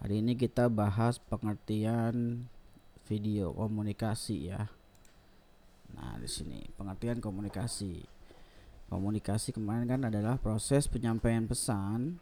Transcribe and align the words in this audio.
Hari 0.00 0.24
ini 0.24 0.32
kita 0.32 0.72
bahas 0.72 1.20
pengertian 1.20 2.48
video 3.04 3.52
komunikasi 3.52 4.48
ya. 4.48 4.72
Nah, 5.92 6.16
di 6.16 6.24
sini 6.24 6.64
pengertian 6.72 7.20
komunikasi. 7.20 8.00
Komunikasi 8.88 9.52
kemarin 9.52 9.84
kan 9.84 10.02
adalah 10.08 10.40
proses 10.40 10.88
penyampaian 10.88 11.44
pesan 11.44 12.16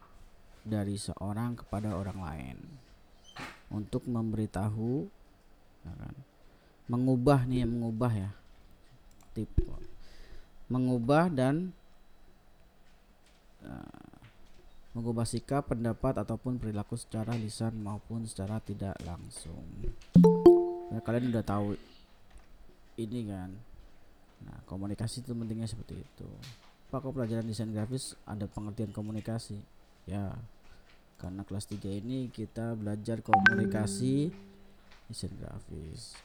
dari 0.67 0.99
seorang 0.99 1.55
kepada 1.55 1.95
orang 1.95 2.19
lain 2.19 2.57
untuk 3.71 4.03
memberitahu 4.11 5.07
ya 5.87 5.93
kan, 5.95 6.15
mengubah 6.91 7.47
nih 7.47 7.63
mengubah 7.63 8.11
ya 8.11 8.31
tipe 9.31 9.63
mengubah 10.67 11.31
dan 11.31 11.71
uh, 13.63 14.08
mengubah 14.93 15.25
sikap, 15.25 15.69
pendapat 15.69 16.17
ataupun 16.17 16.57
perilaku 16.57 16.97
secara 16.97 17.37
lisan 17.37 17.77
maupun 17.77 18.25
secara 18.25 18.57
tidak 18.57 18.97
langsung. 19.05 19.65
Ya, 20.89 20.97
kalian 21.05 21.29
udah 21.29 21.45
tahu 21.45 21.77
ini 22.97 23.29
kan. 23.29 23.53
Nah, 24.43 24.57
komunikasi 24.65 25.21
itu 25.21 25.35
pentingnya 25.35 25.69
seperti 25.69 26.01
itu. 26.01 26.29
Pak 26.89 27.05
kok 27.05 27.13
pelajaran 27.13 27.45
desain 27.45 27.69
grafis 27.69 28.17
ada 28.25 28.49
pengertian 28.49 28.89
komunikasi? 28.89 29.61
Ya, 30.09 30.33
karena 31.21 31.45
kelas 31.45 31.69
3 31.69 31.85
ini 32.01 32.33
kita 32.33 32.73
belajar 32.73 33.21
komunikasi 33.21 34.33
desain 35.05 35.33
grafis. 35.37 36.17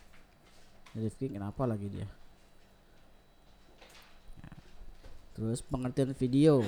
Rifki 0.96 1.28
kenapa 1.28 1.68
lagi 1.68 1.90
dia? 1.92 2.08
Ya. 4.40 4.54
Terus 5.36 5.60
pengertian 5.60 6.16
video. 6.16 6.64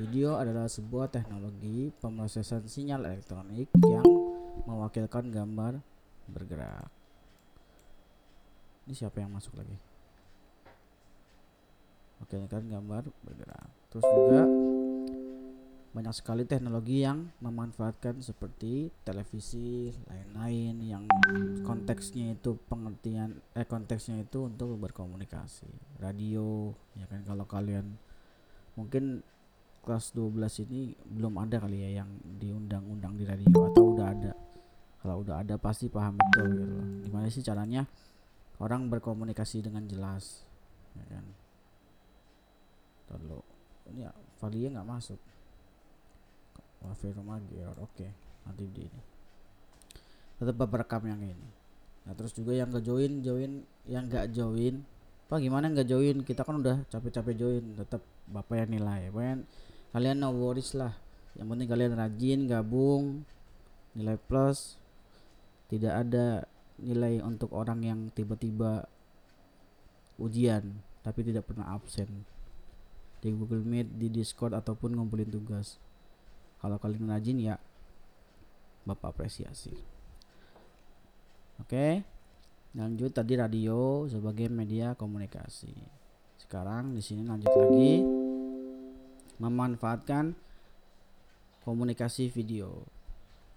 Video 0.00 0.40
adalah 0.40 0.72
sebuah 0.72 1.12
teknologi 1.12 1.92
pemrosesan 2.00 2.64
sinyal 2.64 3.04
elektronik 3.12 3.68
yang 3.84 4.08
mewakilkan 4.64 5.28
gambar 5.28 5.84
bergerak. 6.32 6.88
Ini 8.88 8.94
siapa 8.96 9.20
yang 9.20 9.36
masuk 9.36 9.52
lagi? 9.60 9.76
Oke, 12.24 12.40
kan 12.48 12.64
gambar 12.64 13.04
bergerak. 13.20 13.68
Terus 13.92 14.06
juga 14.08 14.42
banyak 15.92 16.14
sekali 16.16 16.48
teknologi 16.48 17.04
yang 17.04 17.28
memanfaatkan 17.44 18.24
seperti 18.24 18.88
televisi, 19.04 19.92
lain-lain 20.08 20.80
yang 20.80 21.04
konteksnya 21.68 22.32
itu 22.32 22.56
pengertian 22.64 23.44
eh 23.52 23.68
konteksnya 23.68 24.24
itu 24.24 24.48
untuk 24.48 24.72
berkomunikasi. 24.80 25.68
Radio, 26.00 26.72
ya 26.96 27.04
kan 27.12 27.20
kalau 27.28 27.44
kalian 27.44 28.00
mungkin 28.72 29.20
kelas 29.82 30.14
12 30.14 30.62
ini 30.70 30.94
belum 31.10 31.42
ada 31.42 31.58
kali 31.58 31.82
ya 31.82 32.02
yang 32.02 32.10
diundang-undang 32.38 33.18
di 33.18 33.26
radio 33.26 33.50
atau 33.50 33.98
udah 33.98 34.06
ada? 34.14 34.32
Kalau 35.02 35.26
udah 35.26 35.42
ada 35.42 35.58
pasti 35.58 35.90
paham 35.90 36.14
betul 36.14 36.46
gitu 36.54 36.74
loh. 36.78 36.86
Gimana 37.02 37.26
sih 37.26 37.42
caranya 37.42 37.82
orang 38.62 38.86
berkomunikasi 38.86 39.66
dengan 39.66 39.82
jelas 39.90 40.46
ya 40.94 41.04
kan? 41.10 41.24
Lalu 43.10 43.42
ini 43.90 44.06
ya, 44.06 44.14
Valia 44.38 44.70
nggak 44.70 44.88
masuk. 44.88 45.18
Wafi 46.86 47.10
rumah 47.14 47.42
error 47.50 47.78
oke. 47.82 48.06
Nanti 48.46 48.62
di 48.70 48.86
ini. 48.86 49.00
Tetap 50.38 50.70
rekam 50.70 51.02
yang 51.10 51.18
ini. 51.18 51.48
Nah 52.06 52.14
terus 52.14 52.34
juga 52.34 52.54
yang 52.54 52.70
nggak 52.70 52.86
join 52.86 53.22
join 53.22 53.66
yang 53.90 54.06
nggak 54.06 54.30
join. 54.30 54.86
Pak 55.26 55.42
gimana 55.42 55.70
nggak 55.70 55.90
join? 55.90 56.22
Kita 56.22 56.46
kan 56.46 56.62
udah 56.62 56.86
capek-capek 56.86 57.34
join 57.34 57.64
tetap 57.74 58.02
bapak 58.30 58.64
yang 58.64 58.70
nilai 58.78 59.10
Pokoknya 59.10 59.42
kalian 59.92 60.24
no 60.24 60.32
worries 60.32 60.72
lah 60.72 60.96
yang 61.36 61.48
penting 61.48 61.68
kalian 61.68 61.96
rajin 61.96 62.40
gabung 62.48 63.24
nilai 63.92 64.16
plus 64.16 64.80
tidak 65.68 66.04
ada 66.04 66.44
nilai 66.80 67.20
untuk 67.24 67.52
orang 67.52 67.80
yang 67.84 68.00
tiba-tiba 68.12 68.88
ujian 70.20 70.80
tapi 71.00 71.24
tidak 71.24 71.48
pernah 71.48 71.72
absen 71.72 72.08
di 73.22 73.30
Google 73.30 73.62
Meet, 73.62 73.88
di 73.94 74.10
Discord 74.10 74.50
ataupun 74.50 74.98
ngumpulin 74.98 75.30
tugas. 75.30 75.78
Kalau 76.58 76.76
kalian 76.82 77.06
rajin 77.06 77.38
ya 77.38 77.56
Bapak 78.82 79.14
apresiasi. 79.14 79.70
Oke. 81.62 82.02
Lanjut 82.74 83.14
tadi 83.14 83.38
radio 83.38 84.10
sebagai 84.10 84.50
media 84.50 84.98
komunikasi. 84.98 85.70
Sekarang 86.42 86.90
di 86.90 87.02
sini 87.04 87.22
lanjut 87.22 87.52
lagi 87.54 88.21
memanfaatkan 89.42 90.38
komunikasi 91.66 92.30
video. 92.30 92.86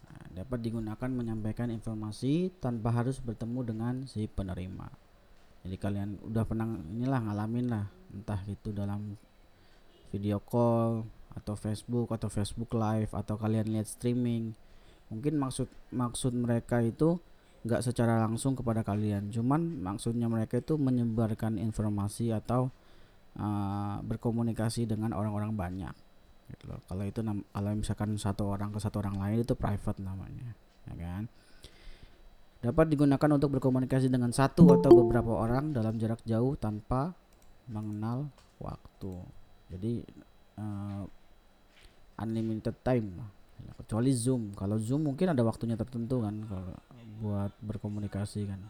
Nah, 0.09 0.41
dapat 0.41 0.65
digunakan 0.65 1.09
menyampaikan 1.09 1.69
informasi 1.69 2.49
tanpa 2.57 2.89
harus 2.89 3.21
bertemu 3.21 3.59
dengan 3.61 3.93
si 4.09 4.25
penerima. 4.25 4.89
Jadi 5.65 5.77
kalian 5.77 6.09
udah 6.25 6.43
pernah 6.45 6.69
inilah 6.69 7.21
ngalamin 7.25 7.67
lah, 7.69 7.85
entah 8.13 8.41
itu 8.45 8.69
dalam 8.73 9.17
video 10.13 10.37
call 10.41 11.05
atau 11.33 11.57
Facebook 11.57 12.13
atau 12.13 12.29
Facebook 12.29 12.73
Live 12.77 13.13
atau 13.13 13.37
kalian 13.37 13.73
lihat 13.73 13.89
streaming. 13.89 14.53
Mungkin 15.09 15.37
maksud 15.37 15.69
maksud 15.89 16.33
mereka 16.37 16.81
itu 16.81 17.17
nggak 17.65 17.81
secara 17.81 18.21
langsung 18.21 18.53
kepada 18.53 18.85
kalian, 18.85 19.33
cuman 19.33 19.81
maksudnya 19.81 20.29
mereka 20.29 20.61
itu 20.61 20.77
menyebarkan 20.77 21.57
informasi 21.57 22.29
atau 22.29 22.69
uh, 23.39 23.99
berkomunikasi 24.03 24.87
dengan 24.87 25.15
orang-orang 25.15 25.55
banyak 25.55 25.95
gitu 26.51 26.63
loh. 26.69 26.79
Kalau 26.85 27.03
itu 27.05 27.19
kalau 27.25 27.71
misalkan 27.73 28.09
satu 28.17 28.43
orang 28.49 28.69
ke 28.69 28.79
satu 28.79 29.01
orang 29.01 29.17
lain 29.17 29.37
itu 29.41 29.53
private 29.57 29.99
namanya, 30.01 30.53
ya 30.89 30.95
kan? 30.95 31.23
Dapat 32.65 32.85
digunakan 32.89 33.29
untuk 33.37 33.59
berkomunikasi 33.59 34.09
dengan 34.09 34.33
satu 34.33 34.81
atau 34.81 34.89
beberapa 35.05 35.37
orang 35.37 35.69
dalam 35.69 36.01
jarak 36.01 36.21
jauh 36.25 36.57
tanpa 36.57 37.13
mengenal 37.69 38.29
waktu. 38.57 39.21
Jadi 39.69 40.01
uh, 40.57 41.05
unlimited 42.21 42.73
time 42.81 43.21
kecuali 43.77 44.11
Zoom. 44.13 44.53
Kalau 44.57 44.77
Zoom 44.81 45.05
mungkin 45.09 45.33
ada 45.33 45.41
waktunya 45.45 45.77
tertentu 45.77 46.25
kan 46.25 46.45
kalau 46.45 46.73
buat 47.21 47.51
berkomunikasi 47.61 48.49
kan. 48.49 48.61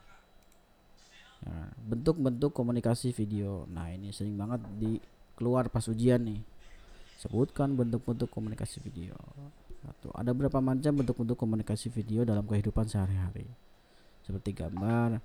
Nah, 1.46 1.70
bentuk-bentuk 1.86 2.52
komunikasi 2.52 3.14
video. 3.14 3.70
Nah, 3.70 3.94
ini 3.94 4.10
sering 4.10 4.34
banget 4.34 4.66
di 4.82 4.98
keluar 5.38 5.70
pas 5.70 5.86
ujian 5.86 6.22
nih. 6.26 6.42
Sebutkan 7.22 7.78
bentuk-bentuk 7.78 8.28
komunikasi 8.34 8.82
video. 8.82 9.16
Satu, 9.86 10.10
ada 10.18 10.34
berapa 10.34 10.58
macam 10.58 11.06
bentuk-bentuk 11.06 11.38
komunikasi 11.38 11.94
video 11.94 12.26
dalam 12.26 12.44
kehidupan 12.50 12.90
sehari-hari? 12.90 13.46
Seperti 14.26 14.58
gambar, 14.58 15.22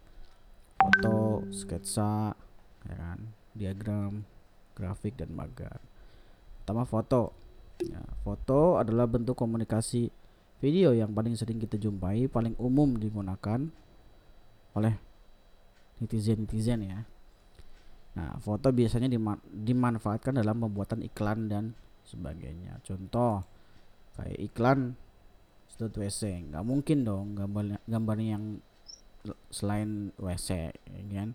foto, 0.77 1.49
sketsa, 1.49 2.37
ya 2.85 2.95
kan, 2.95 3.19
diagram, 3.57 4.29
grafik 4.77 5.17
dan 5.17 5.33
magar. 5.33 5.81
Pertama 6.61 6.85
foto. 6.85 7.33
Ya, 7.81 8.05
foto 8.21 8.77
adalah 8.77 9.09
bentuk 9.09 9.41
komunikasi 9.41 10.13
video 10.61 10.93
yang 10.93 11.17
paling 11.17 11.33
sering 11.33 11.57
kita 11.57 11.81
jumpai, 11.81 12.29
paling 12.29 12.53
umum 12.61 13.01
digunakan 13.01 13.73
oleh 14.77 14.95
netizen-netizen 16.01 16.81
ya. 16.85 17.01
Nah, 18.19 18.37
foto 18.43 18.75
biasanya 18.75 19.07
dima 19.07 19.39
dimanfaatkan 19.47 20.35
dalam 20.35 20.59
pembuatan 20.59 21.05
iklan 21.07 21.47
dan 21.47 21.65
sebagainya. 22.03 22.83
Contoh 22.83 23.47
kayak 24.19 24.39
iklan 24.51 24.99
sedot 25.71 25.95
WC, 25.95 26.51
nggak 26.51 26.65
mungkin 26.67 27.07
dong 27.07 27.39
gambar 27.39 27.79
gambarnya 27.87 28.37
yang 28.37 28.45
selain 29.53 30.11
WC, 30.19 30.75
ya 30.75 31.03
kan? 31.15 31.31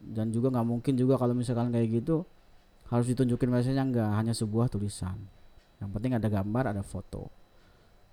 Dan 0.00 0.34
juga 0.34 0.50
nggak 0.50 0.66
mungkin 0.66 0.98
juga 0.98 1.14
kalau 1.20 1.36
misalkan 1.36 1.70
kayak 1.70 2.02
gitu 2.02 2.24
harus 2.90 3.06
ditunjukin 3.08 3.48
WC-nya 3.52 3.84
nggak 3.86 4.10
hanya 4.18 4.34
sebuah 4.34 4.68
tulisan. 4.72 5.16
Yang 5.78 5.90
penting 5.94 6.12
ada 6.18 6.28
gambar, 6.28 6.74
ada 6.74 6.82
foto. 6.82 7.30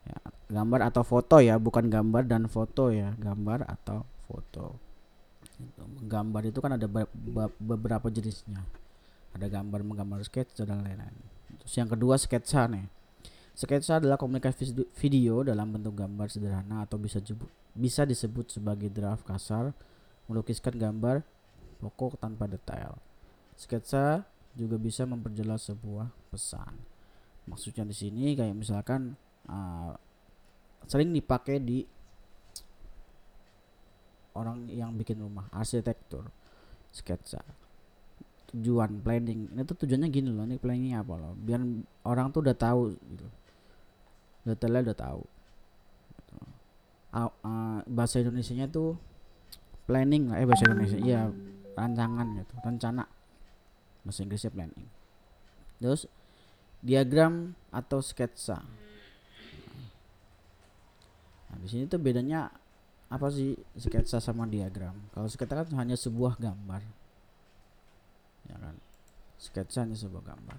Ya, 0.02 0.18
gambar 0.50 0.92
atau 0.92 1.04
foto 1.06 1.38
ya, 1.42 1.58
bukan 1.58 1.90
gambar 1.90 2.26
dan 2.30 2.46
foto 2.46 2.90
ya, 2.94 3.14
gambar 3.18 3.66
atau 3.66 4.06
foto. 4.30 4.91
Gambar 6.06 6.44
itu 6.50 6.60
kan 6.60 6.76
ada 6.76 6.88
beberapa 7.60 8.08
jenisnya. 8.12 8.64
Ada 9.32 9.48
gambar 9.48 9.82
menggambar 9.86 10.26
sketsa 10.28 10.68
dan 10.68 10.84
lain-lain. 10.84 11.16
Terus 11.64 11.74
yang 11.78 11.88
kedua 11.88 12.20
sketsa 12.20 12.68
nih. 12.68 12.86
Sketsa 13.52 14.00
adalah 14.00 14.16
komunikasi 14.16 14.74
video 14.96 15.44
dalam 15.44 15.76
bentuk 15.76 15.96
gambar 15.96 16.28
sederhana 16.32 16.88
atau 16.88 16.96
bisa 16.98 17.20
bisa 17.72 18.04
disebut 18.04 18.52
sebagai 18.52 18.92
draft 18.92 19.24
kasar, 19.24 19.72
melukiskan 20.28 20.76
gambar 20.76 21.24
pokok 21.80 22.20
tanpa 22.20 22.48
detail. 22.48 23.00
Sketsa 23.56 24.24
juga 24.56 24.76
bisa 24.76 25.08
memperjelas 25.08 25.68
sebuah 25.72 26.12
pesan. 26.32 26.76
Maksudnya 27.48 27.88
di 27.88 27.96
sini 27.96 28.36
kayak 28.36 28.56
misalkan 28.56 29.16
uh, 29.48 29.96
sering 30.88 31.12
dipakai 31.12 31.60
di 31.62 31.84
orang 34.36 34.68
yang 34.72 34.96
bikin 34.96 35.20
rumah 35.20 35.48
arsitektur 35.52 36.28
sketsa 36.92 37.44
tujuan 38.52 39.00
planning. 39.00 39.48
Ini 39.56 39.64
tuh 39.64 39.76
tujuannya 39.84 40.08
gini 40.12 40.30
loh 40.30 40.44
ini 40.44 40.60
planningnya 40.60 41.04
apa 41.04 41.14
loh? 41.16 41.34
Biar 41.40 41.64
orang 42.04 42.36
tuh 42.36 42.44
udah 42.44 42.56
tahu 42.56 42.92
gitu. 42.96 43.28
Detailnya 44.44 44.92
udah 44.92 44.98
tahu. 44.98 45.22
Gitu. 46.12 46.36
uh, 47.16 47.32
uh, 47.32 47.80
bahasa 47.88 48.20
Indonesia-nya 48.20 48.68
tuh 48.68 49.00
planning 49.88 50.32
lah 50.32 50.40
eh 50.40 50.48
bahasa 50.48 50.64
Indonesia 50.68 51.00
iya 51.00 51.22
rancangan 51.76 52.28
gitu 52.44 52.54
rencana. 52.60 53.04
Bahasa 54.04 54.20
Inggrisnya 54.28 54.52
planning. 54.52 54.88
Terus 55.80 56.06
diagram 56.84 57.56
atau 57.72 58.04
sketsa. 58.04 58.60
Nah 61.52 61.58
di 61.62 61.68
sini 61.72 61.88
tuh 61.88 62.00
bedanya 62.02 62.52
apa 63.12 63.28
sih 63.28 63.60
sketsa 63.76 64.24
sama 64.24 64.48
diagram? 64.48 64.96
Kalau 65.12 65.28
sketsa 65.28 65.68
kan 65.68 65.68
hanya 65.84 66.00
sebuah 66.00 66.40
gambar. 66.40 66.80
Ya 68.48 68.56
kan? 68.56 68.76
Sketsa 69.36 69.84
hanya 69.84 70.00
sebuah 70.00 70.24
gambar. 70.24 70.58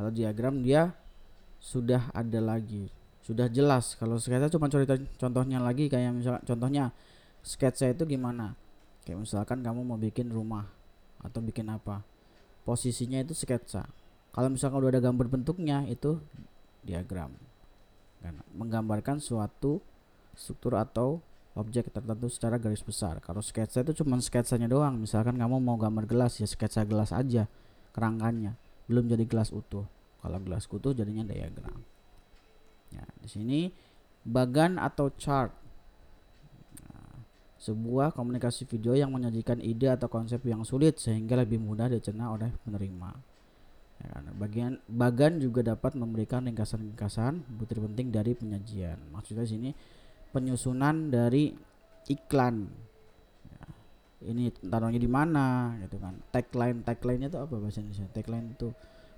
Kalau 0.00 0.08
diagram 0.08 0.64
dia 0.64 0.96
sudah 1.60 2.08
ada 2.16 2.40
lagi. 2.40 2.88
Sudah 3.20 3.52
jelas. 3.52 4.00
Kalau 4.00 4.16
sketsa 4.16 4.48
cuma 4.48 4.72
cerita 4.72 4.96
contohnya 5.20 5.60
lagi 5.60 5.92
kayak 5.92 6.16
misalnya 6.16 6.42
contohnya 6.48 6.84
sketsa 7.44 7.92
itu 7.92 8.08
gimana? 8.08 8.56
Kayak 9.04 9.28
misalkan 9.28 9.60
kamu 9.60 9.84
mau 9.84 10.00
bikin 10.00 10.32
rumah 10.32 10.64
atau 11.20 11.44
bikin 11.44 11.68
apa. 11.68 12.00
Posisinya 12.64 13.20
itu 13.20 13.36
sketsa. 13.36 13.84
Kalau 14.32 14.48
misalkan 14.48 14.80
udah 14.80 14.96
ada 14.96 15.04
gambar 15.04 15.28
bentuknya 15.28 15.84
itu 15.84 16.16
diagram. 16.80 17.36
Kan? 18.24 18.40
Menggambarkan 18.56 19.20
suatu 19.20 19.84
struktur 20.32 20.80
atau 20.80 21.20
objek 21.58 21.90
tertentu 21.90 22.30
secara 22.30 22.60
garis 22.62 22.82
besar. 22.84 23.18
Kalau 23.18 23.42
sketsa 23.42 23.82
itu 23.82 24.04
cuma 24.04 24.20
sketsanya 24.22 24.70
doang. 24.70 25.00
Misalkan 25.00 25.34
kamu 25.34 25.58
mau 25.58 25.74
gambar 25.74 26.06
gelas 26.06 26.38
ya 26.38 26.46
sketsa 26.46 26.86
gelas 26.86 27.10
aja 27.10 27.50
kerangkanya. 27.90 28.54
Belum 28.86 29.10
jadi 29.10 29.26
gelas 29.26 29.50
utuh. 29.50 29.86
Kalau 30.20 30.38
gelas 30.42 30.68
utuh 30.70 30.94
jadinya 30.94 31.26
diagram. 31.26 31.82
Ya 32.94 33.06
di 33.18 33.28
sini 33.30 33.60
bagan 34.22 34.78
atau 34.78 35.10
chart. 35.14 35.50
Nah, 36.86 37.14
sebuah 37.58 38.14
komunikasi 38.14 38.68
video 38.68 38.94
yang 38.94 39.10
menyajikan 39.10 39.58
ide 39.58 39.90
atau 39.90 40.06
konsep 40.06 40.42
yang 40.46 40.62
sulit 40.62 41.02
sehingga 41.02 41.38
lebih 41.38 41.58
mudah 41.58 41.90
dicerna 41.90 42.30
oleh 42.30 42.50
penerima. 42.62 43.10
Ya 44.00 44.16
kan? 44.16 44.24
bagian 44.40 44.72
bagan 44.88 45.44
juga 45.44 45.60
dapat 45.60 45.92
memberikan 45.92 46.48
ringkasan-ringkasan 46.48 47.44
butir 47.60 47.84
penting 47.84 48.08
dari 48.08 48.32
penyajian. 48.32 48.96
Maksudnya 49.12 49.44
sini 49.44 49.76
penyusunan 50.30 51.10
dari 51.10 51.52
iklan. 52.10 52.70
Ini 54.20 54.52
taruhnya 54.60 55.00
di 55.00 55.08
mana 55.08 55.76
gitu 55.80 55.96
kan. 55.96 56.12
Tagline 56.28 56.84
tagline 56.84 57.32
itu 57.32 57.40
apa 57.40 57.54
bahasa 57.56 57.80
Indonesia? 57.80 58.04
Tagline 58.12 58.52
itu 58.52 58.68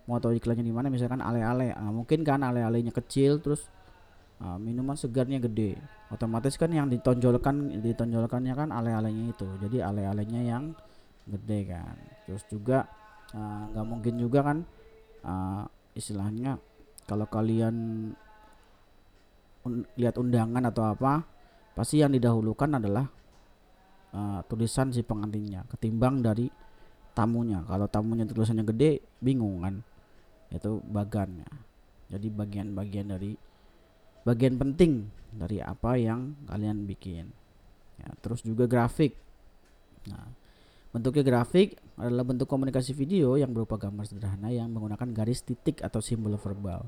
mau 0.06 0.23
tahu 0.23 0.38
iklannya 0.38 0.62
di 0.62 0.75
mana? 0.75 0.87
Misalkan 0.91 1.19
ale-ale. 1.19 1.75
Nah, 1.75 1.91
mungkin 1.91 2.23
kan 2.23 2.43
ale-alenya 2.47 2.94
kecil 2.94 3.43
terus 3.43 3.67
uh, 4.38 4.59
minuman 4.62 4.94
segarnya 4.94 5.43
gede. 5.43 5.75
Otomatis 6.14 6.55
kan 6.55 6.70
yang 6.70 6.87
ditonjolkan 6.87 7.82
ditonjolkannya 7.82 8.55
kan 8.55 8.69
ale-alenya 8.70 9.35
itu. 9.35 9.47
Jadi 9.58 9.82
ale-alenya 9.82 10.41
yang 10.47 10.65
gede 11.26 11.75
kan. 11.75 11.99
Terus 12.31 12.47
juga 12.47 12.87
nggak 13.35 13.87
uh, 13.87 13.88
mungkin 13.88 14.15
juga 14.23 14.44
kan 14.47 14.58
uh, 15.26 15.67
istilahnya 15.99 16.62
kalau 17.11 17.26
kalian 17.26 17.75
un 19.62 19.87
lihat 19.94 20.19
undangan 20.19 20.64
atau 20.69 20.82
apa 20.91 21.23
pasti 21.73 22.03
yang 22.03 22.12
didahulukan 22.12 22.82
adalah 22.82 23.06
uh, 24.12 24.41
tulisan 24.47 24.93
si 24.93 25.00
pengantinnya 25.03 25.64
ketimbang 25.70 26.20
dari 26.20 26.50
tamunya. 27.12 27.64
Kalau 27.64 27.87
tamunya 27.88 28.25
tulisannya 28.29 28.64
gede 28.69 29.00
bingung 29.20 29.62
kan 29.64 29.81
itu 30.53 30.81
bagannya. 30.85 31.49
Jadi 32.12 32.29
bagian-bagian 32.29 33.09
dari 33.09 33.32
bagian 34.23 34.61
penting 34.61 35.09
dari 35.32 35.65
apa 35.65 35.97
yang 35.97 36.37
kalian 36.44 36.85
bikin. 36.85 37.32
Ya, 37.97 38.08
terus 38.20 38.44
juga 38.44 38.69
grafik. 38.69 39.17
Nah 40.08 40.29
bentuknya 40.93 41.25
grafik 41.25 41.81
adalah 41.97 42.20
bentuk 42.20 42.44
komunikasi 42.44 42.93
video 42.93 43.41
yang 43.41 43.49
berupa 43.56 43.81
gambar 43.81 44.05
sederhana 44.05 44.53
yang 44.53 44.69
menggunakan 44.69 45.08
garis 45.17 45.41
titik 45.41 45.81
atau 45.81 46.05
simbol 46.05 46.37
verbal. 46.37 46.85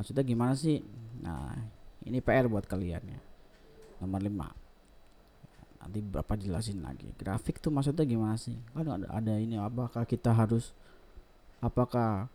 Maksudnya 0.00 0.24
gimana 0.24 0.56
sih? 0.56 0.80
Nah 1.20 1.52
ini 2.06 2.22
PR 2.22 2.46
buat 2.46 2.66
kalian 2.68 3.02
ya. 3.02 3.20
Nomor 3.98 4.22
5 4.22 4.68
nanti 5.78 6.04
bapak 6.04 6.36
jelasin 6.42 6.84
lagi. 6.84 7.08
Grafik 7.16 7.62
tuh 7.62 7.72
maksudnya 7.72 8.04
gimana 8.04 8.36
sih? 8.36 8.54
Kan 8.76 8.84
ada, 8.84 9.08
ada 9.08 9.34
ini 9.40 9.56
apakah 9.56 10.04
kita 10.04 10.34
harus 10.34 10.76
apakah 11.64 12.28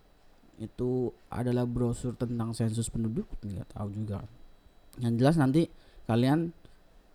itu 0.57 1.11
adalah 1.29 1.67
brosur 1.67 2.17
tentang 2.17 2.55
sensus 2.57 2.89
penduduk? 2.89 3.29
Nggak 3.45 3.69
tahu 3.75 3.93
juga. 3.93 4.25
Yang 4.97 5.13
jelas 5.21 5.35
nanti 5.37 5.61
kalian 6.09 6.49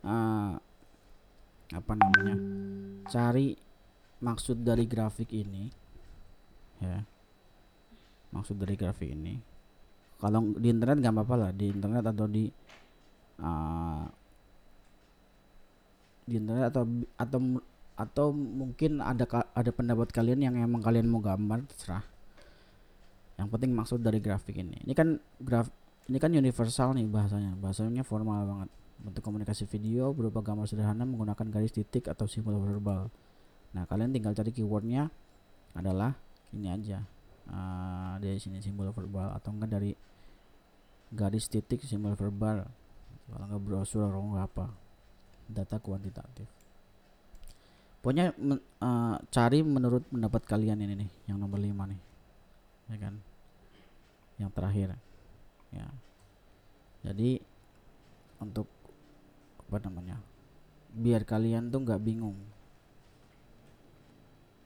uh, 0.06 0.54
apa 1.68 1.92
namanya 1.98 2.36
cari 3.10 3.58
maksud 4.22 4.62
dari 4.62 4.84
grafik 4.86 5.34
ini 5.34 5.66
ya. 6.78 7.02
Maksud 8.28 8.60
dari 8.60 8.76
grafik 8.76 9.10
ini 9.10 9.47
kalau 10.18 10.50
di 10.58 10.68
internet 10.70 10.98
nggak 10.98 11.14
apa-apa 11.14 11.34
lah 11.38 11.50
di 11.54 11.66
internet 11.70 12.02
atau 12.10 12.26
di 12.26 12.50
uh, 13.38 14.04
di 16.28 16.34
internet 16.36 16.74
atau 16.74 16.82
atau 17.16 17.40
atau 17.98 18.26
mungkin 18.30 19.02
ada 19.02 19.26
ada 19.54 19.70
pendapat 19.74 20.14
kalian 20.14 20.38
yang 20.38 20.54
emang 20.54 20.78
kalian 20.78 21.10
mau 21.10 21.18
gambar 21.18 21.66
terserah. 21.66 22.06
Yang 23.38 23.48
penting 23.54 23.70
maksud 23.74 23.98
dari 24.02 24.22
grafik 24.22 24.58
ini. 24.58 24.82
Ini 24.86 24.94
kan 24.94 25.18
graf 25.42 25.66
ini 26.06 26.18
kan 26.22 26.30
universal 26.30 26.94
nih 26.94 27.06
bahasanya. 27.10 27.58
Bahasanya 27.58 28.06
formal 28.06 28.46
banget. 28.46 28.70
Bentuk 28.98 29.22
komunikasi 29.22 29.66
video 29.66 30.10
berupa 30.14 30.42
gambar 30.42 30.66
sederhana 30.66 31.06
menggunakan 31.06 31.46
garis 31.50 31.74
titik 31.74 32.06
atau 32.06 32.26
simbol 32.30 32.58
verbal. 32.58 33.10
Nah 33.74 33.86
kalian 33.86 34.14
tinggal 34.14 34.34
cari 34.34 34.50
keywordnya 34.54 35.10
adalah 35.74 36.14
ini 36.54 36.70
aja. 36.70 37.02
Uh, 37.48 38.20
dari 38.20 38.36
sini 38.38 38.62
simbol 38.62 38.90
verbal 38.94 39.32
atau 39.34 39.50
enggak 39.54 39.74
dari 39.74 39.90
garis 41.08 41.48
titik 41.48 41.80
simbol 41.84 42.12
verbal 42.12 42.68
kalau 43.28 43.44
nggak 43.44 43.62
brosur 43.64 44.08
atau 44.08 44.24
nggak 44.24 44.46
apa 44.48 44.66
data 45.48 45.76
kuantitatif. 45.80 46.48
Pokoknya 47.98 48.30
men, 48.38 48.60
uh, 48.78 49.16
cari 49.32 49.64
menurut 49.64 50.06
pendapat 50.06 50.44
kalian 50.46 50.80
ini 50.84 50.94
nih, 51.04 51.10
yang 51.32 51.40
nomor 51.40 51.58
5 51.58 51.88
nih. 51.88 52.00
Ya 52.88 52.96
kan? 53.00 53.14
Yang 54.38 54.50
terakhir. 54.54 54.88
Ya. 55.74 55.88
Jadi 57.02 57.42
untuk 58.38 58.70
apa 59.66 59.76
namanya? 59.82 60.22
Biar 60.94 61.26
kalian 61.26 61.74
tuh 61.74 61.82
nggak 61.82 62.00
bingung. 62.00 62.38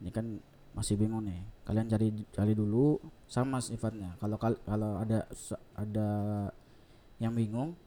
Ini 0.02 0.10
kan 0.12 0.38
masih 0.76 1.00
bingung 1.00 1.24
nih. 1.24 1.40
Kalian 1.62 1.86
cari 1.86 2.08
cari 2.34 2.52
dulu 2.58 2.98
sama 3.30 3.62
sifatnya. 3.62 4.18
Kalau 4.18 4.34
kalau 4.38 4.98
ada 4.98 5.30
ada 5.78 6.08
yang 7.22 7.32
bingung, 7.38 7.78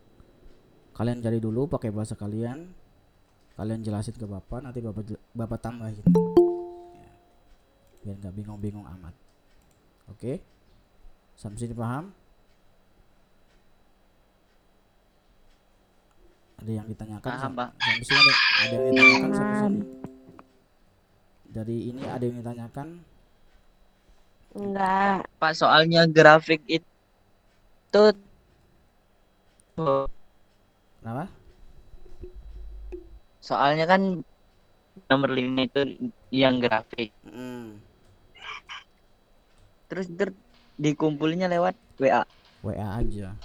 kalian 0.95 1.19
cari 1.19 1.43
dulu 1.43 1.67
pakai 1.67 1.91
bahasa 1.91 2.15
kalian 2.15 2.71
kalian 3.55 3.83
jelasin 3.83 4.15
ke 4.15 4.27
bapak 4.27 4.63
nanti 4.63 4.83
bapak 4.83 5.15
bapak 5.31 5.59
tambahin. 5.63 6.03
Ya. 6.95 7.11
biar 8.03 8.15
nggak 8.19 8.35
bingung-bingung 8.35 8.83
amat. 8.83 9.15
Oke? 10.11 10.43
Sampai 11.35 11.59
sini 11.63 11.75
paham? 11.75 12.11
Ada 16.59 16.71
yang 16.71 16.87
ditanyakan? 16.87 17.31
Paham 17.31 17.51
pak. 17.55 17.69
sampai 17.79 18.05
sini 18.07 18.19
ada, 18.19 18.33
ada 18.35 18.73
yang 18.75 18.83
ditanyakan? 18.91 19.29
Sampai 19.31 19.55
sini. 19.59 19.79
Dari 21.55 21.77
ini 21.87 22.03
ada 22.03 22.23
yang 22.27 22.37
ditanyakan 22.43 22.87
enggak. 24.55 25.27
Pak 25.37 25.53
soalnya 25.53 26.07
grafik 26.07 26.63
itu 26.65 28.03
kenapa? 29.75 31.27
Soalnya 33.43 33.85
kan 33.85 34.25
nomor 35.11 35.29
lima 35.29 35.67
itu 35.67 36.09
yang 36.31 36.57
grafik. 36.57 37.11
Mm. 37.27 37.83
terus 39.85 40.09
ter 40.17 40.33
dikumpulinya 40.81 41.45
lewat 41.45 41.77
WA 42.01 42.25
WA 42.65 42.87
aja. 42.97 43.37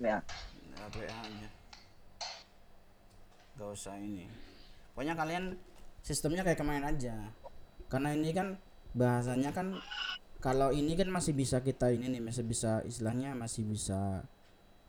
WA 0.00 0.16
Nah, 0.16 0.88
WA 0.96 1.12
aja. 1.12 1.48
Gak 3.60 3.68
usah 3.76 4.00
ini. 4.00 4.24
Pokoknya 4.96 5.12
kalian 5.12 5.60
sistemnya 6.00 6.40
kayak 6.40 6.56
kemarin 6.56 6.88
aja. 6.88 7.12
Karena 7.92 8.16
ini 8.16 8.32
kan 8.32 8.56
bahasanya 8.96 9.54
kan 9.54 9.78
kalau 10.40 10.72
ini 10.72 10.96
kan 10.96 11.12
masih 11.12 11.36
bisa 11.36 11.60
kita 11.60 11.92
ini 11.92 12.16
nih 12.16 12.22
masih 12.24 12.42
bisa 12.42 12.80
istilahnya 12.88 13.36
masih 13.36 13.62
bisa 13.68 14.24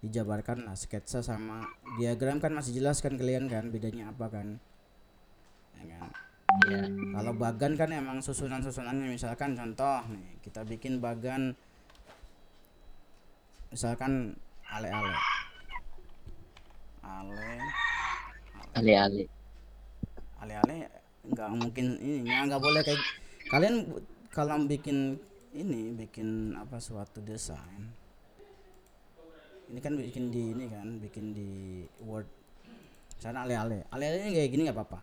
dijabarkan 0.02 0.66
lah 0.66 0.74
sketsa 0.74 1.22
sama 1.22 1.62
diagram 2.02 2.42
kan 2.42 2.56
masih 2.56 2.82
jelas 2.82 3.04
kan 3.06 3.14
kalian 3.14 3.46
kan 3.46 3.70
bedanya 3.70 4.10
apa 4.10 4.26
kan 4.34 4.48
ya 5.86 6.02
kan 6.02 6.12
ya. 6.72 6.82
kalau 7.14 7.34
bagan 7.38 7.78
kan 7.78 7.94
emang 7.94 8.18
susunan 8.24 8.66
susunannya 8.66 9.14
misalkan 9.14 9.54
contoh 9.54 10.02
nih 10.10 10.42
kita 10.42 10.66
bikin 10.66 10.98
bagan 10.98 11.54
misalkan 13.70 14.34
ale-ale 14.66 15.14
uh, 17.06 17.24
Ale-ale. 18.72 19.28
ale-ale 20.42 20.90
nggak 21.22 21.50
mungkin 21.54 21.86
ini 22.02 22.26
nggak 22.26 22.58
boleh 22.58 22.82
kayak 22.82 23.21
kalian 23.52 23.84
kalau 24.32 24.56
bikin 24.64 25.20
ini 25.52 25.92
bikin 25.92 26.56
apa 26.56 26.80
suatu 26.80 27.20
desain 27.20 27.92
ini 29.72 29.80
kan 29.80 29.96
bikin 29.96 30.28
di 30.28 30.52
ini 30.52 30.66
kan 30.68 31.00
bikin 31.00 31.32
di 31.32 31.50
word. 32.04 32.28
Misalnya 33.16 33.48
ale-ale. 33.48 33.88
Ale-ale 33.88 34.28
kayak 34.36 34.52
gini 34.52 34.62
nggak 34.68 34.76
apa-apa. 34.76 35.00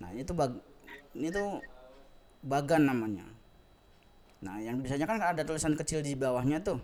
Nah 0.00 0.08
ini 0.16 0.24
tuh 0.24 0.32
bag 0.32 0.52
ini 1.12 1.28
tuh 1.28 1.60
bagan 2.40 2.88
namanya. 2.88 3.28
Nah 4.40 4.56
yang 4.64 4.80
biasanya 4.80 5.04
kan 5.04 5.20
ada 5.20 5.44
tulisan 5.44 5.76
kecil 5.76 6.00
di 6.00 6.16
bawahnya 6.16 6.64
tuh. 6.64 6.80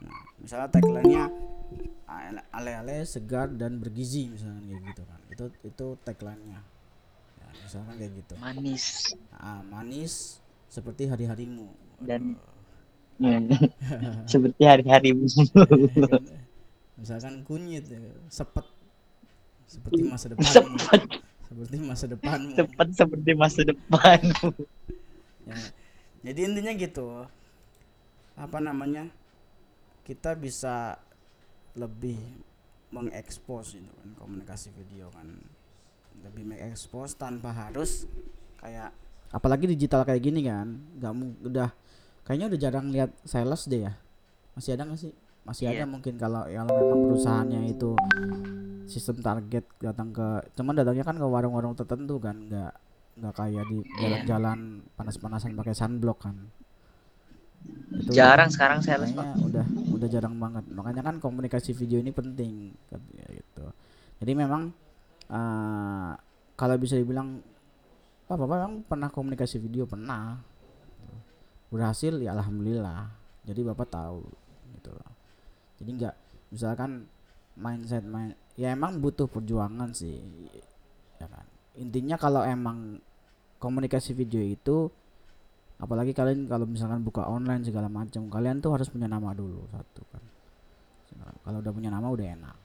Nah 0.00 0.18
misalnya 0.40 0.68
tagline-nya 0.72 1.24
ale- 2.08 2.48
ale-ale 2.48 3.04
segar 3.04 3.52
dan 3.52 3.76
bergizi 3.76 4.32
misalnya 4.32 4.64
kayak 4.64 4.80
gitu 4.96 5.02
kan. 5.04 5.20
Itu 5.28 5.44
itu 5.60 5.86
tagline-nya. 6.08 6.56
ya, 6.56 6.73
misalkan 7.60 7.94
kayak 7.96 8.12
gitu 8.18 8.32
Manis. 8.36 8.84
ah, 9.32 9.60
manis 9.62 10.40
seperti 10.66 11.06
hari-harimu 11.06 11.68
Dan 12.00 12.34
Hmm. 13.14 13.46
seperti 14.26 14.66
hari-harimu. 14.66 15.22
misalkan 16.98 17.46
kunyit 17.46 17.86
ya, 17.86 18.02
sepet 18.26 18.66
seperti 19.70 20.02
masa 20.02 20.26
depanmu 20.34 20.50
Sepet. 20.82 21.00
seperti 21.46 21.76
masa 21.78 22.04
depanmu 22.10 22.54
Cepat 22.58 22.88
seperti 22.90 23.30
masa 23.38 23.60
depan. 23.62 24.18
ya. 25.46 25.54
jadi 26.26 26.40
intinya 26.42 26.72
gitu 26.74 27.06
apa 28.34 28.58
namanya 28.58 29.06
kita 30.02 30.34
bisa 30.34 30.98
lebih 31.74 32.18
mengekspos 32.90 33.78
itu 33.78 33.90
kan 33.94 34.10
komunikasi 34.18 34.74
video 34.74 35.06
kan 35.14 35.38
lebih 36.22 36.44
mengekspos 36.44 37.14
tanpa 37.14 37.50
harus 37.50 38.06
kayak 38.58 38.94
apalagi 39.30 39.66
digital 39.66 40.02
kayak 40.02 40.22
gini 40.22 40.46
kan 40.46 40.68
nggak 40.94 41.12
udah 41.44 41.68
kayaknya 42.22 42.46
udah 42.48 42.60
jarang 42.60 42.86
lihat 42.88 43.10
sales 43.22 43.66
deh 43.66 43.82
ya 43.82 43.92
masih 44.54 44.72
ada 44.72 44.86
nggak 44.86 45.00
sih 45.00 45.12
masih 45.44 45.64
ada 45.68 45.82
Iya. 45.82 45.86
mungkin 45.86 46.14
kalau 46.16 46.46
kalau 46.46 46.70
memang 46.72 47.00
perusahaannya 47.04 47.60
itu 47.68 47.90
sistem 48.86 49.20
target 49.20 49.64
datang 49.76 50.08
ke 50.10 50.26
cuman 50.54 50.74
datangnya 50.74 51.04
kan 51.04 51.16
ke 51.16 51.26
warung-warung 51.26 51.74
tertentu 51.74 52.16
kan 52.16 52.36
nggak 52.38 52.72
nggak 53.14 53.34
kayak 53.34 53.64
di 53.66 53.76
Iya. 53.76 53.90
jalan-jalan 54.00 54.58
panas-panasan 54.94 55.52
pakai 55.54 55.74
sunblock 55.74 56.18
kan 56.20 56.36
itu 57.94 58.12
Jarang 58.12 58.52
sekarang 58.52 58.84
sales, 58.84 59.08
Pak. 59.12 59.40
udah 59.40 59.64
udah 59.90 60.08
jarang 60.08 60.36
banget 60.36 60.64
makanya 60.68 61.00
kan 61.02 61.16
komunikasi 61.16 61.72
video 61.72 61.96
ini 61.96 62.12
penting 62.12 62.76
gitu 63.30 63.64
jadi 64.20 64.32
memang 64.36 64.68
eh, 65.30 66.12
kalau 66.54 66.76
bisa 66.78 66.94
dibilang 66.94 67.42
Pak 68.24 68.40
Bapak 68.40 68.56
memang 68.56 68.74
pernah 68.88 69.08
komunikasi 69.12 69.60
video 69.60 69.84
pernah. 69.84 70.40
Berhasil 71.68 72.16
ya 72.24 72.32
alhamdulillah. 72.32 73.12
Jadi 73.44 73.60
Bapak 73.60 73.88
tahu 73.92 74.24
gitu 74.80 74.90
loh. 74.94 75.12
Jadi 75.76 75.90
nggak 76.00 76.14
misalkan 76.54 77.04
mindset 77.54 78.02
main 78.06 78.32
ya 78.56 78.72
emang 78.72 79.02
butuh 79.02 79.28
perjuangan 79.28 79.92
sih 79.92 80.24
ya 81.20 81.26
kan. 81.28 81.44
Intinya 81.76 82.16
kalau 82.16 82.40
emang 82.46 83.02
komunikasi 83.60 84.16
video 84.16 84.40
itu 84.40 84.88
apalagi 85.76 86.16
kalian 86.16 86.48
kalau 86.48 86.64
misalkan 86.64 87.04
buka 87.04 87.28
online 87.28 87.66
segala 87.66 87.92
macam 87.92 88.30
kalian 88.30 88.64
tuh 88.64 88.72
harus 88.72 88.88
punya 88.88 89.10
nama 89.10 89.36
dulu 89.36 89.68
satu 89.68 90.02
kan. 90.08 90.22
Kalau 91.44 91.60
udah 91.60 91.72
punya 91.76 91.92
nama 91.92 92.08
udah 92.08 92.24
enak 92.24 92.63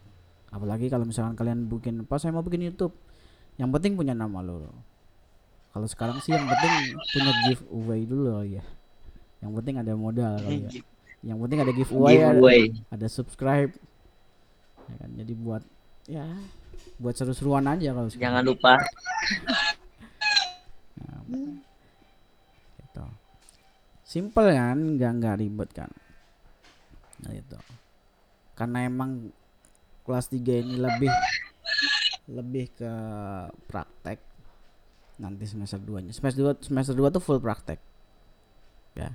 apalagi 0.49 0.89
kalau 0.89 1.05
misalkan 1.05 1.37
kalian 1.37 1.69
bikin 1.69 2.03
pas 2.03 2.17
saya 2.19 2.33
mau 2.33 2.41
bikin 2.41 2.69
YouTube 2.69 2.93
yang 3.55 3.69
penting 3.69 3.93
punya 3.93 4.13
nama 4.13 4.41
lo 4.41 4.69
kalau 5.69 5.85
sekarang 5.85 6.17
sih 6.19 6.33
yang 6.33 6.47
penting 6.49 6.73
punya 6.97 7.31
giveaway 7.45 8.01
dulu 8.05 8.41
ya 8.43 8.65
yang 9.39 9.51
penting 9.53 9.75
ada 9.77 9.93
modal 9.93 10.35
kali 10.41 10.65
ya 10.65 10.71
yang 11.19 11.37
penting 11.37 11.59
ada 11.61 11.71
giveaway, 11.75 12.15
ada- 12.17 12.33
Giveaway. 12.33 12.61
ada 12.89 13.07
subscribe 13.07 13.71
ya 14.89 14.95
kan 14.97 15.09
jadi 15.13 15.33
buat 15.37 15.63
ya 16.09 16.25
buat 16.99 17.15
seru-seruan 17.15 17.63
aja 17.63 17.95
kalau 17.95 18.09
sekarang. 18.11 18.23
Jangan 18.27 18.43
lupa 18.43 18.73
gitu. 22.79 23.05
Simple 24.03 24.49
kan, 24.51 24.77
nggak 24.97 25.11
nggak 25.21 25.35
ribet 25.37 25.69
kan. 25.71 25.91
Nah 27.23 27.33
itu. 27.35 27.57
Karena 28.57 28.83
emang 28.83 29.29
kelas 30.09 30.33
3 30.33 30.41
ini 30.65 30.75
lebih 30.81 31.13
lebih 32.33 32.65
ke 32.73 32.93
praktek 33.69 34.17
nanti 35.21 35.45
semester 35.45 35.77
2 35.77 36.09
nya. 36.09 36.11
Semester 36.15 36.57
2 36.57 36.65
semester 36.65 36.97
2 36.97 37.13
tuh 37.13 37.21
full 37.21 37.37
praktek. 37.37 37.77
Ya. 38.97 39.13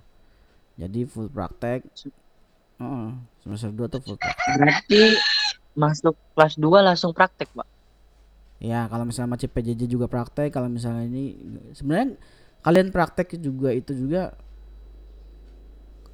Jadi 0.78 1.02
full 1.08 1.26
praktek. 1.26 1.82
Heeh, 2.78 3.08
semester 3.42 3.70
2 3.74 3.90
tuh 3.90 4.00
full 4.04 4.18
praktek. 4.20 4.54
Berarti 4.60 5.02
masuk 5.74 6.14
kelas 6.38 6.54
2 6.60 6.86
langsung 6.86 7.10
praktek, 7.10 7.50
Pak. 7.50 7.66
Ya, 8.62 8.86
kalau 8.86 9.04
misalnya 9.04 9.34
macet 9.34 9.50
PJJ 9.50 9.90
juga 9.90 10.06
praktek, 10.06 10.54
kalau 10.54 10.70
misalnya 10.70 11.04
ini 11.04 11.36
sebenarnya 11.74 12.16
kalian 12.64 12.88
praktek 12.94 13.36
juga 13.42 13.74
itu 13.74 13.92
juga 13.92 14.32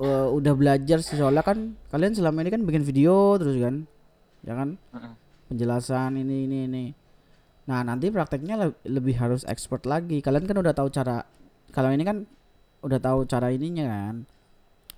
eh, 0.02 0.28
udah 0.34 0.52
belajar 0.58 0.98
sih 0.98 1.14
soalnya 1.14 1.46
kan 1.46 1.78
kalian 1.94 2.10
selama 2.16 2.42
ini 2.42 2.50
kan 2.50 2.62
bikin 2.66 2.82
video 2.82 3.38
terus 3.38 3.54
kan, 3.60 3.86
ya 4.44 4.54
kan? 4.56 4.76
Heeh. 4.96 5.12
Penjelasan 5.50 6.14
ini 6.20 6.46
ini 6.46 6.58
ini. 6.70 6.84
Nah, 7.66 7.86
nanti 7.86 8.10
prakteknya 8.10 8.54
le- 8.58 8.80
lebih 8.86 9.18
harus 9.18 9.46
expert 9.46 9.86
lagi. 9.86 10.22
Kalian 10.22 10.46
kan 10.46 10.58
udah 10.58 10.74
tahu 10.74 10.88
cara 10.90 11.22
kalau 11.70 11.90
ini 11.94 12.02
kan 12.02 12.26
udah 12.82 12.98
tahu 12.98 13.26
cara 13.26 13.52
ininya 13.54 13.86
kan. 13.86 14.14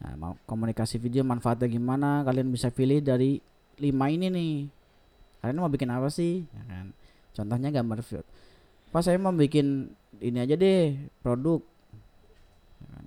Nah, 0.03 0.13
mau 0.19 0.33
komunikasi 0.49 0.99
video 0.99 1.23
manfaatnya 1.23 1.71
gimana? 1.71 2.27
Kalian 2.27 2.51
bisa 2.51 2.73
pilih 2.73 2.99
dari 3.05 3.39
lima 3.79 4.11
ini 4.11 4.27
nih. 4.29 4.55
Kalian 5.43 5.59
mau 5.59 5.71
bikin 5.71 5.91
apa 5.91 6.09
sih? 6.11 6.47
Ya 6.49 6.63
kan? 6.69 6.87
Contohnya 7.33 7.69
gambar 7.71 8.03
video. 8.03 8.23
Pas 8.93 9.03
saya 9.03 9.17
mau 9.17 9.33
bikin 9.33 9.89
ini 10.21 10.39
aja 10.43 10.55
deh 10.55 10.97
produk. 11.25 11.61
Ya 12.83 12.89
kan? 12.93 13.05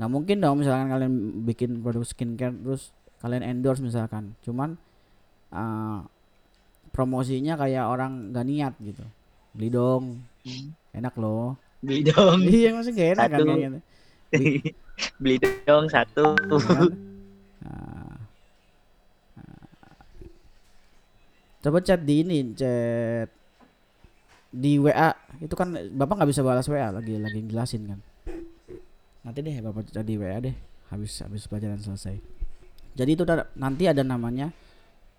Nggak 0.00 0.10
mungkin 0.10 0.36
dong 0.40 0.56
misalkan 0.62 0.88
kalian 0.88 1.12
bikin 1.46 1.70
produk 1.84 2.04
skincare 2.06 2.54
terus 2.54 2.90
kalian 3.20 3.44
endorse 3.44 3.82
misalkan. 3.84 4.34
Cuman 4.42 4.80
eh, 5.52 5.98
promosinya 6.92 7.54
kayak 7.56 7.84
orang 7.88 8.32
nggak 8.32 8.46
niat 8.46 8.74
gitu. 8.80 9.04
Beli 9.52 9.68
dong, 9.68 10.04
enak 10.96 11.14
loh. 11.20 11.56
Beli 11.82 12.06
dong. 12.06 12.38
iya 12.52 12.70
masih 12.72 12.92
gak 12.94 13.10
enak 13.18 13.26
kan 13.28 13.38
Satu. 13.38 13.44
kayak 13.48 13.60
gitu. 13.60 13.80
Beli 15.22 15.36
dong 15.66 15.84
satu. 15.90 16.26
Ya 16.36 16.58
kan? 16.62 16.90
Nah. 17.62 18.16
Nah. 19.32 19.64
Coba 21.64 21.78
chat 21.80 22.00
di 22.04 22.20
ini, 22.20 22.52
chat 22.52 23.28
di 24.52 24.76
WA 24.76 25.16
itu 25.40 25.56
kan 25.56 25.72
bapak 25.72 26.20
nggak 26.20 26.30
bisa 26.30 26.44
balas 26.44 26.68
WA 26.68 26.92
lagi 26.92 27.16
lagi 27.16 27.40
jelasin 27.48 27.88
kan. 27.88 28.00
Nanti 29.24 29.38
deh 29.40 29.56
bapak 29.64 29.88
chat 29.88 30.04
di 30.04 30.20
WA 30.20 30.36
deh 30.44 30.52
habis 30.92 31.24
habis 31.24 31.48
pelajaran 31.48 31.80
selesai. 31.80 32.20
Jadi 32.92 33.10
itu 33.16 33.24
nanti 33.56 33.88
ada 33.88 34.04
namanya 34.04 34.52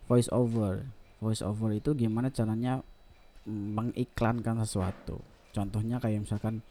voice 0.07 0.29
over. 0.31 0.83
Voice 1.23 1.41
over 1.43 1.71
itu 1.71 1.95
gimana 1.95 2.27
caranya 2.29 2.83
mengiklankan 3.47 4.63
sesuatu. 4.63 5.19
Contohnya 5.53 5.99
kayak 6.01 6.25
misalkan 6.25 6.63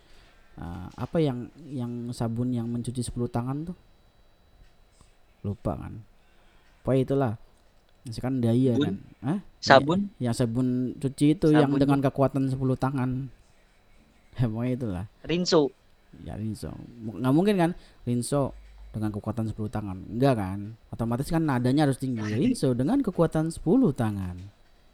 uh, 0.59 0.89
apa 0.97 1.19
yang 1.23 1.49
yang 1.69 2.11
sabun 2.13 2.53
yang 2.53 2.69
mencuci 2.69 3.01
10 3.01 3.15
tangan 3.33 3.73
tuh 3.73 3.77
lupa 5.43 5.75
kan 5.75 5.99
pokoknya 6.87 7.03
itulah 7.03 7.33
misalkan 8.07 8.35
daya 8.43 8.73
Sabun? 8.75 8.83
kan 8.87 8.97
Hah? 9.23 9.39
Sabun? 9.63 10.01
Ya, 10.19 10.31
yang 10.31 10.35
sabun 10.35 10.67
cuci 10.99 11.27
itu 11.39 11.47
yang 11.51 11.71
Sabun 11.71 11.81
dengan 11.83 12.01
kekuatan 12.03 12.43
10 12.51 12.59
tangan 12.79 13.11
ya 14.39 14.47
pokoknya 14.51 14.73
itulah 14.75 15.05
Rinso. 15.27 15.71
ya 16.23 16.35
Rinso 16.39 16.71
nggak 17.03 17.35
mungkin 17.35 17.55
kan 17.59 17.71
Rinso 18.07 18.55
dengan 18.93 19.11
kekuatan 19.11 19.49
10 19.49 19.57
tangan. 19.73 19.99
Enggak 20.07 20.35
kan? 20.37 20.59
Otomatis 20.93 21.27
kan 21.27 21.43
nadanya 21.43 21.89
harus 21.89 21.97
tinggi. 21.97 22.21
Rinso 22.21 22.77
dengan 22.77 23.01
kekuatan 23.01 23.49
10 23.49 23.59
tangan 23.97 24.37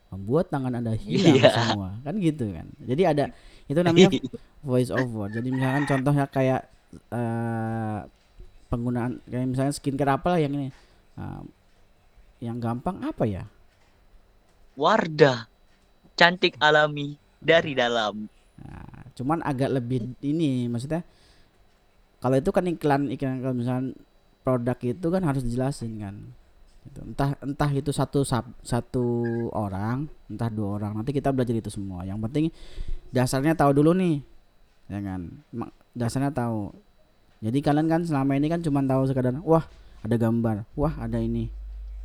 membuat 0.09 0.49
tangan 0.49 0.73
anda 0.73 0.97
hilang 0.97 1.37
Iya. 1.37 1.51
semua. 1.53 1.91
Kan 2.01 2.15
gitu 2.17 2.49
kan? 2.49 2.67
Jadi 2.81 3.03
ada 3.05 3.25
itu 3.69 3.81
namanya 3.85 4.09
voice 4.65 4.89
over 4.89 5.29
jadi 5.29 5.45
misalkan 5.53 5.85
contohnya 5.85 6.25
kayak 6.25 6.65
eh 7.13 8.01
penggunaan 8.69 9.21
kayak 9.29 9.45
misalnya 9.45 9.77
skincare 9.77 10.17
apa 10.17 10.27
lah 10.33 10.41
yang 10.41 10.57
ini 10.57 10.69
Nah, 11.19 11.43
yang 12.39 12.63
gampang 12.63 13.03
apa 13.03 13.27
ya? 13.27 13.45
Wardah. 14.79 15.51
Cantik 16.15 16.55
alami 16.59 17.19
dari 17.39 17.75
dalam. 17.75 18.31
Nah, 18.59 19.03
cuman 19.15 19.43
agak 19.43 19.71
lebih 19.71 20.15
ini 20.23 20.67
maksudnya 20.67 21.03
kalau 22.19 22.37
itu 22.39 22.51
kan 22.51 22.65
iklan 22.67 23.03
iklan 23.15 23.39
kalau 23.43 23.55
misalnya 23.55 23.95
produk 24.43 24.79
itu 24.81 25.07
kan 25.13 25.23
harus 25.23 25.43
dijelasin 25.45 25.93
kan. 26.03 26.17
Gitu. 26.89 27.05
entah 27.05 27.37
entah 27.45 27.71
itu 27.75 27.93
satu 27.93 28.25
sab- 28.25 28.57
satu 28.65 29.05
orang 29.53 30.09
entah 30.33 30.49
dua 30.49 30.81
orang 30.81 30.97
nanti 30.97 31.13
kita 31.13 31.31
belajar 31.35 31.53
itu 31.53 31.69
semua. 31.69 32.03
Yang 32.09 32.19
penting 32.29 32.45
dasarnya 33.13 33.53
tahu 33.53 33.77
dulu 33.77 33.93
nih 33.93 34.25
ya 34.89 35.01
kan? 35.05 35.21
Dasarnya 35.93 36.33
tahu. 36.33 36.73
Jadi 37.45 37.59
kalian 37.63 37.87
kan 37.87 38.03
selama 38.03 38.35
ini 38.35 38.51
kan 38.51 38.65
cuma 38.65 38.83
tahu 38.83 39.05
sekadar 39.07 39.37
wah 39.45 39.69
ada 40.01 40.17
gambar 40.17 40.65
wah 40.75 40.95
ada 40.97 41.21
ini. 41.21 41.53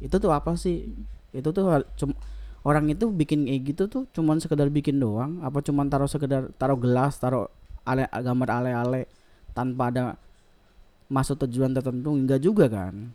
Itu 0.03 0.19
tuh 0.19 0.35
apa 0.35 0.53
sih? 0.59 0.91
Itu 1.31 1.55
tuh 1.55 1.71
hal- 1.71 1.89
cum- 1.95 2.19
orang 2.67 2.91
itu 2.91 3.07
bikin 3.07 3.47
kayak 3.47 3.61
gitu 3.73 3.83
tuh 3.87 4.03
cuman 4.11 4.37
sekedar 4.43 4.67
bikin 4.67 4.99
doang? 4.99 5.39
Apa 5.41 5.63
cuman 5.63 5.87
taruh 5.87 6.11
sekedar 6.11 6.51
taruh 6.59 6.75
gelas 6.75 7.17
taruh 7.17 7.47
ale 7.87 8.07
gambar 8.11 8.49
ale-ale 8.61 9.07
tanpa 9.53 9.89
ada 9.93 10.03
masuk 11.09 11.45
tujuan 11.47 11.71
tertentu 11.73 12.09
enggak 12.13 12.41
juga 12.41 12.65
kan. 12.67 13.13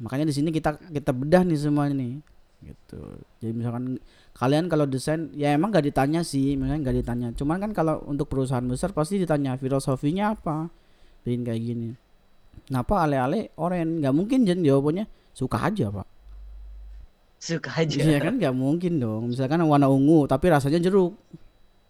Makanya 0.00 0.28
di 0.28 0.34
sini 0.36 0.48
kita 0.52 0.76
kita 0.92 1.12
bedah 1.12 1.44
nih 1.44 1.58
semua 1.60 1.88
ini 1.88 2.20
gitu. 2.60 3.00
Jadi 3.40 3.52
misalkan 3.56 3.96
kalian 4.36 4.68
kalau 4.68 4.84
desain 4.84 5.32
ya 5.32 5.56
emang 5.56 5.72
gak 5.72 5.84
ditanya 5.88 6.20
sih 6.20 6.56
misalnya 6.56 6.88
nggak 6.88 6.96
ditanya. 7.04 7.28
Cuman 7.32 7.56
kan 7.60 7.72
kalau 7.72 8.04
untuk 8.04 8.28
perusahaan 8.28 8.64
besar 8.64 8.92
pasti 8.92 9.16
ditanya 9.16 9.56
filosofinya 9.56 10.36
apa? 10.36 10.68
Bikin 11.24 11.44
kayak 11.44 11.60
gini. 11.60 11.88
Kenapa 12.68 13.04
ale-ale 13.04 13.52
oren 13.56 14.04
nggak 14.04 14.14
mungkin 14.14 14.44
jen 14.44 14.60
jawabannya 14.60 15.08
suka 15.32 15.58
aja 15.64 15.88
pak. 15.88 16.08
Suka 17.40 17.70
aja. 17.80 17.98
Iya 18.04 18.18
kan? 18.20 18.36
Nggak 18.36 18.56
mungkin 18.56 19.00
dong. 19.00 19.32
Misalkan 19.32 19.64
warna 19.64 19.88
ungu 19.88 20.28
tapi 20.28 20.52
rasanya 20.52 20.76
jeruk. 20.76 21.16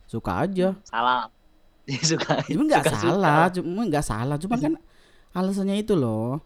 Suka 0.07 0.47
aja. 0.47 0.79
Salah. 0.87 1.27
Suka. 1.89 2.43
cuma 2.47 2.63
nggak 2.69 2.85
suka-suka. 2.87 3.07
salah 3.09 3.45
cuma 3.53 3.81
nggak 3.89 4.05
salah 4.05 4.37
cuma 4.37 4.57
kan 4.59 4.73
alasannya 5.33 5.81
itu 5.81 5.95
loh 5.95 6.43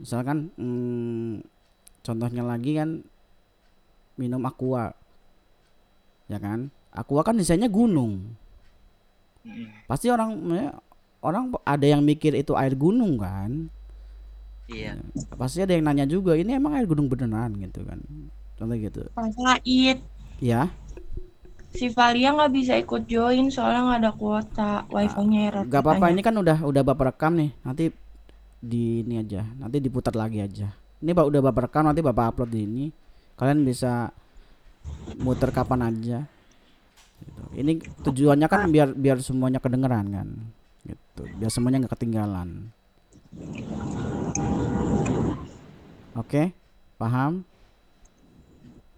misalkan 0.00 0.50
hmm, 0.56 1.44
contohnya 2.02 2.42
lagi 2.42 2.74
kan 2.74 3.04
minum 4.16 4.42
aqua 4.44 4.92
ya 6.26 6.38
kan 6.38 6.68
aqua 6.92 7.20
kan 7.22 7.36
desainnya 7.36 7.68
gunung 7.68 8.36
Mm. 9.42 9.90
pasti 9.90 10.06
orang 10.06 10.38
ya, 10.54 10.70
orang 11.18 11.50
ada 11.66 11.82
yang 11.82 12.06
mikir 12.06 12.30
itu 12.38 12.54
air 12.54 12.78
gunung 12.78 13.18
kan 13.18 13.66
Iya. 14.70 14.94
pasti 15.34 15.58
ada 15.66 15.74
yang 15.74 15.82
nanya 15.90 16.06
juga 16.06 16.38
ini 16.38 16.54
emang 16.54 16.78
air 16.78 16.86
gunung 16.86 17.10
beneran 17.10 17.58
gitu 17.58 17.82
kan 17.82 17.98
contoh 18.54 18.78
gitu 18.78 19.02
Said, 19.34 19.98
ya 20.38 20.70
si 21.72 21.88
Valia 21.90 22.36
nggak 22.36 22.52
bisa 22.52 22.74
ikut 22.76 23.08
join 23.08 23.48
soalnya 23.48 23.80
nggak 23.88 24.00
ada 24.04 24.12
kuota. 24.12 24.72
Wifi-nya 24.92 25.40
error. 25.48 25.64
nggak 25.66 25.82
apa-apa 25.82 26.06
ini 26.12 26.20
kan 26.20 26.34
udah 26.36 26.62
udah 26.62 26.82
bapak 26.84 27.16
rekam 27.16 27.32
nih. 27.36 27.50
Nanti 27.64 27.84
di 28.62 29.02
ini 29.02 29.18
aja 29.18 29.42
nanti 29.58 29.82
diputar 29.82 30.14
lagi 30.14 30.38
aja. 30.38 30.70
Ini 31.02 31.10
pak 31.10 31.26
udah 31.26 31.40
bapak 31.42 31.62
rekam 31.68 31.82
nanti 31.88 32.00
bapak 32.04 32.24
upload 32.36 32.50
di 32.52 32.60
ini. 32.62 32.86
Kalian 33.34 33.64
bisa 33.66 34.12
muter 35.18 35.50
kapan 35.50 35.88
aja. 35.88 36.20
Gitu. 37.22 37.42
ini 37.54 37.78
tujuannya 38.02 38.50
kan 38.50 38.66
biar 38.66 38.98
biar 38.98 39.18
semuanya 39.22 39.62
kedengeran 39.62 40.06
kan. 40.10 40.28
Gitu. 40.86 41.22
Biar 41.38 41.50
semuanya 41.50 41.86
nggak 41.86 41.94
ketinggalan. 41.94 42.70
Oke 46.18 46.52
paham? 47.02 47.32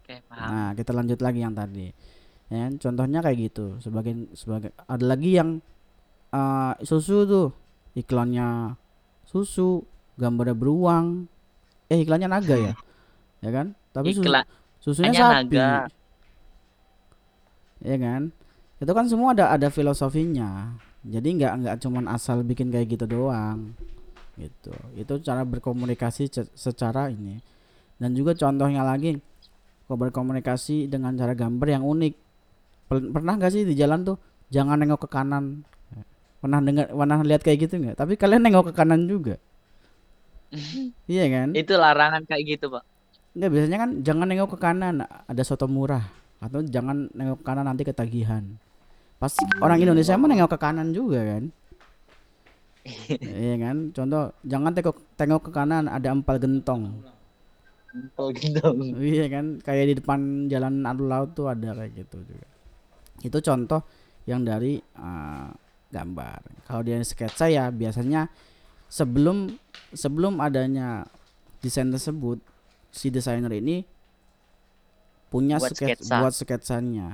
Oke, 0.05 0.21
paham. 0.29 0.49
Nah, 0.53 0.71
kita 0.77 0.93
lanjut 0.93 1.19
lagi 1.25 1.41
yang 1.41 1.57
tadi. 1.57 1.89
Ya, 2.53 2.69
kan? 2.69 2.73
contohnya 2.77 3.21
kayak 3.25 3.39
gitu. 3.53 3.81
Sebagai 3.81 4.29
sebagai 4.37 4.71
ada 4.77 5.05
lagi 5.05 5.37
yang 5.37 5.61
eh, 6.33 6.75
susu 6.85 7.25
tuh 7.25 7.49
iklannya 7.95 8.75
susu, 9.25 9.83
gambarnya 10.19 10.55
beruang. 10.55 11.27
Eh, 11.91 12.03
iklannya 12.03 12.31
naga 12.31 12.57
ya. 12.57 12.75
Ya 13.45 13.53
kan? 13.53 13.77
Tapi 13.93 14.17
susu, 14.17 14.33
susunya 14.81 15.13
hanya 15.13 15.21
sapi. 15.21 15.53
naga. 15.53 15.73
Ya 17.85 17.97
kan? 18.01 18.33
Itu 18.81 18.93
kan 18.97 19.05
semua 19.05 19.37
ada 19.37 19.53
ada 19.53 19.69
filosofinya. 19.69 20.81
Jadi 21.05 21.37
nggak 21.37 21.53
nggak 21.61 21.77
cuman 21.85 22.09
asal 22.09 22.41
bikin 22.41 22.73
kayak 22.73 22.97
gitu 22.97 23.05
doang. 23.05 23.77
Gitu. 24.41 24.73
Itu 24.97 25.21
cara 25.21 25.45
berkomunikasi 25.45 26.33
secara 26.57 27.13
ini. 27.13 27.37
Dan 28.01 28.17
juga 28.17 28.33
contohnya 28.33 28.81
lagi 28.81 29.21
kok 29.85 29.99
berkomunikasi 30.01 30.89
dengan 30.89 31.13
cara 31.21 31.37
gambar 31.37 31.69
yang 31.69 31.85
unik. 31.85 32.15
Pernah 32.89 33.35
nggak 33.41 33.53
sih 33.53 33.63
di 33.65 33.75
jalan 33.75 34.05
tuh 34.05 34.17
jangan 34.53 34.77
nengok 34.77 35.07
ke 35.07 35.09
kanan? 35.09 35.65
Pernah 36.45 36.61
dengar 36.61 36.87
pernah 36.93 37.19
lihat 37.25 37.41
kayak 37.41 37.59
gitu 37.69 37.75
nggak? 37.81 37.97
Tapi 37.97 38.21
kalian 38.21 38.45
nengok 38.45 38.71
ke 38.71 38.75
kanan 38.77 39.09
juga. 39.09 39.41
iya 41.11 41.25
kan? 41.33 41.57
Itu 41.57 41.75
larangan 41.75 42.23
kayak 42.29 42.45
gitu, 42.45 42.69
Pak. 42.71 42.85
Enggak 43.35 43.51
biasanya 43.51 43.79
kan 43.83 43.91
jangan 44.07 44.27
nengok 44.31 44.51
ke 44.55 44.59
kanan 44.63 44.95
ada 45.09 45.43
soto 45.43 45.67
murah 45.67 46.07
atau 46.39 46.63
jangan 46.63 47.11
nengok 47.11 47.43
ke 47.43 47.45
kanan 47.49 47.65
nanti 47.67 47.83
ketagihan. 47.83 48.45
Pasti 49.19 49.43
orang 49.59 49.81
Indonesia 49.81 50.15
mah 50.15 50.29
nengok 50.31 50.51
ke 50.55 50.59
kanan 50.61 50.93
juga 50.95 51.25
kan. 51.25 51.45
iya 53.43 53.57
kan? 53.59 53.91
Contoh 53.97 54.31
jangan 54.45 54.71
tengok 54.77 54.97
tengok 55.17 55.43
ke 55.49 55.51
kanan 55.51 55.89
ada 55.89 56.13
empal 56.13 56.37
gentong. 56.37 56.93
Empel 57.91 58.27
gendong. 58.37 58.79
Iya 59.01 59.27
kan? 59.33 59.47
Kayak 59.65 59.85
di 59.91 59.95
depan 59.99 60.21
jalan 60.53 60.85
alun 60.85 61.09
laut 61.09 61.31
tuh 61.35 61.49
ada 61.51 61.75
kayak 61.75 62.05
gitu 62.05 62.21
juga. 62.23 62.54
Itu 63.23 63.39
contoh 63.39 63.85
yang 64.25 64.43
dari 64.43 64.81
eh, 64.81 65.49
gambar. 65.93 66.41
Kalau 66.67 66.83
dia 66.83 66.99
sketsa 67.05 67.47
ya 67.47 67.71
biasanya 67.71 68.27
sebelum 68.91 69.55
sebelum 69.95 70.43
adanya 70.43 71.07
desain 71.63 71.89
tersebut 71.91 72.43
si 72.91 73.11
desainer 73.11 73.51
ini 73.55 73.87
punya 75.31 75.59
Buat 75.59 75.75
sketsa 75.75 76.03
sketsa. 76.03 76.15
buat 76.23 76.35
sketsanya. 76.35 77.11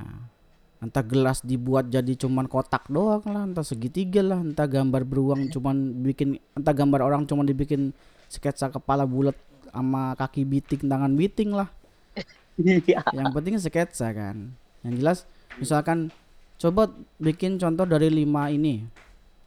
Entah 0.80 1.04
gelas 1.04 1.44
dibuat 1.44 1.92
jadi 1.92 2.16
cuman 2.16 2.48
kotak 2.48 2.88
doang 2.88 3.20
lah, 3.28 3.44
entah 3.44 3.60
segitiga 3.60 4.24
lah, 4.24 4.40
entah 4.40 4.64
gambar 4.64 5.04
beruang 5.04 5.52
cuman 5.52 6.00
bikin 6.00 6.40
entah 6.56 6.72
gambar 6.72 7.04
orang 7.04 7.28
cuman 7.28 7.44
dibikin 7.44 7.92
sketsa 8.32 8.72
kepala 8.72 9.04
bulat 9.04 9.36
sama 9.68 10.16
kaki 10.16 10.48
biting, 10.48 10.88
tangan 10.88 11.12
biting 11.16 11.52
lah. 11.52 11.68
Iya. 12.60 13.00
Yang 13.16 13.28
penting 13.32 13.54
sketsa 13.56 14.12
kan. 14.12 14.52
Yang 14.84 14.94
jelas 15.00 15.18
misalkan 15.58 16.12
coba 16.60 16.92
bikin 17.16 17.56
contoh 17.56 17.88
dari 17.88 18.12
lima 18.12 18.52
ini. 18.52 18.84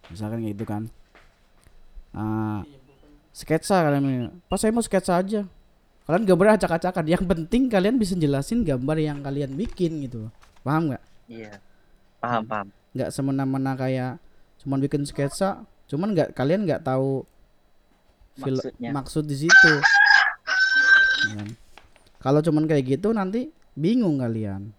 Misalkan 0.10 0.44
kayak 0.44 0.54
gitu 0.58 0.66
kan. 0.68 0.84
Ah, 2.14 2.62
sketsa 3.32 3.82
kalian 3.86 4.04
ini. 4.04 4.28
Pas 4.50 4.60
saya 4.60 4.74
mau 4.76 4.84
sketsa 4.84 5.22
aja. 5.22 5.48
Kalian 6.04 6.28
gambarnya 6.28 6.60
acak-acakan. 6.60 7.06
Yang 7.08 7.24
penting 7.24 7.72
kalian 7.72 7.96
bisa 7.96 8.14
jelasin 8.20 8.68
gambar 8.68 8.98
yang 9.00 9.24
kalian 9.24 9.56
bikin 9.56 10.04
gitu. 10.04 10.28
Paham 10.62 10.92
nggak? 10.92 11.04
Iya. 11.32 11.58
Paham, 12.20 12.44
paham. 12.44 12.68
Nggak 12.94 13.10
semena-mena 13.16 13.74
kayak 13.74 14.12
cuman 14.64 14.80
bikin 14.80 15.04
sketsa, 15.04 15.64
cuman 15.92 16.16
nggak 16.16 16.30
kalian 16.38 16.64
nggak 16.64 16.88
tahu 16.88 17.28
Maksudnya. 18.40 18.90
maksud 18.96 19.28
di 19.28 19.36
situ. 19.48 19.74
Ya 21.30 21.34
kan? 21.42 21.50
Kalau 22.24 22.40
cuman 22.40 22.64
kayak 22.64 22.98
gitu 23.00 23.12
nanti 23.12 23.52
bingung 23.76 24.22
kalian. 24.24 24.72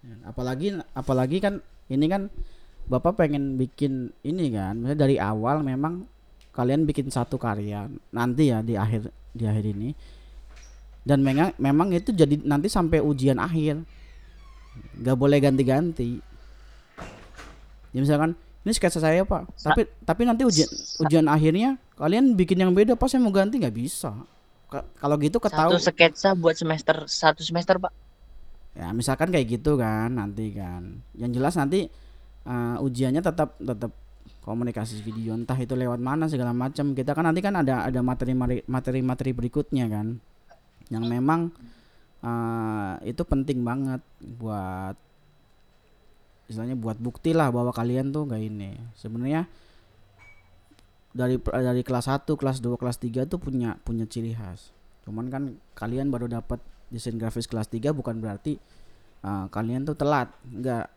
Ya, 0.00 0.14
Apalagi 0.24 0.66
apalagi 0.96 1.38
kan 1.38 1.60
ini 1.92 2.06
kan 2.08 2.32
Bapak 2.90 3.22
pengen 3.22 3.54
bikin 3.54 4.10
ini 4.26 4.50
kan, 4.50 4.74
misalnya 4.74 4.98
dari 5.06 5.14
awal 5.14 5.62
memang 5.62 6.02
kalian 6.50 6.82
bikin 6.82 7.06
satu 7.06 7.38
karya 7.38 7.86
nanti 8.10 8.50
ya 8.50 8.66
di 8.66 8.74
akhir 8.74 9.14
di 9.30 9.46
akhir 9.46 9.64
ini. 9.70 9.94
Dan 11.06 11.22
memang 11.22 11.54
memang 11.54 11.94
itu 11.94 12.10
jadi 12.10 12.40
nanti 12.42 12.66
sampai 12.66 12.98
ujian 12.98 13.38
akhir. 13.38 13.78
nggak 15.00 15.16
boleh 15.18 15.38
ganti-ganti. 15.38 16.18
Ya 17.94 17.98
misalkan 18.02 18.34
ini 18.66 18.72
sketsa 18.74 18.98
saya 18.98 19.22
pak, 19.22 19.46
tapi 19.54 19.86
tapi 20.02 20.22
nanti 20.26 20.42
ujian 20.42 20.66
ujian 21.00 21.26
akhirnya 21.30 21.78
kalian 21.94 22.34
bikin 22.34 22.58
yang 22.58 22.72
beda 22.74 22.98
pas 22.98 23.06
saya 23.06 23.22
mau 23.22 23.30
ganti 23.30 23.58
nggak 23.58 23.76
bisa. 23.76 24.14
Ka- 24.66 24.86
Kalau 24.98 25.14
gitu 25.18 25.38
ketahu 25.38 25.78
Satu 25.78 25.90
sketsa 25.90 26.28
buat 26.34 26.54
semester 26.58 27.06
satu 27.06 27.42
semester, 27.42 27.78
Pak. 27.78 27.92
Ya 28.74 28.94
misalkan 28.94 29.34
kayak 29.34 29.60
gitu 29.60 29.76
kan 29.78 30.14
nanti 30.14 30.54
kan. 30.54 31.02
Yang 31.16 31.30
jelas 31.40 31.54
nanti 31.58 31.86
eh, 32.46 32.76
ujiannya 32.78 33.22
tetap 33.22 33.56
tetap 33.60 33.92
komunikasi 34.40 35.04
video 35.04 35.36
entah 35.36 35.56
itu 35.58 35.74
lewat 35.76 36.00
mana 36.00 36.26
segala 36.26 36.54
macam. 36.54 36.92
Kita 36.92 37.12
kan 37.12 37.26
nanti 37.26 37.40
kan 37.42 37.54
ada 37.58 37.86
ada 37.86 38.00
materi 38.00 38.32
materi 38.66 39.00
materi 39.00 39.30
berikutnya 39.34 39.86
kan 39.90 40.18
yang 40.90 41.04
memang 41.06 41.54
eh, 42.22 42.94
itu 43.10 43.22
penting 43.26 43.62
banget 43.62 44.02
buat 44.40 44.94
istilahnya 46.50 46.74
buat 46.74 46.98
bukti 46.98 47.30
lah 47.30 47.54
bahwa 47.54 47.70
kalian 47.70 48.10
tuh 48.10 48.26
nggak 48.26 48.42
ini 48.42 48.74
sebenarnya 48.98 49.46
dari 51.10 51.42
dari 51.42 51.82
kelas 51.82 52.06
1, 52.06 52.26
kelas 52.26 52.58
2, 52.62 52.78
kelas 52.78 52.98
3 53.02 53.26
tuh 53.26 53.38
punya 53.42 53.78
punya 53.82 54.06
ciri 54.06 54.34
khas. 54.34 54.70
Cuman 55.02 55.26
kan 55.26 55.58
kalian 55.74 56.10
baru 56.10 56.30
dapat 56.30 56.62
desain 56.90 57.16
grafis 57.16 57.46
kelas 57.46 57.70
3 57.70 57.94
bukan 57.94 58.18
berarti 58.18 58.58
uh, 59.24 59.46
kalian 59.48 59.86
tuh 59.86 59.96
telat. 59.96 60.28
Enggak. 60.50 60.90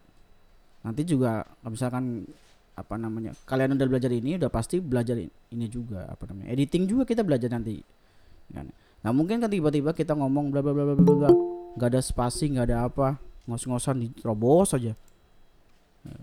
Nanti 0.84 1.01
juga 1.08 1.47
misalkan 1.63 2.27
apa 2.73 2.97
namanya? 2.97 3.32
Kalian 3.45 3.77
udah 3.77 3.88
belajar 3.88 4.12
ini 4.12 4.36
udah 4.36 4.49
pasti 4.51 4.82
belajar 4.82 5.15
ini 5.21 5.65
juga 5.69 6.10
apa 6.10 6.27
namanya? 6.27 6.51
Editing 6.51 6.89
juga 6.89 7.06
kita 7.06 7.21
belajar 7.23 7.53
nanti. 7.53 7.79
kan 8.51 8.67
nggak 9.03 9.15
mungkin 9.19 9.38
kan 9.43 9.51
tiba-tiba 9.51 9.91
kita 9.91 10.15
ngomong 10.15 10.47
bla 10.47 10.63
bla 10.63 10.71
bla 10.71 10.95
bla 10.95 10.95
bla 10.95 11.29
nggak 11.75 11.89
ada 11.91 11.99
spasi 11.99 12.56
nggak 12.56 12.71
ada 12.71 12.88
apa 12.88 13.19
ngos-ngosan 13.45 13.99
diterobos 13.99 14.71
aja 14.73 14.95
Nah. 16.03 16.19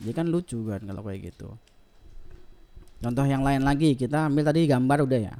jadi 0.00 0.12
kan 0.16 0.26
lucu 0.32 0.56
kan 0.64 0.80
kalau 0.80 1.04
kayak 1.04 1.32
gitu 1.32 1.52
contoh 3.00 3.24
yang 3.28 3.44
lain 3.44 3.60
lagi 3.60 3.92
kita 3.92 4.32
ambil 4.32 4.44
tadi 4.48 4.64
gambar 4.64 5.04
udah 5.04 5.20
ya 5.20 5.34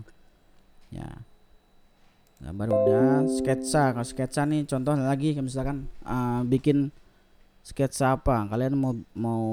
ya 0.92 1.08
gambar 2.44 2.68
udah 2.68 3.06
sketsa. 3.24 3.96
Kalau 3.96 4.04
sketsa 4.04 4.44
nih 4.44 4.68
contoh 4.68 4.92
lagi 5.00 5.32
misalkan 5.40 5.88
eh, 6.04 6.40
bikin 6.44 6.92
sketsa 7.64 8.20
apa? 8.20 8.44
Kalian 8.52 8.76
mau 8.76 8.92
mau 9.16 9.44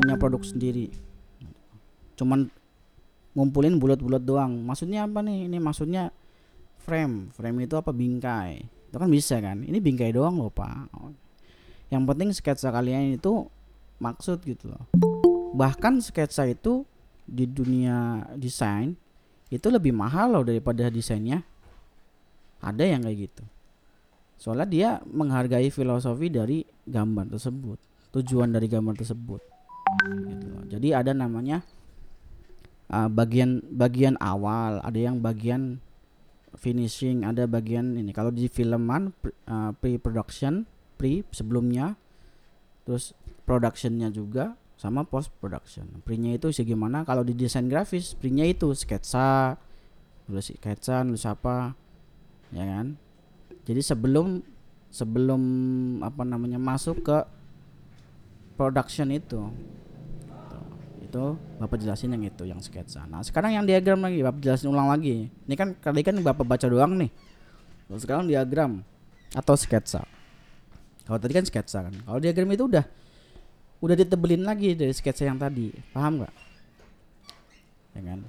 punya 0.00 0.16
produk 0.16 0.40
sendiri. 0.40 0.88
Cuman 2.16 2.48
ngumpulin 3.36 3.76
bulat-bulat 3.76 4.24
doang. 4.24 4.56
Maksudnya 4.64 5.04
apa 5.04 5.20
nih? 5.20 5.52
Ini 5.52 5.58
maksudnya 5.60 6.08
frame. 6.80 7.28
Frame 7.36 7.68
itu 7.68 7.76
apa? 7.76 7.92
Bingkai. 7.92 8.64
Itu 8.88 8.96
kan 8.96 9.08
bisa 9.12 9.36
kan? 9.44 9.60
Ini 9.60 9.76
bingkai 9.76 10.16
doang 10.16 10.40
loh 10.40 10.48
pak. 10.48 10.88
Yang 11.92 12.02
penting 12.08 12.28
sketsa 12.32 12.72
kalian 12.72 13.20
itu 13.20 13.44
maksud 14.00 14.40
gitu 14.48 14.72
loh. 14.72 14.88
Bahkan 15.52 16.00
sketsa 16.00 16.48
itu 16.48 16.88
di 17.28 17.44
dunia 17.44 18.24
desain 18.34 18.96
itu 19.52 19.68
lebih 19.68 19.92
mahal 19.92 20.32
loh 20.32 20.44
daripada 20.44 20.88
desainnya 20.88 21.44
ada 22.62 22.84
yang 22.86 23.02
kayak 23.02 23.28
gitu. 23.28 23.44
Soalnya 24.38 24.66
dia 24.66 24.90
menghargai 25.06 25.70
filosofi 25.70 26.30
dari 26.30 26.62
gambar 26.86 27.34
tersebut 27.34 27.78
tujuan 28.12 28.52
dari 28.52 28.68
gambar 28.68 28.94
tersebut 29.00 29.40
gitu 30.28 30.48
jadi 30.68 31.00
ada 31.00 31.12
namanya 31.16 31.64
uh, 32.92 33.08
bagian 33.08 33.64
bagian 33.72 34.20
awal 34.20 34.84
ada 34.84 34.98
yang 35.00 35.20
bagian 35.20 35.80
finishing 36.52 37.24
ada 37.24 37.48
bagian 37.48 37.96
ini. 37.96 38.12
Kalau 38.12 38.28
di 38.28 38.44
filman 38.44 39.08
pre- 39.16 39.32
uh, 39.48 39.72
pre-production 39.72 40.68
pre 41.00 41.24
sebelumnya 41.32 41.96
terus 42.84 43.16
productionnya 43.48 44.12
juga 44.12 44.52
sama 44.76 45.06
post 45.08 45.32
production 45.40 45.88
pre-nya 46.04 46.36
itu 46.36 46.52
gimana? 46.60 47.08
Kalau 47.08 47.24
di 47.24 47.32
desain 47.32 47.64
grafis 47.72 48.12
pre-nya 48.12 48.44
itu 48.44 48.68
sketsa 48.76 49.56
nulis 50.28 50.52
sketsa 50.52 51.04
nulis 51.04 51.24
apa 51.24 51.72
ya 52.52 52.64
kan? 52.64 52.86
Jadi 53.64 53.80
sebelum 53.80 54.44
sebelum 54.92 55.42
apa 56.04 56.22
namanya 56.22 56.60
masuk 56.60 57.00
ke 57.00 57.18
production 58.54 59.08
itu 59.08 59.48
itu 61.12 61.24
bapak 61.60 61.76
jelasin 61.80 62.12
yang 62.16 62.24
itu 62.24 62.44
yang 62.48 62.60
sketsa. 62.60 63.04
Nah 63.04 63.20
sekarang 63.20 63.56
yang 63.56 63.64
diagram 63.68 64.00
lagi 64.00 64.24
bapak 64.24 64.40
jelasin 64.40 64.72
ulang 64.72 64.88
lagi. 64.88 65.28
Ini 65.28 65.54
kan 65.56 65.76
tadi 65.76 66.00
kan 66.00 66.16
bapak 66.20 66.44
baca 66.44 66.66
doang 66.68 66.96
nih. 66.96 67.12
Terus 67.88 68.00
sekarang 68.04 68.24
diagram 68.24 68.80
atau 69.36 69.52
sketsa. 69.56 70.04
Kalau 71.04 71.18
tadi 71.20 71.32
kan 71.36 71.44
sketsa 71.44 71.84
kan. 71.84 71.92
Kalau 71.92 72.20
diagram 72.20 72.48
itu 72.56 72.64
udah 72.64 72.84
udah 73.82 73.96
ditebelin 73.98 74.46
lagi 74.46 74.72
dari 74.72 74.92
sketsa 74.96 75.28
yang 75.28 75.36
tadi. 75.36 75.68
Paham 75.92 76.24
nggak? 76.24 76.34
Ya 77.92 78.00
kan? 78.08 78.20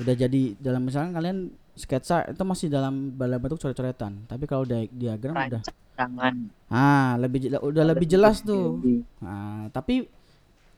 Udah 0.00 0.14
jadi 0.16 0.42
dalam 0.56 0.88
misalnya 0.88 1.20
kalian 1.20 1.52
sketsa 1.80 2.28
itu 2.28 2.42
masih 2.44 2.68
dalam 2.68 3.16
dalam 3.16 3.40
bentuk 3.40 3.56
coret-coretan 3.56 4.28
tapi 4.28 4.44
kalau 4.44 4.62
dia- 4.62 4.86
diagram 4.92 5.32
udah 5.50 5.62
tangan 5.96 6.34
ah 6.68 7.16
lebih 7.16 7.48
udah 7.56 7.84
lebih 7.84 8.06
jelas 8.06 8.40
tuh 8.40 8.76
Nah, 9.20 9.68
tapi 9.70 10.04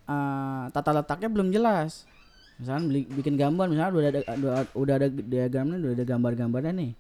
eh, 0.05 0.65
tata 0.71 0.91
letaknya 0.93 1.29
belum 1.31 1.49
jelas. 1.51 2.07
Misalnya 2.59 2.85
bikin 3.11 3.35
gambar, 3.35 3.67
misalnya 3.67 3.91
udah 3.91 4.11
ada 4.11 4.21
udah, 4.35 4.53
udah 4.75 4.95
ada 4.99 5.09
diagramnya, 5.11 5.77
udah 5.79 5.93
ada 5.95 6.05
gambar-gambarnya 6.07 6.73
nih. 6.75 6.93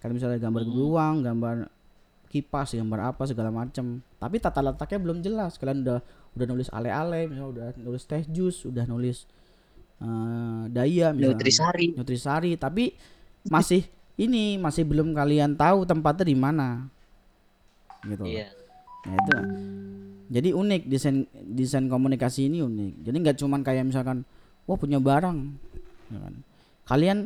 Kan 0.00 0.12
misalnya 0.12 0.36
gambar 0.38 0.62
beruang, 0.64 1.14
gambar 1.22 1.56
kipas, 2.28 2.76
gambar 2.76 3.14
apa 3.14 3.22
segala 3.24 3.48
macam. 3.48 4.00
Tapi 4.16 4.36
tata 4.36 4.60
letaknya 4.60 4.98
belum 5.00 5.18
jelas. 5.20 5.56
Kalian 5.56 5.84
udah 5.84 5.98
udah 6.36 6.46
nulis 6.46 6.68
ale-ale, 6.68 7.24
misalnya 7.24 7.48
udah 7.52 7.66
nulis 7.80 8.02
teh 8.04 8.22
jus, 8.28 8.64
udah 8.64 8.84
nulis 8.84 9.24
eh, 10.00 10.62
daya 10.70 11.12
misalnya. 11.12 11.36
Nutrisari 11.36 11.86
Nutrisari, 11.96 12.52
tapi 12.56 12.84
masih 13.46 13.86
ini 14.18 14.58
masih 14.58 14.82
belum 14.82 15.14
kalian 15.14 15.54
tahu 15.54 15.86
tempatnya 15.86 16.26
di 16.26 16.36
mana. 16.36 16.68
Gitu. 18.02 18.26
iya 18.26 18.50
Nah 19.06 19.14
itu. 19.14 19.36
Jadi 20.28 20.48
unik 20.52 20.82
desain 20.92 21.24
desain 21.32 21.86
komunikasi 21.88 22.52
ini 22.52 22.60
unik. 22.60 22.92
Jadi 23.06 23.16
nggak 23.16 23.38
cuman 23.40 23.60
kayak 23.64 23.88
misalkan, 23.88 24.28
wah 24.68 24.76
punya 24.76 25.00
barang, 25.00 25.38
ya 26.12 26.18
kan. 26.20 26.34
Kalian 26.84 27.18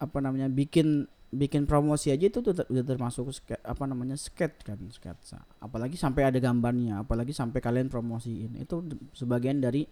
apa 0.00 0.18
namanya 0.20 0.48
bikin 0.52 1.08
bikin 1.30 1.64
promosi 1.64 2.10
aja 2.10 2.26
itu 2.26 2.42
tuh 2.42 2.52
udah 2.52 2.84
termasuk 2.84 3.30
apa 3.62 3.84
namanya 3.88 4.20
sketch 4.20 4.66
kan 4.68 4.76
sketsa. 4.92 5.40
Apalagi 5.64 5.96
sampai 5.96 6.28
ada 6.28 6.36
gambarnya, 6.36 7.00
apalagi 7.00 7.32
sampai 7.32 7.64
kalian 7.64 7.88
promosiin 7.88 8.60
itu 8.60 8.84
sebagian 9.16 9.64
dari 9.64 9.88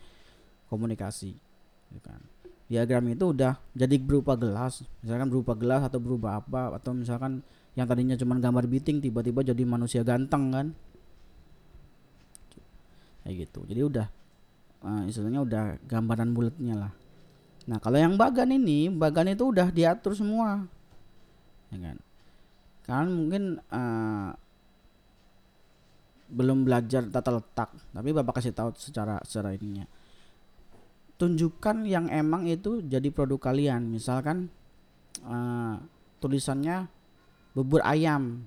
komunikasi, 0.69 1.33
ya 1.97 2.01
kan. 2.05 2.21
Diagram 2.69 3.05
itu 3.09 3.33
udah 3.33 3.57
jadi 3.73 3.97
berupa 3.97 4.37
gelas, 4.37 4.85
misalkan 5.01 5.33
berupa 5.33 5.57
gelas 5.57 5.89
atau 5.89 5.97
berupa 5.97 6.37
apa 6.37 6.77
atau 6.77 6.93
misalkan 6.93 7.41
yang 7.73 7.89
tadinya 7.89 8.13
cuma 8.13 8.37
gambar 8.37 8.69
biting 8.69 9.01
tiba-tiba 9.01 9.41
jadi 9.41 9.63
manusia 9.65 10.05
ganteng 10.05 10.53
kan? 10.53 10.67
Kayak 13.25 13.49
gitu. 13.49 13.65
Jadi 13.65 13.81
udah 13.81 14.07
eh, 14.85 15.03
istilahnya 15.09 15.41
udah 15.49 15.63
gambaran 15.89 16.29
bulatnya 16.37 16.75
lah. 16.77 16.93
Nah 17.73 17.81
kalau 17.81 17.97
yang 17.97 18.21
bagan 18.21 18.53
ini 18.53 18.93
bagan 18.93 19.33
itu 19.33 19.49
udah 19.49 19.73
diatur 19.73 20.13
semua. 20.13 20.69
Ya 21.73 21.79
kan? 21.81 21.97
Kalian 22.85 23.09
mungkin 23.17 23.43
eh, 23.65 24.31
belum 26.29 26.69
belajar 26.69 27.09
tata 27.09 27.41
letak 27.41 27.73
tapi 27.89 28.13
bapak 28.13 28.37
kasih 28.41 28.53
tahu 28.53 28.77
secara 28.77 29.17
secara 29.25 29.57
ininya 29.57 29.89
tunjukkan 31.19 31.83
yang 31.85 32.07
emang 32.09 32.47
itu 32.47 32.81
jadi 32.81 33.11
produk 33.11 33.51
kalian. 33.51 33.91
Misalkan 33.91 34.49
eh, 35.27 35.75
tulisannya 36.23 36.87
bubur 37.53 37.83
ayam. 37.83 38.47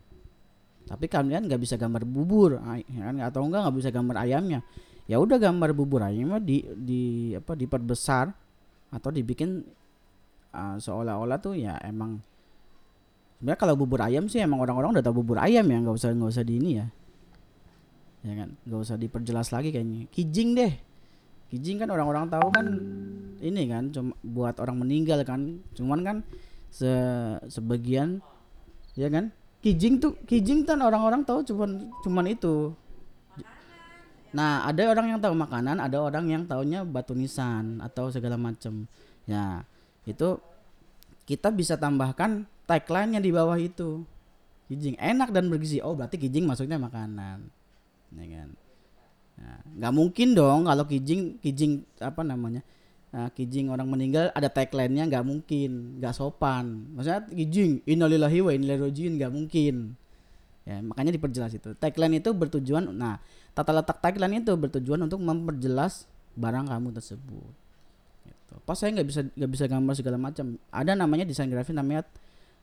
Tapi 0.88 1.06
kalian 1.06 1.46
nggak 1.46 1.62
bisa 1.62 1.76
gambar 1.78 2.08
bubur 2.08 2.58
ya 2.90 3.02
kan? 3.12 3.16
Atau 3.22 3.46
enggak 3.46 3.68
nggak 3.68 3.78
bisa 3.78 3.90
gambar 3.94 4.16
ayamnya. 4.24 4.60
Ya 5.06 5.20
udah 5.20 5.38
gambar 5.38 5.76
bubur 5.76 6.02
ayamnya 6.08 6.40
di 6.40 6.64
di 6.74 7.02
apa 7.36 7.54
diperbesar 7.54 8.32
atau 8.92 9.10
dibikin 9.12 9.64
uh, 10.52 10.76
seolah-olah 10.80 11.40
tuh 11.40 11.56
ya 11.56 11.80
emang 11.84 12.20
sebenarnya 13.40 13.60
kalau 13.60 13.76
bubur 13.80 14.04
ayam 14.04 14.28
sih 14.28 14.44
emang 14.44 14.60
orang-orang 14.60 15.00
udah 15.00 15.04
tahu 15.04 15.24
bubur 15.24 15.40
ayam 15.40 15.64
ya 15.64 15.78
nggak 15.80 15.96
usah 15.96 16.10
nggak 16.12 16.32
usah 16.32 16.44
di 16.48 16.54
ini 16.60 16.72
ya. 16.80 16.88
Ya 18.22 18.34
kan? 18.46 18.50
Nggak 18.64 18.80
usah 18.86 18.96
diperjelas 19.02 19.48
lagi 19.52 19.70
kayaknya. 19.74 20.08
Kijing 20.12 20.50
deh 20.54 20.74
kijing 21.52 21.84
kan 21.84 21.92
orang-orang 21.92 22.32
tahu 22.32 22.48
kan 22.56 22.66
ini 23.44 23.68
kan 23.68 23.92
cuma 23.92 24.16
buat 24.24 24.56
orang 24.64 24.80
meninggal 24.80 25.20
kan. 25.28 25.60
Cuman 25.76 26.00
kan 26.02 26.18
se 26.72 26.88
sebagian 27.52 28.24
ya 28.96 29.12
kan? 29.12 29.36
Kijing 29.60 30.00
tuh 30.00 30.16
kijing 30.24 30.64
kan 30.64 30.80
orang-orang 30.80 31.28
tahu 31.28 31.44
cuman 31.44 31.92
cuman 32.08 32.26
itu. 32.32 32.72
Nah 34.32 34.64
ada 34.64 34.88
orang 34.88 35.12
yang 35.12 35.20
tahu 35.20 35.36
makanan 35.36 35.84
ada 35.84 36.00
orang 36.00 36.32
yang 36.32 36.48
taunya 36.48 36.88
batu 36.88 37.12
nisan 37.12 37.84
atau 37.84 38.08
segala 38.08 38.40
macam 38.40 38.88
ya 39.28 39.68
itu 40.08 40.40
kita 41.28 41.52
bisa 41.52 41.76
tambahkan 41.76 42.48
tagline-nya 42.64 43.20
di 43.20 43.30
bawah 43.30 43.60
itu. 43.60 44.08
Kijing 44.72 44.96
enak 44.96 45.36
dan 45.36 45.52
bergizi. 45.52 45.84
Oh 45.84 45.92
berarti 45.92 46.16
kijing 46.16 46.48
masuknya 46.48 46.80
makanan. 46.80 47.44
Ya 48.16 48.26
kan 48.40 48.56
nggak 49.78 49.94
mungkin 49.94 50.36
dong 50.38 50.68
kalau 50.68 50.84
kijing 50.86 51.40
kijing 51.42 51.82
apa 52.00 52.22
namanya 52.22 52.62
Nah, 53.12 53.28
kijing 53.28 53.68
orang 53.68 53.92
meninggal 53.92 54.32
ada 54.32 54.48
tagline-nya 54.48 55.04
nggak 55.12 55.26
mungkin, 55.28 56.00
nggak 56.00 56.16
sopan. 56.16 56.96
Maksudnya 56.96 57.28
kijing 57.28 57.84
innalillahi 57.84 58.40
wa 58.40 58.52
inna 58.56 58.66
ilaihi 58.72 58.84
rajiun 58.88 59.14
nggak 59.20 59.32
mungkin. 59.36 60.00
Ya, 60.64 60.80
makanya 60.80 61.12
diperjelas 61.12 61.52
itu. 61.52 61.76
Tagline 61.76 62.24
itu 62.24 62.32
bertujuan 62.32 62.88
nah, 62.96 63.20
tata 63.52 63.76
letak 63.76 64.00
tagline 64.00 64.40
itu 64.40 64.56
bertujuan 64.56 65.04
untuk 65.04 65.20
memperjelas 65.20 66.08
barang 66.40 66.72
kamu 66.72 66.96
tersebut. 66.96 67.52
Gitu. 68.24 68.54
Pas 68.64 68.80
saya 68.80 68.96
nggak 68.96 69.08
bisa 69.12 69.22
nggak 69.28 69.52
bisa 69.60 69.66
gambar 69.68 69.94
segala 70.00 70.16
macam. 70.16 70.56
Ada 70.72 70.96
namanya 70.96 71.28
desain 71.28 71.52
grafis 71.52 71.76
namanya 71.76 72.08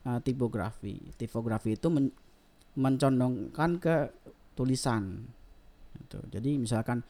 uh, 0.09 0.17
tipografi. 0.17 0.97
Tipografi 1.13 1.77
itu 1.77 1.93
men- 1.93 2.15
mencondongkan 2.73 3.77
ke 3.77 3.95
tulisan. 4.57 5.29
Gitu. 5.99 6.19
Jadi 6.31 6.51
misalkan 6.55 7.03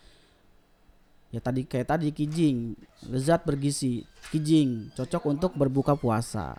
ya 1.29 1.39
tadi 1.39 1.65
kayak 1.65 1.87
tadi 1.95 2.09
kijing. 2.09 2.73
Lezat 3.09 3.45
bergizi 3.45 4.03
kijing. 4.33 4.93
Cocok 4.97 5.23
untuk 5.29 5.51
berbuka 5.53 5.93
puasa. 5.93 6.57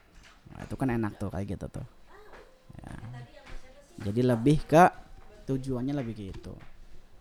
Nah, 0.54 0.60
itu 0.62 0.74
kan 0.78 0.88
enak 0.90 1.18
tuh 1.18 1.30
kayak 1.30 1.58
gitu 1.58 1.66
tuh. 1.68 1.86
Ya. 2.80 2.96
jadi 4.08 4.32
lebih 4.32 4.64
ke 4.64 4.88
tujuannya 5.44 5.92
lebih 5.92 6.14
ke 6.16 6.24
itu. 6.32 6.54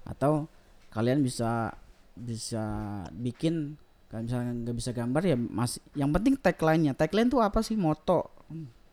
Atau 0.06 0.48
kalian 0.93 1.19
bisa 1.19 1.74
bisa 2.15 2.63
bikin 3.12 3.76
kalau 4.10 4.26
misalnya 4.26 4.52
nggak 4.65 4.78
bisa 4.78 4.89
gambar 4.89 5.22
ya 5.22 5.38
masih 5.38 5.82
yang 5.93 6.10
penting 6.13 6.38
tagline-nya. 6.39 6.93
Tagline 6.98 7.30
tuh 7.30 7.41
apa 7.43 7.60
sih? 7.62 7.76
Moto. 7.76 8.30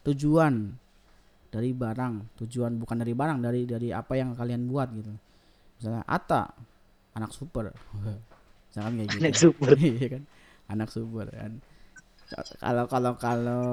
Tujuan 0.05 0.75
dari 1.49 1.71
barang. 1.73 2.37
Tujuan 2.45 2.77
bukan 2.77 2.97
dari 3.01 3.15
barang 3.17 3.39
dari 3.41 3.63
dari 3.65 3.89
apa 3.95 4.13
yang 4.19 4.37
kalian 4.37 4.69
buat 4.69 4.91
gitu 4.93 5.26
misalnya 5.77 6.03
Ata 6.05 6.43
anak 7.13 7.31
super 7.31 7.73
misalkan 8.69 8.93
kayak 8.95 9.09
gitu 9.11 9.21
Anak 9.23 9.37
super. 9.37 9.71
iya 9.83 10.07
kan 10.11 10.23
anak 10.67 10.89
super 10.89 11.27
kan 11.29 11.53
kalau 12.59 12.85
kalau 12.85 13.13
kalau 13.15 13.65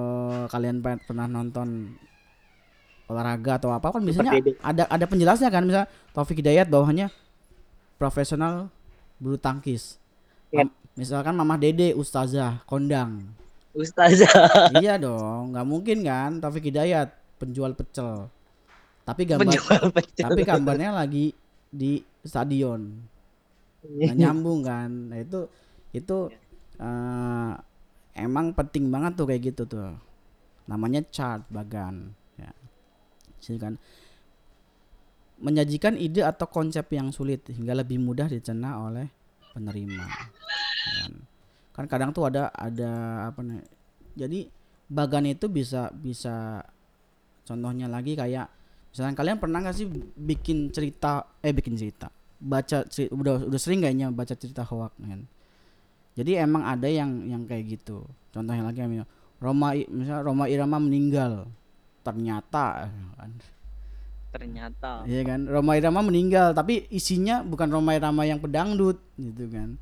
kalian 0.47 0.77
pe- 0.79 1.01
pernah 1.01 1.25
nonton 1.25 1.97
olahraga 3.05 3.57
atau 3.57 3.69
apa 3.69 3.89
kan 3.89 4.01
biasanya 4.01 4.31
Dede. 4.31 4.55
ada 4.59 4.87
ada 4.87 5.05
penjelasnya 5.05 5.49
kan 5.49 5.63
misalnya 5.63 5.85
Taufik 6.11 6.39
Hidayat 6.39 6.67
bawahnya 6.67 7.11
profesional 7.95 8.69
bulu 9.17 9.35
tangkis 9.35 9.99
Iya. 10.49 10.63
Mam- 10.63 10.75
misalkan 10.93 11.33
Mamah 11.33 11.57
Dede 11.57 11.91
ustazah 11.91 12.61
kondang 12.63 13.25
Ustazah. 13.73 14.29
iya 14.77 14.95
dong 14.95 15.51
nggak 15.51 15.65
mungkin 15.65 15.97
kan 16.01 16.37
Taufik 16.37 16.63
Hidayat 16.63 17.09
penjual 17.35 17.73
pecel 17.73 18.29
tapi 19.01 19.25
gambar 19.25 19.43
Penjual 19.43 19.81
pecel. 19.91 20.23
tapi 20.23 20.41
gambarnya 20.41 20.93
lagi 20.93 21.33
di 21.73 22.05
stadion. 22.21 23.01
Nggak 23.81 24.15
nyambung 24.15 24.61
kan? 24.61 24.89
Nah 25.09 25.17
itu 25.17 25.49
itu 25.97 26.29
eh, 26.77 27.53
emang 28.13 28.53
penting 28.53 28.93
banget 28.93 29.17
tuh 29.17 29.25
kayak 29.25 29.41
gitu 29.49 29.63
tuh. 29.65 29.97
Namanya 30.69 31.01
chart 31.09 31.41
bagan 31.49 32.13
ya. 32.37 32.53
Kan 33.57 33.81
menyajikan 35.43 35.99
ide 35.99 36.23
atau 36.23 36.47
konsep 36.47 36.87
yang 36.93 37.11
sulit 37.11 37.43
hingga 37.49 37.75
lebih 37.75 37.99
mudah 37.99 38.29
dicerna 38.29 38.79
oleh 38.79 39.09
penerima. 39.51 40.05
Kan 41.01 41.33
kan 41.73 41.89
kadang 41.89 42.13
tuh 42.13 42.29
ada 42.29 42.53
ada 42.53 42.91
apa 43.33 43.41
nih 43.41 43.65
jadi 44.13 44.39
bagan 44.93 45.25
itu 45.25 45.49
bisa 45.49 45.89
bisa 45.89 46.61
contohnya 47.49 47.89
lagi 47.89 48.13
kayak 48.13 48.45
misalnya 48.93 49.17
kalian 49.17 49.41
pernah 49.41 49.57
nggak 49.65 49.73
sih 49.73 49.89
bikin 50.13 50.69
cerita 50.69 51.25
eh 51.41 51.49
bikin 51.49 51.73
cerita? 51.73 52.13
Baca 52.37 52.85
ceri- 52.85 53.09
udah 53.09 53.49
udah 53.49 53.59
sering 53.59 53.81
kayaknya 53.81 54.13
baca 54.13 54.37
cerita 54.37 54.61
hoak 54.61 54.93
kan? 55.01 55.25
Jadi 56.13 56.37
emang 56.37 56.61
ada 56.61 56.85
yang 56.85 57.25
yang 57.25 57.41
kayak 57.49 57.73
gitu. 57.73 58.05
Contohnya 58.29 58.69
lagi 58.69 58.85
Roma 59.41 59.73
misalnya 59.73 60.21
Roma 60.21 60.45
Irama 60.45 60.77
meninggal. 60.77 61.49
Ternyata 62.05 62.93
kan? 63.17 63.31
Ternyata. 64.29 65.09
Iya 65.09 65.21
kan? 65.25 65.49
Roma 65.49 65.73
Irama 65.73 66.05
meninggal 66.05 66.53
tapi 66.53 66.85
isinya 66.93 67.41
bukan 67.41 67.73
Roma 67.73 67.97
Irama 67.97 68.29
yang 68.29 68.37
pedangdut 68.37 69.01
gitu 69.17 69.49
kan? 69.49 69.81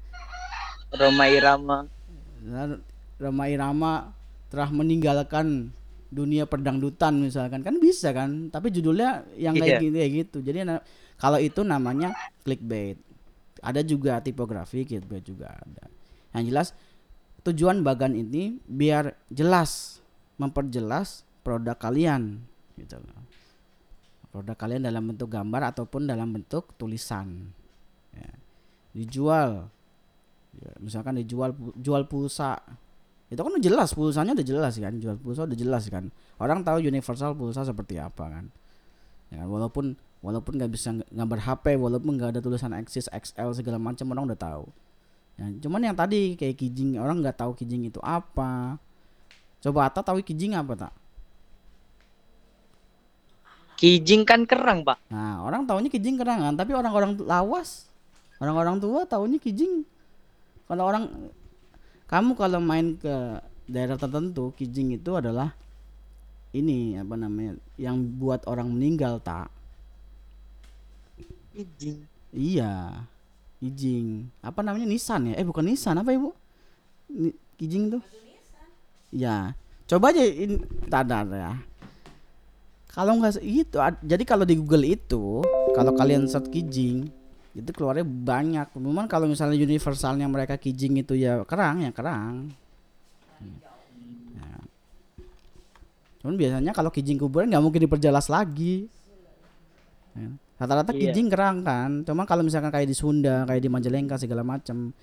Roma 0.96 1.28
Irama. 1.28 1.78
Roma 3.20 3.44
Irama 3.52 4.16
telah 4.48 4.72
meninggalkan 4.72 5.76
dunia 6.12 6.44
perdangdutan 6.46 7.18
misalkan. 7.24 7.64
Kan 7.64 7.80
bisa 7.80 8.12
kan 8.12 8.52
tapi 8.52 8.70
judulnya 8.70 9.26
yang 9.40 9.56
kayak 9.56 9.80
gitu 9.82 9.96
kayak 9.96 10.14
gitu. 10.28 10.38
Jadi 10.44 10.58
na- 10.68 10.84
kalau 11.18 11.40
itu 11.40 11.64
namanya 11.64 12.12
clickbait. 12.44 13.00
Ada 13.64 13.82
juga 13.82 14.20
tipografi 14.20 14.84
clickbait 14.84 15.24
juga 15.24 15.56
ada. 15.56 15.88
Yang 16.36 16.44
jelas 16.52 16.68
tujuan 17.42 17.82
bagan 17.82 18.14
ini 18.14 18.62
biar 18.70 19.18
jelas 19.32 20.04
memperjelas 20.38 21.26
produk 21.42 21.78
kalian 21.78 22.42
gitu 22.78 23.00
loh. 23.02 23.22
Produk 24.32 24.56
kalian 24.56 24.86
dalam 24.88 25.10
bentuk 25.12 25.28
gambar 25.30 25.74
ataupun 25.76 26.08
dalam 26.08 26.32
bentuk 26.32 26.74
tulisan. 26.78 27.52
Ya. 28.12 28.32
dijual. 28.92 29.72
Ya, 30.52 30.72
misalkan 30.84 31.16
dijual 31.16 31.56
jual 31.80 32.12
pulsa 32.12 32.60
itu 33.32 33.40
kan 33.40 33.52
udah 33.56 33.64
jelas 33.64 33.96
pulsanya 33.96 34.36
udah 34.36 34.44
jelas 34.44 34.76
kan 34.76 34.94
jual 35.00 35.16
pulsa 35.16 35.48
udah 35.48 35.56
jelas 35.56 35.88
kan 35.88 36.12
orang 36.36 36.68
tahu 36.68 36.84
universal 36.84 37.32
pulsa 37.32 37.64
seperti 37.64 37.96
apa 37.96 38.28
kan 38.28 38.46
ya 39.32 39.42
kan? 39.42 39.48
walaupun 39.48 39.96
walaupun 40.20 40.60
nggak 40.60 40.72
bisa 40.76 40.92
gambar 41.08 41.40
HP 41.40 41.80
walaupun 41.80 42.20
nggak 42.20 42.38
ada 42.38 42.42
tulisan 42.44 42.76
Axis 42.76 43.08
XL 43.08 43.56
segala 43.56 43.80
macam 43.80 44.06
orang 44.12 44.28
udah 44.28 44.40
tahu 44.40 44.68
ya, 45.40 45.48
cuman 45.64 45.80
yang 45.88 45.96
tadi 45.96 46.36
kayak 46.36 46.60
kijing 46.60 47.00
orang 47.00 47.24
nggak 47.24 47.40
tahu 47.40 47.56
kijing 47.56 47.88
itu 47.88 48.04
apa 48.04 48.76
coba 49.64 49.88
Ata 49.88 50.04
tahu 50.04 50.20
kijing 50.20 50.60
apa 50.60 50.76
tak 50.76 50.94
Kijing 53.82 54.30
kan 54.30 54.46
kerang, 54.46 54.86
Pak. 54.86 55.10
Nah, 55.10 55.42
orang 55.42 55.66
taunya 55.66 55.90
kijing 55.90 56.22
kerangan, 56.22 56.54
tapi 56.54 56.78
orang-orang 56.78 57.18
lawas, 57.26 57.90
orang-orang 58.38 58.78
tua 58.78 59.10
taunya 59.10 59.42
kijing. 59.42 59.82
Kalau 60.70 60.86
orang 60.86 61.10
kamu 62.12 62.36
kalau 62.36 62.60
main 62.60 63.00
ke 63.00 63.40
daerah 63.72 63.96
tertentu, 63.96 64.52
kijing 64.60 65.00
itu 65.00 65.16
adalah 65.16 65.56
ini 66.52 67.00
apa 67.00 67.16
namanya? 67.16 67.56
Yang 67.80 67.98
buat 68.20 68.42
orang 68.52 68.68
meninggal 68.68 69.24
tak? 69.24 69.48
Kijing. 71.56 72.04
Iya. 72.36 73.00
Kijing. 73.64 74.28
Apa 74.44 74.60
namanya? 74.60 74.84
Nisan 74.84 75.32
ya? 75.32 75.40
Eh 75.40 75.48
bukan 75.48 75.64
Nisan, 75.64 75.96
apa 75.96 76.12
Ibu? 76.12 76.36
Ni- 77.16 77.38
kijing 77.56 77.96
tuh? 77.96 78.04
Ya. 79.16 79.56
Coba 79.88 80.12
aja 80.12 80.24
ini 80.24 80.60
tadar 80.92 81.28
ya. 81.32 81.56
Kalau 82.92 83.16
nggak 83.24 83.40
itu, 83.40 83.80
ad- 83.80 84.04
jadi 84.04 84.24
kalau 84.28 84.44
di 84.44 84.60
Google 84.60 84.84
itu, 84.84 85.40
kalau 85.72 85.96
kalian 85.96 86.28
search 86.28 86.52
kijing, 86.52 87.08
itu 87.52 87.70
keluarnya 87.76 88.08
banyak. 88.08 88.68
Cuman 88.72 89.06
kalau 89.12 89.28
misalnya 89.28 89.60
universalnya 89.60 90.28
mereka 90.32 90.56
kijing 90.56 91.04
itu 91.04 91.20
ya 91.20 91.44
kerang, 91.44 91.84
ya 91.84 91.92
kerang. 91.92 92.52
Ya. 94.36 94.56
Cuman 96.24 96.36
biasanya 96.40 96.72
kalau 96.72 96.94
kijing 96.94 97.20
kuburan 97.20 97.52
nggak 97.52 97.64
mungkin 97.64 97.82
diperjelas 97.84 98.32
lagi. 98.32 98.88
Ya. 100.16 100.30
Rata-rata 100.62 100.94
Iya. 100.94 101.10
kijing 101.10 101.28
kerang 101.28 101.58
kan. 101.66 102.06
Cuma 102.06 102.24
kalau 102.30 102.46
misalkan 102.46 102.70
kayak 102.70 102.86
di 102.88 102.96
Sunda, 102.96 103.44
kayak 103.50 103.66
di 103.66 103.70
Majalengka 103.72 104.16
segala 104.22 104.46
macam, 104.46 104.94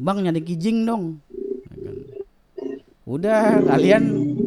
bang 0.00 0.18
nyari 0.24 0.40
kijing 0.40 0.88
dong. 0.88 1.20
Ya 1.68 1.76
kan. 1.84 1.96
Udah 3.02 3.60
kalian 3.66 4.02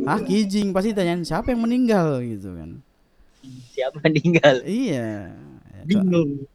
ah 0.08 0.20
kijing 0.20 0.72
pasti 0.72 0.96
tanyain 0.96 1.22
siapa 1.22 1.52
yang 1.54 1.62
meninggal 1.64 2.24
gitu 2.24 2.56
kan. 2.56 2.80
Siapa 3.76 4.02
meninggal? 4.02 4.66
Iya. 4.66 5.36
Ya, 5.70 5.82
Bingung. 5.86 6.50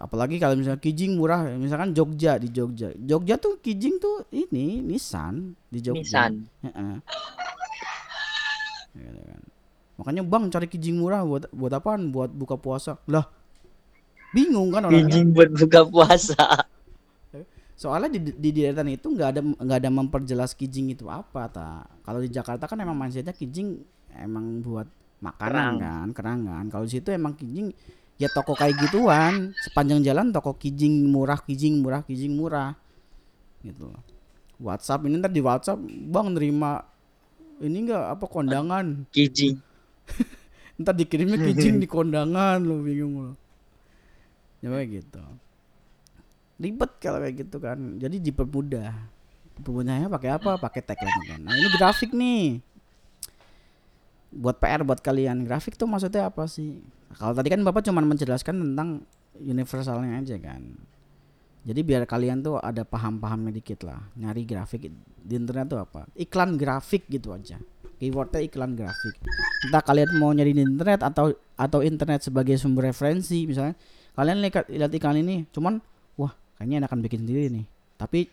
Apalagi 0.00 0.40
kalau 0.40 0.56
misalnya 0.56 0.80
kijing 0.80 1.20
murah 1.20 1.44
misalkan 1.60 1.92
Jogja 1.92 2.40
di 2.40 2.48
Jogja 2.48 2.88
Jogja 2.96 3.36
tuh 3.36 3.60
kijing 3.60 4.00
tuh 4.00 4.24
ini 4.32 4.80
Nissan 4.80 5.52
di 5.68 5.78
Jogja 5.84 6.00
Nissan. 6.00 6.32
Heeh. 6.64 6.94
Gitu 8.96 9.20
kan. 9.22 9.40
makanya 10.00 10.22
bang 10.24 10.44
cari 10.48 10.66
kijing 10.66 10.96
murah 10.96 11.20
buat 11.22 11.52
buat 11.52 11.72
apaan 11.76 12.08
buat 12.08 12.32
buka 12.32 12.56
puasa 12.56 12.96
lah 13.06 13.28
bingung 14.32 14.72
kan 14.72 14.88
orangnya 14.88 15.10
Kijing 15.10 15.28
buat 15.36 15.50
buka 15.52 15.80
puasa. 15.86 16.38
soalnya 17.80 18.12
di, 18.12 18.20
di 18.36 18.50
deretan 18.52 18.92
itu 18.92 19.08
nggak 19.08 19.28
ada 19.32 19.40
nggak 19.40 19.78
ada 19.80 19.90
memperjelas 19.90 20.52
kijing 20.52 20.92
itu 20.92 21.08
apa 21.08 21.48
ta 21.48 21.88
kalau 22.04 22.20
di 22.20 22.28
Jakarta 22.28 22.68
kan 22.68 22.76
emang 22.76 22.92
mindsetnya 22.92 23.32
kijing 23.32 23.80
emang 24.20 24.60
buat 24.60 24.84
makanan 25.24 25.48
Kerang. 25.48 25.76
kan 25.80 26.08
kerangan 26.12 26.64
kalau 26.68 26.84
di 26.84 26.92
situ 26.92 27.08
emang 27.08 27.32
kijing 27.36 27.72
ya 28.20 28.28
toko 28.28 28.52
kayak 28.52 28.76
gituan. 28.76 29.56
Sepanjang 29.64 30.04
jalan 30.04 30.28
toko 30.28 30.52
kijing 30.52 31.08
murah 31.08 31.40
kijing 31.40 31.80
murah 31.80 32.04
kijing 32.04 32.36
murah. 32.36 32.76
Gitu 33.64 33.88
loh. 33.88 34.04
WhatsApp 34.60 35.08
ini 35.08 35.16
ntar 35.16 35.32
di 35.32 35.40
WhatsApp 35.40 35.80
bang 35.88 36.36
nerima 36.36 36.84
ini 37.64 37.88
enggak 37.88 38.04
apa 38.12 38.24
kondangan? 38.28 39.08
Kijing. 39.08 39.56
ntar 40.84 40.92
dikirimnya 40.92 41.40
kijing 41.48 41.80
di 41.80 41.88
kondangan 41.88 42.60
lo 42.60 42.84
bingung 42.84 43.14
lo 43.24 43.32
ya 44.60 44.68
kayak 44.68 44.88
gitu. 45.00 45.24
Ribet 46.60 46.92
kalau 47.00 47.24
kayak 47.24 47.34
gitu 47.40 47.56
kan. 47.56 47.96
Jadi 47.96 48.20
dipermudah 48.20 48.92
dipermudahnya 49.56 50.08
pakai 50.12 50.30
apa? 50.36 50.60
Pakai 50.60 50.80
tagline 50.84 51.24
kan. 51.24 51.40
Nah 51.40 51.56
ini 51.56 51.68
grafik 51.80 52.12
nih. 52.12 52.60
Buat 54.28 54.60
PR 54.60 54.84
buat 54.84 55.00
kalian. 55.00 55.48
Grafik 55.48 55.80
tuh 55.80 55.88
maksudnya 55.88 56.28
apa 56.28 56.44
sih 56.44 56.80
kalau 57.18 57.32
tadi 57.34 57.48
kan 57.50 57.60
bapak 57.66 57.82
cuma 57.82 58.02
menjelaskan 58.02 58.54
tentang 58.62 59.02
universalnya 59.40 60.20
aja 60.20 60.36
kan. 60.38 60.62
Jadi 61.60 61.80
biar 61.84 62.08
kalian 62.08 62.40
tuh 62.40 62.56
ada 62.56 62.88
paham-pahamnya 62.88 63.52
dikit 63.52 63.84
lah. 63.84 64.00
Nyari 64.16 64.48
grafik 64.48 64.88
di 65.20 65.34
internet 65.36 65.68
tuh 65.68 65.80
apa? 65.82 66.08
Iklan 66.16 66.56
grafik 66.56 67.04
gitu 67.12 67.36
aja. 67.36 67.60
Keywordnya 68.00 68.40
iklan 68.40 68.72
grafik. 68.72 69.12
Entah 69.68 69.84
kalian 69.84 70.16
mau 70.16 70.32
nyari 70.32 70.56
di 70.56 70.64
internet 70.64 71.04
atau 71.04 71.36
atau 71.60 71.84
internet 71.84 72.24
sebagai 72.24 72.56
sumber 72.56 72.88
referensi 72.88 73.44
misalnya. 73.44 73.76
Kalian 74.16 74.40
lihat 74.40 74.72
lihat 74.72 74.92
iklan 74.96 75.20
ini 75.20 75.44
cuman 75.52 75.84
wah 76.16 76.32
kayaknya 76.56 76.88
enakan 76.88 77.04
bikin 77.04 77.28
sendiri 77.28 77.52
nih. 77.52 77.64
Tapi 78.00 78.24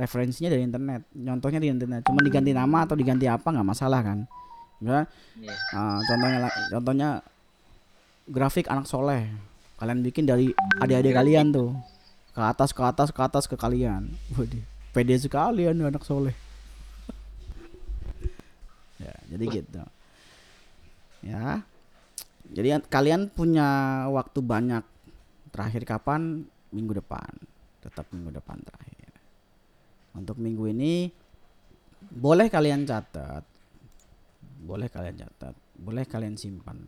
referensinya 0.00 0.48
dari 0.48 0.64
internet. 0.64 1.04
Contohnya 1.12 1.60
di 1.60 1.68
internet. 1.68 2.08
Cuma 2.08 2.24
diganti 2.24 2.56
nama 2.56 2.88
atau 2.88 2.96
diganti 2.96 3.28
apa 3.28 3.52
nggak 3.52 3.68
masalah 3.68 4.00
kan? 4.00 4.24
Misalnya 4.80 5.04
ah, 5.76 6.00
contohnya 6.08 6.38
contohnya 6.72 7.08
grafik 8.28 8.70
anak 8.70 8.86
soleh. 8.86 9.26
Kalian 9.78 10.04
bikin 10.04 10.24
dari 10.28 10.54
adik-adik 10.78 11.14
kalian 11.14 11.50
tuh. 11.50 11.74
Ke 12.32 12.40
atas 12.40 12.70
ke 12.70 12.82
atas 12.82 13.08
ke 13.10 13.20
atas 13.20 13.44
ke 13.50 13.56
kalian. 13.58 14.08
Waduh, 14.38 14.62
pede 14.94 15.18
sekali 15.18 15.66
anu 15.66 15.90
anak 15.90 16.06
soleh. 16.06 16.34
Ya 19.02 19.14
jadi 19.26 19.44
gitu. 19.50 19.82
Ya. 21.26 21.66
Jadi 22.52 22.68
an- 22.78 22.86
kalian 22.86 23.26
punya 23.32 23.66
waktu 24.10 24.38
banyak. 24.38 24.84
Terakhir 25.52 25.82
kapan? 25.84 26.46
Minggu 26.72 26.96
depan. 26.96 27.32
Tetap 27.84 28.08
minggu 28.14 28.32
depan 28.32 28.56
terakhir. 28.64 29.12
Untuk 30.16 30.40
minggu 30.40 30.70
ini 30.70 31.10
boleh 32.08 32.48
kalian 32.48 32.88
catat. 32.88 33.44
Boleh 34.62 34.88
kalian 34.88 35.20
catat. 35.20 35.52
Boleh 35.76 36.06
kalian 36.06 36.38
simpan 36.38 36.78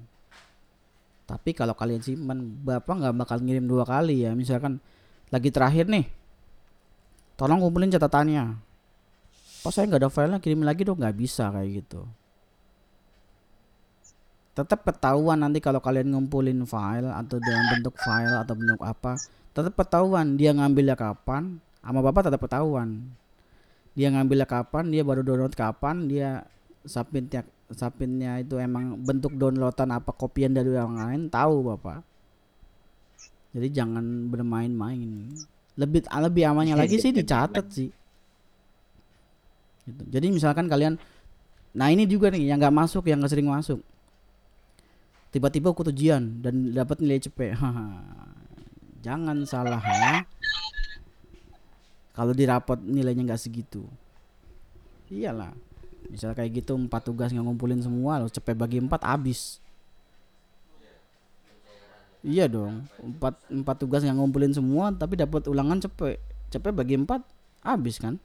tapi 1.25 1.57
kalau 1.57 1.73
kalian 1.73 2.05
simpan 2.05 2.45
bapak 2.61 3.01
nggak 3.01 3.15
bakal 3.17 3.39
ngirim 3.41 3.65
dua 3.65 3.89
kali 3.89 4.29
ya. 4.29 4.37
Misalkan 4.37 4.77
lagi 5.33 5.49
terakhir 5.49 5.89
nih 5.89 6.05
tolong 7.41 7.65
kumpulin 7.65 7.89
catatannya. 7.89 8.61
Oh 9.65 9.73
saya 9.73 9.89
nggak 9.89 10.05
ada 10.05 10.11
filenya 10.13 10.39
kirim 10.45 10.61
lagi 10.61 10.85
dong. 10.85 11.01
Nggak 11.01 11.17
bisa 11.17 11.49
kayak 11.49 11.85
gitu. 11.85 12.05
Tetap 14.55 14.85
ketahuan 14.85 15.41
nanti 15.41 15.59
kalau 15.65 15.81
kalian 15.81 16.13
ngumpulin 16.13 16.63
file 16.69 17.11
atau 17.11 17.41
dalam 17.41 17.65
bentuk 17.73 17.97
file 17.99 18.37
atau 18.39 18.55
bentuk 18.55 18.81
apa 18.85 19.19
tetap 19.57 19.73
ketahuan 19.81 20.37
dia 20.37 20.53
ngambilnya 20.53 20.95
kapan. 20.95 21.57
Sama 21.81 22.05
bapak 22.05 22.29
tetap 22.29 22.45
ketahuan. 22.45 23.09
Dia 23.97 24.13
ngambilnya 24.13 24.45
kapan 24.45 24.93
dia 24.93 25.01
baru 25.01 25.25
download 25.25 25.57
kapan 25.57 26.05
dia 26.05 26.45
submitnya 26.85 27.49
submitnya 27.72 28.44
itu 28.44 28.61
emang 28.61 29.00
bentuk 29.00 29.33
downloadan 29.40 29.96
apa 29.96 30.12
kopian 30.12 30.53
dari 30.53 30.68
orang 30.77 31.00
lain 31.00 31.22
tahu 31.33 31.72
bapak. 31.72 32.05
Jadi 33.57 33.68
jangan 33.72 34.29
bermain-main. 34.29 35.33
Lebih 35.79 36.05
lebih 36.11 36.42
amannya 36.44 36.77
lagi 36.77 37.00
sih 37.00 37.14
dicatat 37.14 37.66
sih. 37.72 37.90
Gitu. 39.85 40.00
jadi 40.09 40.33
misalkan 40.33 40.64
kalian 40.64 40.96
nah 41.77 41.92
ini 41.92 42.09
juga 42.09 42.33
nih 42.33 42.48
yang 42.48 42.57
nggak 42.57 42.72
masuk 42.72 43.05
yang 43.09 43.20
nggak 43.20 43.33
sering 43.33 43.48
masuk. 43.48 43.81
Tiba-tiba 45.33 45.74
ikut 45.74 45.90
ujian 45.90 46.40
dan 46.40 46.70
dapat 46.70 47.03
nilai 47.03 47.20
Haha. 47.53 47.87
jangan 49.07 49.44
salah 49.44 49.83
ya. 49.83 50.24
Kalau 52.14 52.31
di 52.31 52.46
rapot 52.46 52.79
nilainya 52.79 53.35
nggak 53.35 53.42
segitu. 53.42 53.83
Iyalah 55.11 55.74
misal 56.09 56.37
kayak 56.37 56.64
gitu 56.64 56.77
empat 56.77 57.07
tugas 57.09 57.33
nggak 57.33 57.45
ngumpulin 57.45 57.81
semua 57.81 58.21
lo 58.21 58.29
CP 58.29 58.53
bagi 58.57 58.79
empat 58.81 59.03
habis. 59.05 59.62
Iya 62.25 62.49
dong 62.49 62.88
empat 63.01 63.37
empat 63.53 63.77
tugas 63.85 64.01
nggak 64.01 64.17
ngumpulin 64.17 64.53
semua 64.57 64.93
tapi 64.97 65.21
dapat 65.21 65.45
ulangan 65.45 65.81
CP 65.85 66.17
CP 66.53 66.64
bagi 66.73 66.95
empat 66.97 67.21
habis 67.64 68.01
kan? 68.01 68.17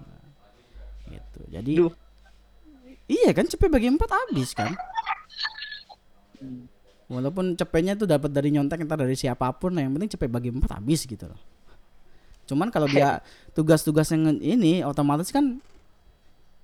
Nah, 0.00 0.24
gitu. 1.12 1.40
Jadi 1.48 1.72
Duh. 1.80 1.92
iya 3.08 3.30
kan 3.32 3.48
CP 3.48 3.68
bagi 3.72 3.88
empat 3.88 4.10
habis 4.12 4.52
kan? 4.52 4.76
Walaupun 7.06 7.54
cepenya 7.54 7.94
tuh 7.94 8.10
dapat 8.10 8.34
dari 8.34 8.50
nyontek 8.50 8.82
entar 8.82 8.98
dari 8.98 9.14
siapa 9.14 9.46
pun 9.54 9.78
yang 9.78 9.94
penting 9.94 10.18
cepet 10.18 10.26
bagi 10.26 10.50
empat 10.50 10.82
habis 10.82 11.06
gitu 11.06 11.30
loh. 11.30 11.38
Cuman 12.50 12.74
kalau 12.74 12.90
dia 12.90 13.22
tugas-tugas 13.54 14.10
yang 14.10 14.42
ini 14.42 14.82
otomatis 14.82 15.30
kan 15.30 15.62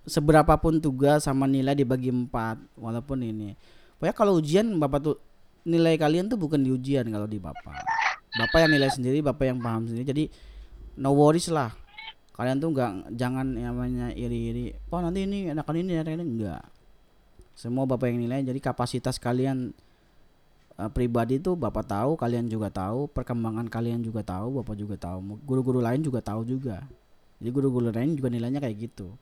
seberapapun 0.07 0.83
tugas 0.83 1.27
sama 1.27 1.47
nilai 1.47 1.79
dibagi 1.79 2.11
empat 2.11 2.59
walaupun 2.75 3.23
ini. 3.23 3.55
Pokoknya 3.99 4.15
kalau 4.15 4.39
ujian 4.39 4.67
bapak 4.79 4.99
tuh 5.03 5.17
nilai 5.63 5.95
kalian 5.95 6.27
tuh 6.27 6.39
bukan 6.39 6.59
di 6.59 6.75
ujian 6.75 7.07
kalau 7.07 7.31
di 7.31 7.39
bapak. 7.39 7.87
Bapak 8.33 8.59
yang 8.67 8.73
nilai 8.75 8.91
sendiri 8.91 9.23
bapak 9.23 9.55
yang 9.55 9.59
paham 9.63 9.87
sendiri. 9.87 10.07
Jadi 10.09 10.25
no 10.99 11.15
worries 11.15 11.47
lah. 11.53 11.71
Kalian 12.33 12.59
tuh 12.59 12.73
nggak 12.73 13.15
jangan 13.15 13.45
namanya 13.45 14.09
iri-iri 14.17 14.73
oh 14.89 15.01
nanti 15.05 15.29
ini 15.29 15.53
enakan 15.53 15.75
ini 15.79 15.91
enakan 16.01 16.19
ini. 16.19 16.25
Enggak 16.25 16.63
semua 17.55 17.85
bapak 17.85 18.11
yang 18.11 18.21
nilai. 18.25 18.43
Jadi 18.43 18.59
kapasitas 18.59 19.21
kalian 19.21 19.71
eh, 20.81 20.91
pribadi 20.91 21.39
itu 21.39 21.55
bapak 21.55 21.85
tahu 21.87 22.19
kalian 22.19 22.49
juga 22.49 22.73
tahu 22.73 23.07
perkembangan 23.13 23.69
kalian 23.69 24.03
juga 24.03 24.25
tahu 24.25 24.65
bapak 24.65 24.75
juga 24.75 24.97
tahu 24.99 25.39
guru-guru 25.45 25.79
lain 25.79 26.03
juga 26.03 26.25
tahu 26.25 26.43
juga. 26.43 26.83
Jadi 27.39 27.51
guru-guru 27.51 27.91
lain 27.91 28.19
juga 28.19 28.29
nilainya 28.33 28.59
kayak 28.59 28.77
gitu 28.91 29.15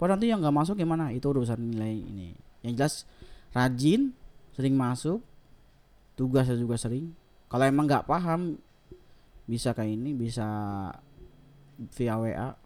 Pak 0.00 0.08
nanti 0.08 0.32
yang 0.32 0.40
nggak 0.40 0.56
masuk 0.56 0.80
gimana? 0.80 1.12
Itu 1.12 1.28
urusan 1.28 1.60
nilai 1.60 1.92
ini. 1.92 2.32
Yang 2.64 2.72
jelas 2.80 2.94
rajin 3.52 4.16
sering 4.56 4.72
masuk 4.72 5.20
tugasnya 6.16 6.56
juga 6.56 6.80
sering. 6.80 7.12
Kalau 7.52 7.68
emang 7.68 7.84
nggak 7.84 8.08
paham 8.08 8.56
bisa 9.44 9.76
kayak 9.76 10.00
ini 10.00 10.16
bisa 10.16 10.48
via 11.92 12.16
WA 12.16 12.56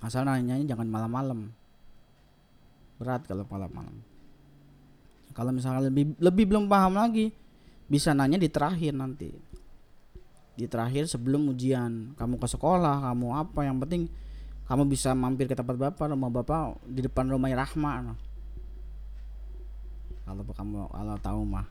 asal 0.00 0.24
nanyanya 0.24 0.72
jangan 0.72 0.88
malam-malam. 0.88 1.52
Berat 2.96 3.28
kalau 3.28 3.44
malam-malam. 3.44 4.00
Kalau 5.36 5.52
misalnya 5.52 5.92
lebih 5.92 6.16
lebih 6.16 6.48
belum 6.48 6.64
paham 6.64 6.96
lagi 6.96 7.28
bisa 7.92 8.16
nanya 8.16 8.40
di 8.40 8.48
terakhir 8.48 8.96
nanti. 8.96 9.36
Di 10.56 10.64
terakhir 10.64 11.12
sebelum 11.12 11.52
ujian. 11.52 12.16
Kamu 12.16 12.40
ke 12.40 12.48
sekolah 12.48 13.04
kamu 13.04 13.26
apa 13.36 13.60
yang 13.68 13.76
penting 13.84 14.08
kamu 14.68 14.84
bisa 14.84 15.16
mampir 15.16 15.48
ke 15.48 15.56
tempat 15.56 15.80
bapak 15.80 16.12
rumah 16.12 16.28
bapak 16.28 16.76
di 16.84 17.00
depan 17.00 17.24
rumah 17.32 17.48
Rahma. 17.48 18.12
Kalau 20.28 20.44
kamu 20.44 20.92
kalau 20.92 21.16
tahu 21.24 21.40
mah 21.48 21.64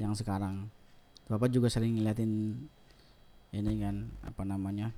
yang 0.00 0.16
sekarang. 0.16 0.72
Bapak 1.28 1.52
juga 1.52 1.68
sering 1.70 1.94
ngeliatin 1.94 2.58
ini 3.54 3.72
kan 3.78 4.08
apa 4.24 4.42
namanya 4.42 4.90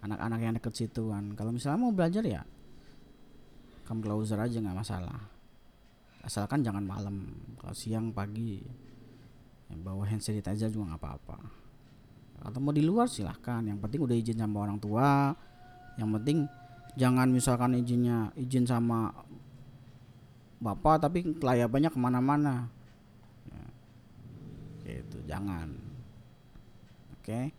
anak-anak 0.00 0.38
yang 0.40 0.54
deket 0.54 0.72
situ 0.78 1.10
kan. 1.10 1.34
Kalau 1.34 1.50
misalnya 1.50 1.82
mau 1.82 1.90
belajar 1.90 2.22
ya 2.22 2.46
kamu 3.90 3.98
closer 3.98 4.38
aja 4.38 4.62
nggak 4.62 4.78
masalah. 4.78 5.18
Asalkan 6.22 6.62
jangan 6.62 6.86
malam 6.86 7.34
kalau 7.58 7.74
siang 7.74 8.14
pagi 8.14 8.62
ya 8.62 9.74
bawa 9.74 10.06
hand 10.06 10.22
sanitizer 10.22 10.70
juga 10.70 10.94
nggak 10.94 11.02
apa-apa. 11.02 11.38
Atau 12.46 12.62
mau 12.62 12.70
di 12.70 12.86
luar 12.86 13.10
silahkan. 13.10 13.58
Yang 13.66 13.82
penting 13.82 14.00
udah 14.06 14.14
izin 14.14 14.38
sama 14.38 14.62
orang 14.62 14.78
tua 14.78 15.34
yang 15.98 16.14
penting 16.14 16.46
jangan 16.94 17.28
misalkan 17.30 17.74
izinnya 17.74 18.30
izin 18.38 18.64
sama 18.64 19.10
bapak 20.58 21.06
tapi 21.06 21.22
kelayapannya 21.38 21.90
ke 21.90 21.98
mana-mana. 21.98 22.54
Ya, 23.50 23.66
gitu 24.86 25.18
jangan. 25.26 25.74
Oke. 27.18 27.54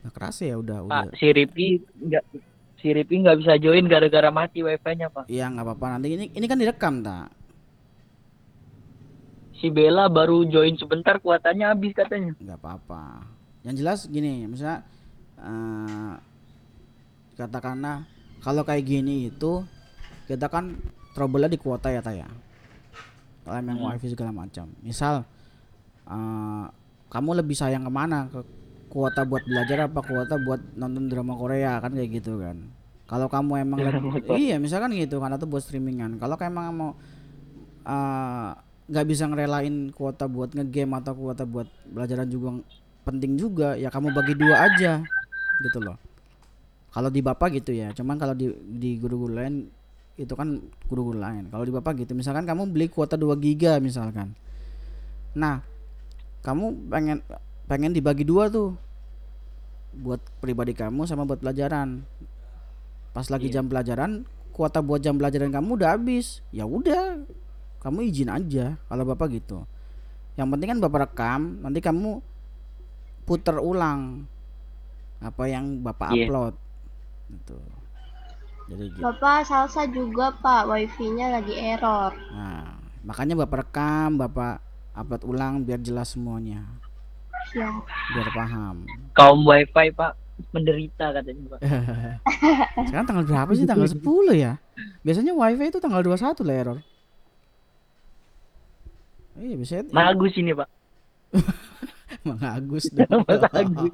Nah, 0.00 0.10
keras 0.14 0.40
ya 0.40 0.56
udah 0.56 0.86
udah. 0.86 1.10
Pak, 1.10 1.18
si 1.20 1.28
Ripi 1.30 1.82
nggak 1.82 2.24
si 2.80 2.88
Ripi 2.90 3.14
nggak 3.20 3.38
bisa 3.44 3.60
join 3.60 3.84
gara-gara 3.86 4.32
mati 4.32 4.64
wifi-nya 4.64 5.12
Pak. 5.12 5.28
Iya 5.28 5.50
nggak 5.52 5.66
apa-apa. 5.66 5.86
Nanti 5.98 6.08
ini 6.16 6.26
ini 6.32 6.46
kan 6.48 6.58
direkam 6.58 7.04
tak 7.04 7.28
Si 9.60 9.68
Bella 9.68 10.08
baru 10.08 10.48
join 10.48 10.72
sebentar 10.80 11.20
kuatannya 11.20 11.68
habis 11.68 11.92
katanya. 11.92 12.32
nggak 12.40 12.58
apa-apa. 12.64 13.28
Yang 13.60 13.74
jelas 13.84 14.00
gini 14.08 14.48
misalnya 14.48 14.88
eh, 15.36 16.12
katakanlah 17.40 18.04
kalau 18.40 18.62
kayak 18.62 18.84
gini 18.84 19.28
itu 19.28 19.64
kita 20.24 20.46
kan 20.46 20.76
trouble 21.12 21.48
di 21.48 21.56
kuota 21.56 21.88
ya 21.88 22.00
taya 22.00 22.28
kalau 23.40 23.56
emang 23.56 23.76
Hmm. 23.76 23.88
wifi 23.90 24.12
segala 24.12 24.30
macam. 24.30 24.68
Misal 24.80 25.24
eh, 26.06 26.64
kamu 27.08 27.30
lebih 27.42 27.56
sayang 27.56 27.82
ke 27.82 27.90
mana? 27.90 28.28
Ke 28.28 28.44
kuota 28.86 29.24
buat 29.24 29.42
belajar 29.42 29.88
apa 29.88 30.00
kuota 30.02 30.36
buat 30.36 30.60
nonton 30.76 31.08
drama 31.08 31.34
Korea? 31.34 31.80
Kan 31.80 31.96
kayak 31.96 32.20
gitu 32.20 32.36
kan? 32.38 32.68
Kalau 33.08 33.26
kamu 33.26 33.52
emang 33.64 33.78
Korea. 33.80 34.36
iya 34.38 34.56
misalkan 34.60 34.92
gitu 34.94 35.18
kan 35.18 35.32
atau 35.34 35.48
buat 35.48 35.64
streamingan. 35.64 36.20
Kalau 36.20 36.36
kamu 36.36 36.52
emang 36.52 36.66
mau 36.76 36.90
eh, 37.82 38.50
nggak 38.86 39.06
bisa 39.06 39.24
ngerelain 39.26 39.90
kuota 39.94 40.26
buat 40.26 40.50
ngegame 40.52 40.98
atau 40.98 41.14
kuota 41.14 41.42
buat 41.42 41.66
belajaran 41.88 42.26
juga 42.26 42.48
penting 43.00 43.38
juga 43.38 43.74
ya 43.74 43.86
kamu 43.88 44.10
bagi 44.12 44.34
dua 44.36 44.66
aja 44.66 45.00
gitu 45.62 45.78
loh 45.80 45.96
kalau 46.90 47.08
di 47.08 47.20
bapak 47.22 47.62
gitu 47.62 47.70
ya 47.70 47.94
cuman 47.94 48.18
kalau 48.18 48.34
di 48.34 48.50
di 48.76 48.98
guru-guru 48.98 49.34
lain 49.34 49.70
itu 50.20 50.36
kan 50.36 50.60
guru-guru 50.84 51.16
lain. 51.16 51.48
Kalau 51.48 51.64
di 51.64 51.72
bapak 51.72 52.04
gitu 52.04 52.12
misalkan 52.12 52.44
kamu 52.44 52.68
beli 52.68 52.92
kuota 52.92 53.16
2 53.16 53.32
giga 53.40 53.80
misalkan. 53.80 54.36
Nah 55.32 55.64
kamu 56.44 56.92
pengen 56.92 57.18
pengen 57.64 57.96
dibagi 57.96 58.28
dua 58.28 58.52
tuh 58.52 58.76
buat 59.96 60.20
pribadi 60.44 60.76
kamu 60.76 61.08
sama 61.08 61.24
buat 61.24 61.40
pelajaran. 61.40 62.04
Pas 63.16 63.26
lagi 63.32 63.48
Iya. 63.48 63.58
jam 63.58 63.72
pelajaran 63.72 64.28
kuota 64.52 64.84
buat 64.84 65.00
jam 65.00 65.16
pelajaran 65.16 65.48
kamu 65.48 65.80
udah 65.80 65.96
habis. 65.96 66.44
Ya 66.52 66.68
udah 66.68 67.24
kamu 67.80 68.12
izin 68.12 68.28
aja 68.28 68.76
kalau 68.92 69.08
bapak 69.08 69.40
gitu. 69.40 69.64
Yang 70.36 70.48
penting 70.52 70.68
kan 70.76 70.78
bapak 70.84 71.00
rekam 71.08 71.40
nanti 71.64 71.80
kamu 71.80 72.20
puter 73.24 73.56
ulang 73.56 74.28
apa 75.24 75.48
yang 75.48 75.80
bapak 75.80 76.12
Iya. 76.12 76.28
upload 76.28 76.54
gitu 77.32 77.58
jadi 78.66 78.84
gitu 78.86 79.02
Bapak 79.02 79.42
salsa 79.44 79.82
juga 79.84 80.30
pak, 80.32 80.62
wifi-nya 80.64 81.30
lagi 81.32 81.54
error. 81.54 82.14
nah 82.30 82.78
makanya 83.00 83.34
bapak 83.38 83.64
rekam 83.64 84.14
bapak 84.14 84.60
upload 84.92 85.22
ulang 85.24 85.54
biar 85.60 85.78
jelas 85.78 86.12
semuanya 86.12 86.62
Siap. 87.50 87.82
biar 88.14 88.28
paham 88.30 88.84
Kaum 89.12 89.42
wifi 89.42 89.90
pak 89.90 90.14
menderita 90.52 91.12
katanya 91.12 91.52
pak. 91.52 91.60
sekarang 92.88 93.06
tanggal 93.06 93.24
berapa 93.24 93.50
sih 93.52 93.64
tanggal 93.64 93.88
10 93.88 94.00
ya 94.34 94.52
biasanya 95.00 95.32
wifi 95.32 95.64
itu 95.66 95.78
tanggal 95.78 96.00
21 96.00 96.20
lah 96.40 96.54
error 96.54 96.78
iya 99.36 99.54
biasanya 99.56 99.82
Bagus 99.88 100.32
ini 100.36 100.52
pak. 100.52 100.68
Mang 102.26 102.42
Agus 102.42 102.84
dong. 102.92 103.24
Mas 103.28 103.40
Agus. 103.48 103.92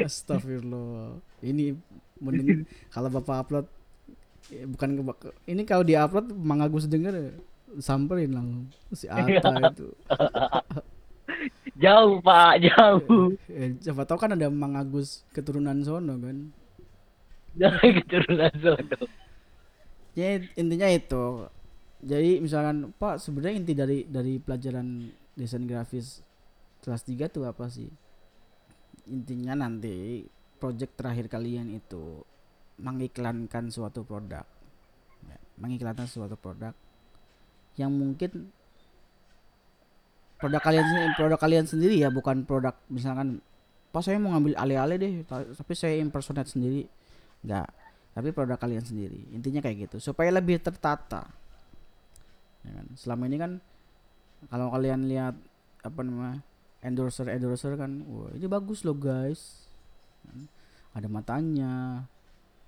Astagfirullah. 0.00 1.20
Ini 1.44 1.76
mending 2.22 2.62
kalau 2.94 3.10
Bapak 3.10 3.36
upload 3.42 3.66
eh, 4.54 4.64
bukan 4.64 5.02
ke, 5.18 5.28
ini 5.50 5.66
kalau 5.66 5.82
di 5.82 5.98
upload 5.98 6.30
Mang 6.32 6.62
Agus 6.62 6.86
denger 6.86 7.34
samperin 7.82 8.32
langsung 8.32 8.70
si 8.94 9.10
Ata 9.10 9.72
itu. 9.72 9.90
Jauh 11.82 12.20
pak 12.20 12.60
jauh. 12.62 13.34
Eh, 13.52 13.74
siapa 13.80 14.04
tahu 14.06 14.18
kan 14.20 14.36
ada 14.36 14.46
Mang 14.52 14.78
Agus 14.78 15.26
keturunan 15.32 15.80
sono 15.82 16.14
kan. 16.20 16.38
Keturunan 18.10 18.52
sono. 18.60 18.96
Ya 20.12 20.38
intinya 20.54 20.88
itu. 20.92 21.48
Jadi 22.02 22.42
misalkan 22.42 22.90
Pak 22.98 23.22
sebenarnya 23.22 23.54
inti 23.62 23.72
dari 23.78 23.98
dari 24.04 24.36
pelajaran 24.42 25.06
desain 25.38 25.64
grafis 25.64 26.20
kelas 26.82 27.06
3 27.06 27.30
tuh 27.30 27.46
apa 27.46 27.70
sih? 27.70 27.88
Intinya 29.06 29.54
nanti 29.66 30.26
project 30.62 30.92
terakhir 30.98 31.26
kalian 31.34 31.66
itu 31.80 32.04
mengiklankan 32.86 33.64
suatu 33.74 34.00
produk. 34.10 34.46
Ya, 35.30 35.38
mengiklankan 35.62 36.06
suatu 36.14 36.36
produk 36.44 36.74
yang 37.80 37.92
mungkin 37.92 38.52
produk 40.40 40.62
kalian 40.62 40.86
produk 41.18 41.38
kalian 41.38 41.66
sendiri 41.72 41.96
ya 42.02 42.08
bukan 42.10 42.42
produk 42.48 42.74
misalkan 42.90 43.38
pas 43.94 44.02
saya 44.02 44.18
mau 44.18 44.34
ngambil 44.34 44.58
alih-alih 44.58 44.96
deh 44.98 45.12
ta- 45.28 45.46
tapi 45.54 45.72
saya 45.78 45.94
impersonate 46.02 46.50
sendiri 46.50 46.82
enggak 47.46 47.68
tapi 48.16 48.28
produk 48.34 48.58
kalian 48.58 48.84
sendiri 48.84 49.20
intinya 49.36 49.60
kayak 49.64 49.88
gitu 49.88 49.96
supaya 50.02 50.30
lebih 50.34 50.58
tertata 50.60 51.22
Ya 52.62 52.70
kan? 52.78 52.86
selama 52.94 53.22
ini 53.26 53.36
kan 53.42 53.52
kalau 54.50 54.70
kalian 54.74 55.06
lihat 55.10 55.34
apa 55.82 56.00
namanya 56.02 56.38
endorser 56.82 57.26
endorser 57.30 57.74
kan 57.78 58.02
wah 58.06 58.30
ini 58.34 58.46
bagus 58.46 58.86
loh 58.86 58.94
guys? 58.98 59.61
Ada 60.92 61.08
matanya. 61.08 62.04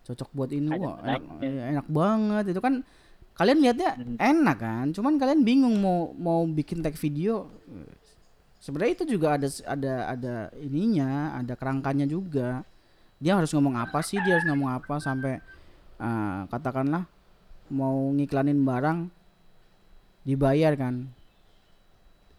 Cocok 0.05 0.31
buat 0.37 0.51
ini 0.53 0.69
Ada 0.69 0.81
wah 0.85 0.97
enak, 1.01 1.23
eh, 1.41 1.65
enak 1.77 1.87
banget. 1.89 2.45
Itu 2.53 2.61
kan 2.61 2.85
kalian 3.35 3.59
lihatnya 3.65 3.91
Hmm. 3.99 4.17
enak 4.21 4.59
kan 4.63 4.87
cuman 4.95 5.19
kalian 5.19 5.43
bingung 5.43 5.75
mau 5.83 6.13
mau 6.15 6.45
bikin 6.47 6.85
tag 6.85 6.97
video. 6.97 7.49
Sebenarnya 8.61 8.93
itu 8.97 9.05
juga 9.17 9.37
ada 9.37 9.49
ada 9.69 9.95
ada 10.13 10.35
ininya 10.61 11.37
ada 11.37 11.53
kerangkanya 11.57 12.09
juga. 12.09 12.65
Dia 13.21 13.37
harus 13.37 13.53
ngomong 13.53 13.77
apa 13.77 14.01
sih? 14.05 14.21
Dia 14.21 14.41
harus 14.41 14.47
ngomong 14.49 14.71
apa 14.73 15.01
sampai 15.01 15.41
eh, 16.01 16.41
katakanlah 16.49 17.09
mau 17.73 18.13
ngiklanin 18.13 18.61
barang 18.61 19.09
dibayar 20.25 20.73
kan. 20.77 21.09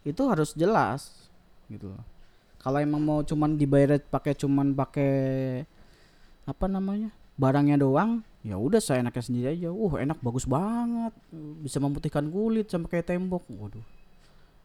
Itu 0.05 0.29
harus 0.29 0.53
jelas 0.53 1.29
gitu 1.65 1.89
loh 1.93 2.14
kalau 2.65 2.81
emang 2.81 2.97
mau 3.05 3.21
cuman 3.21 3.61
dibayar 3.61 4.01
pakai 4.01 4.33
cuman 4.33 4.73
pakai 4.73 5.13
apa 6.49 6.65
namanya 6.65 7.13
barangnya 7.37 7.77
doang 7.77 8.25
ya 8.41 8.57
udah 8.57 8.81
saya 8.81 9.05
enaknya 9.05 9.21
sendiri 9.21 9.47
aja. 9.53 9.69
Uh 9.69 10.01
enak 10.01 10.17
bagus 10.25 10.49
banget. 10.49 11.13
Bisa 11.61 11.77
memutihkan 11.77 12.25
kulit 12.33 12.65
sampai 12.73 12.97
kayak 12.97 13.13
tembok. 13.13 13.45
Waduh 13.53 13.85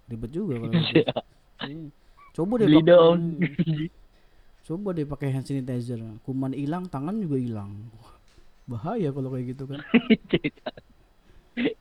ribet 0.08 0.32
juga 0.32 0.56
kalau 0.64 0.72
gitu. 0.72 1.04
Iya. 1.60 1.92
coba 2.32 2.56
deh 2.56 2.72
pakai- 2.72 3.92
coba 4.64 4.88
deh 4.96 5.04
pakai 5.04 5.28
hand 5.28 5.44
sanitizer. 5.44 6.00
Kuman 6.24 6.56
hilang 6.56 6.88
tangan 6.88 7.20
juga 7.20 7.36
hilang. 7.36 7.68
Bahaya 8.64 9.12
kalau 9.12 9.28
kayak 9.28 9.52
gitu 9.52 9.68
kan. 9.68 9.84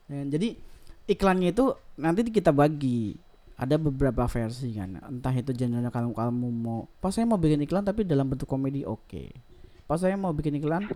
Ya, 0.10 0.26
jadi 0.26 0.58
iklannya 1.06 1.54
itu 1.54 1.72
nanti 1.96 2.26
kita 2.28 2.50
bagi 2.50 3.16
ada 3.60 3.76
beberapa 3.76 4.24
versi 4.26 4.72
kan 4.72 4.96
entah 5.04 5.36
itu 5.36 5.52
genre 5.52 5.92
kalau 5.92 6.16
kamu 6.16 6.48
mau 6.48 6.88
pas 7.04 7.12
saya 7.12 7.28
mau 7.28 7.36
bikin 7.36 7.60
iklan 7.68 7.84
tapi 7.84 8.08
dalam 8.08 8.32
bentuk 8.32 8.48
komedi 8.48 8.88
oke 8.88 9.36
pas 9.84 10.00
saya 10.00 10.16
mau 10.16 10.32
bikin 10.32 10.56
iklan 10.58 10.88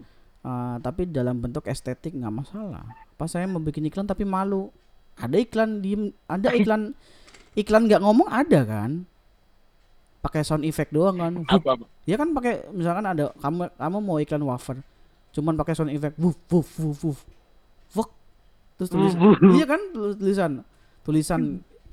eh, 0.41 0.75
tapi 0.79 1.03
dalam 1.03 1.43
bentuk 1.43 1.67
estetik 1.67 2.15
nggak 2.15 2.31
masalah 2.31 2.87
pas 3.19 3.27
saya 3.27 3.43
mau 3.45 3.59
bikin 3.59 3.83
iklan 3.91 4.07
tapi 4.07 4.23
malu 4.23 4.71
ada 5.19 5.35
iklan 5.35 5.83
diem 5.83 6.15
ada 6.25 6.49
iklan 6.59 6.95
iklan 7.53 7.83
nggak 7.85 7.99
ngomong 7.99 8.31
ada 8.31 8.63
kan 8.63 9.03
pakai 10.23 10.39
sound 10.47 10.63
effect 10.63 10.95
doang 10.95 11.19
kan 11.19 11.33
apa 11.51 11.83
pak? 11.83 11.87
Ya 12.07 12.15
kan 12.15 12.31
pakai 12.31 12.71
misalkan 12.71 13.03
ada 13.03 13.35
kamu 13.43 13.67
kamu 13.75 13.97
mau 13.99 14.17
iklan 14.23 14.39
wafer, 14.47 14.79
cuman 15.35 15.59
pakai 15.59 15.75
sound 15.75 15.91
effect 15.91 16.15
wuf 16.15 16.39
wuf 16.47 16.67
wuf 16.79 16.99
wuf. 17.03 17.19
Terus 18.79 18.87
tulis 18.87 19.11
Wuf, 19.19 19.35
wuf. 19.43 19.51
Iya 19.51 19.65
kan 19.67 19.81
tulis- 19.91 20.15
tulisan 20.15 20.63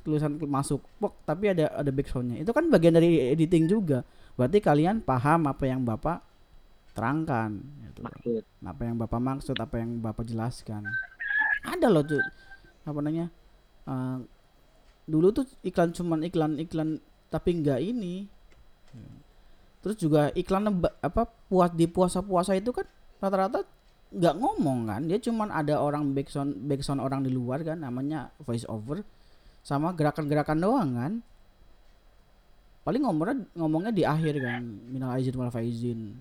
tulisan 0.03 0.37
masuk. 0.37 0.81
Wuk, 0.99 1.15
tapi 1.25 1.53
ada 1.53 1.71
ada 1.73 1.91
backsoundnya. 1.93 2.41
Itu 2.41 2.51
kan 2.51 2.69
bagian 2.69 2.97
dari 2.97 3.33
editing 3.33 3.69
juga. 3.69 4.05
Berarti 4.35 4.59
kalian 4.63 5.05
paham 5.05 5.49
apa 5.51 5.65
yang 5.69 5.85
Bapak 5.85 6.25
terangkan 6.97 7.61
gitu. 7.89 8.01
Maksud. 8.05 8.43
Apa 8.65 8.83
yang 8.85 8.97
Bapak 8.97 9.21
maksud, 9.21 9.57
apa 9.61 9.77
yang 9.79 10.01
Bapak 10.01 10.25
jelaskan. 10.27 10.89
Ada 11.65 11.93
loh 11.93 12.05
tuh 12.05 12.23
apa 12.89 12.99
namanya? 13.05 13.29
eh, 13.91 14.19
dulu 15.11 15.29
tuh 15.35 15.47
iklan 15.67 15.91
cuman 15.91 16.23
iklan-iklan 16.23 17.03
tapi 17.31 17.51
enggak 17.59 17.83
ini 17.83 18.31
terus 19.81 19.97
juga 19.97 20.29
iklan 20.37 20.69
apa 21.01 21.23
puas 21.49 21.73
di 21.73 21.89
puasa-puasa 21.89 22.53
itu 22.55 22.71
kan 22.71 22.85
rata-rata 23.19 23.65
nggak 24.11 24.35
ngomong 24.37 24.91
kan 24.91 25.03
dia 25.09 25.19
cuman 25.23 25.49
ada 25.49 25.81
orang 25.81 26.13
backsound 26.13 26.69
backsound 26.69 27.01
orang 27.01 27.25
di 27.25 27.33
luar 27.33 27.65
kan 27.65 27.81
namanya 27.81 28.29
voice 28.45 28.69
over 28.69 29.01
sama 29.61 29.93
gerakan-gerakan 29.93 30.59
doang 30.59 30.91
kan? 30.97 31.13
Paling 32.81 33.03
ngomongnya 33.05 33.37
ngomongnya 33.55 33.93
di 33.93 34.03
akhir 34.09 34.41
kan? 34.41 34.63
Minal 34.89 35.21
aizin 35.21 35.37
wal 35.37 35.53
faizin. 35.53 36.17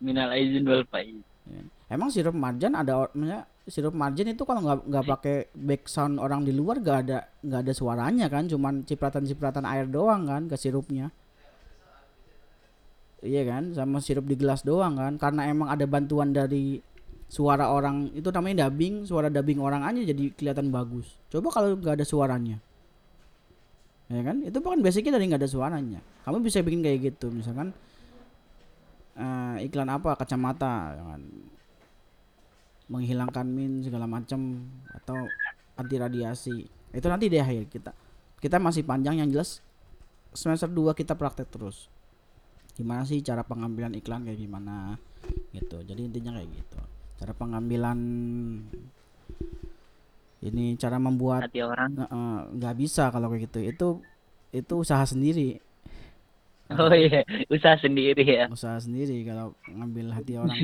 Minal 0.00 0.32
aizin 0.32 0.64
wal 0.64 0.84
faizin. 0.88 1.22
Ya. 1.42 1.58
emang 1.90 2.06
sirup 2.06 2.38
marjan 2.38 2.70
ada 2.78 3.02
or- 3.02 3.10
maksudnya 3.18 3.50
sirup 3.66 3.90
marjan 3.98 4.30
itu 4.30 4.46
kalau 4.46 4.62
nggak 4.62 4.78
nggak 4.86 5.04
pakai 5.10 5.36
backsound 5.58 6.22
orang 6.22 6.46
di 6.46 6.54
luar 6.54 6.78
nggak 6.78 6.98
ada 7.02 7.18
nggak 7.42 7.60
ada 7.68 7.72
suaranya 7.74 8.26
kan? 8.32 8.48
Cuman 8.48 8.86
cipratan-cipratan 8.86 9.66
air 9.66 9.90
doang 9.90 10.24
kan 10.24 10.46
ke 10.46 10.56
sirupnya. 10.56 11.10
Iya 13.22 13.42
kan? 13.46 13.70
Sama 13.76 14.02
sirup 14.02 14.26
di 14.26 14.34
gelas 14.34 14.66
doang 14.66 14.98
kan? 14.98 15.14
Karena 15.20 15.46
emang 15.46 15.70
ada 15.70 15.86
bantuan 15.86 16.34
dari 16.34 16.82
suara 17.32 17.72
orang 17.72 18.12
itu 18.12 18.28
namanya 18.28 18.68
dubbing 18.68 19.08
suara 19.08 19.32
dubbing 19.32 19.56
orang 19.56 19.88
aja 19.88 20.04
jadi 20.04 20.36
kelihatan 20.36 20.68
bagus. 20.68 21.16
Coba 21.32 21.48
kalau 21.48 21.80
nggak 21.80 21.96
ada 21.96 22.04
suaranya. 22.04 22.60
Ya 24.12 24.20
kan? 24.20 24.44
Itu 24.44 24.60
bukan 24.60 24.84
basicnya 24.84 25.16
dari 25.16 25.32
nggak 25.32 25.40
ada 25.40 25.48
suaranya. 25.48 26.04
Kamu 26.28 26.44
bisa 26.44 26.60
bikin 26.60 26.84
kayak 26.84 27.08
gitu 27.08 27.32
misalkan 27.32 27.72
eh, 29.16 29.64
iklan 29.64 29.88
apa 29.88 30.12
kacamata 30.20 30.92
ya 30.92 31.04
kan? 31.16 31.22
Menghilangkan 32.92 33.48
min 33.48 33.80
segala 33.80 34.04
macam 34.04 34.68
atau 34.92 35.16
anti 35.80 35.96
radiasi 35.96 36.68
itu 36.68 37.06
nanti 37.08 37.32
di 37.32 37.40
akhir 37.40 37.72
kita. 37.72 37.96
Kita 38.44 38.60
masih 38.60 38.84
panjang 38.84 39.24
yang 39.24 39.32
jelas 39.32 39.64
semester 40.36 40.68
2 40.68 40.92
kita 40.92 41.16
praktek 41.16 41.48
terus. 41.48 41.88
Gimana 42.76 43.08
sih 43.08 43.24
cara 43.24 43.40
pengambilan 43.40 43.96
iklan 43.96 44.28
kayak 44.28 44.36
gimana? 44.36 45.00
Gitu. 45.56 45.80
Jadi 45.80 46.12
intinya 46.12 46.36
kayak 46.36 46.52
gitu 46.52 46.91
cara 47.22 47.32
pengambilan 47.38 47.98
ini 50.42 50.74
cara 50.74 50.98
membuat 50.98 51.46
Hati 51.46 51.62
orang. 51.62 51.94
nggak 51.94 52.10
nggak 52.58 52.74
bisa 52.82 53.04
kalau 53.14 53.30
kayak 53.30 53.46
gitu 53.46 53.58
itu 53.62 53.88
itu 54.50 54.72
usaha 54.74 55.04
sendiri 55.06 55.62
Oh 56.72 56.88
iya, 56.88 57.20
usaha 57.52 57.76
sendiri 57.78 58.24
ya. 58.24 58.44
usaha 58.48 58.80
sendiri 58.80 59.22
kalau 59.22 59.52
ngambil 59.68 60.06
hati 60.10 60.34
orang 60.40 60.56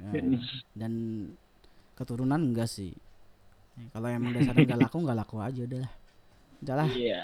Ya, 0.00 0.12
dan 0.80 0.92
keturunan 1.94 2.40
enggak 2.50 2.66
sih 2.66 2.90
Ya, 3.78 3.86
kalau 3.94 4.10
emang 4.10 4.34
dasarnya 4.34 4.66
nggak 4.66 4.80
laku 4.90 4.96
nggak 5.06 5.18
laku 5.22 5.36
aja 5.38 5.60
udah 5.64 5.80
lah 5.86 5.92
udah 6.60 6.74
lah 6.82 6.88
Iya. 6.90 7.20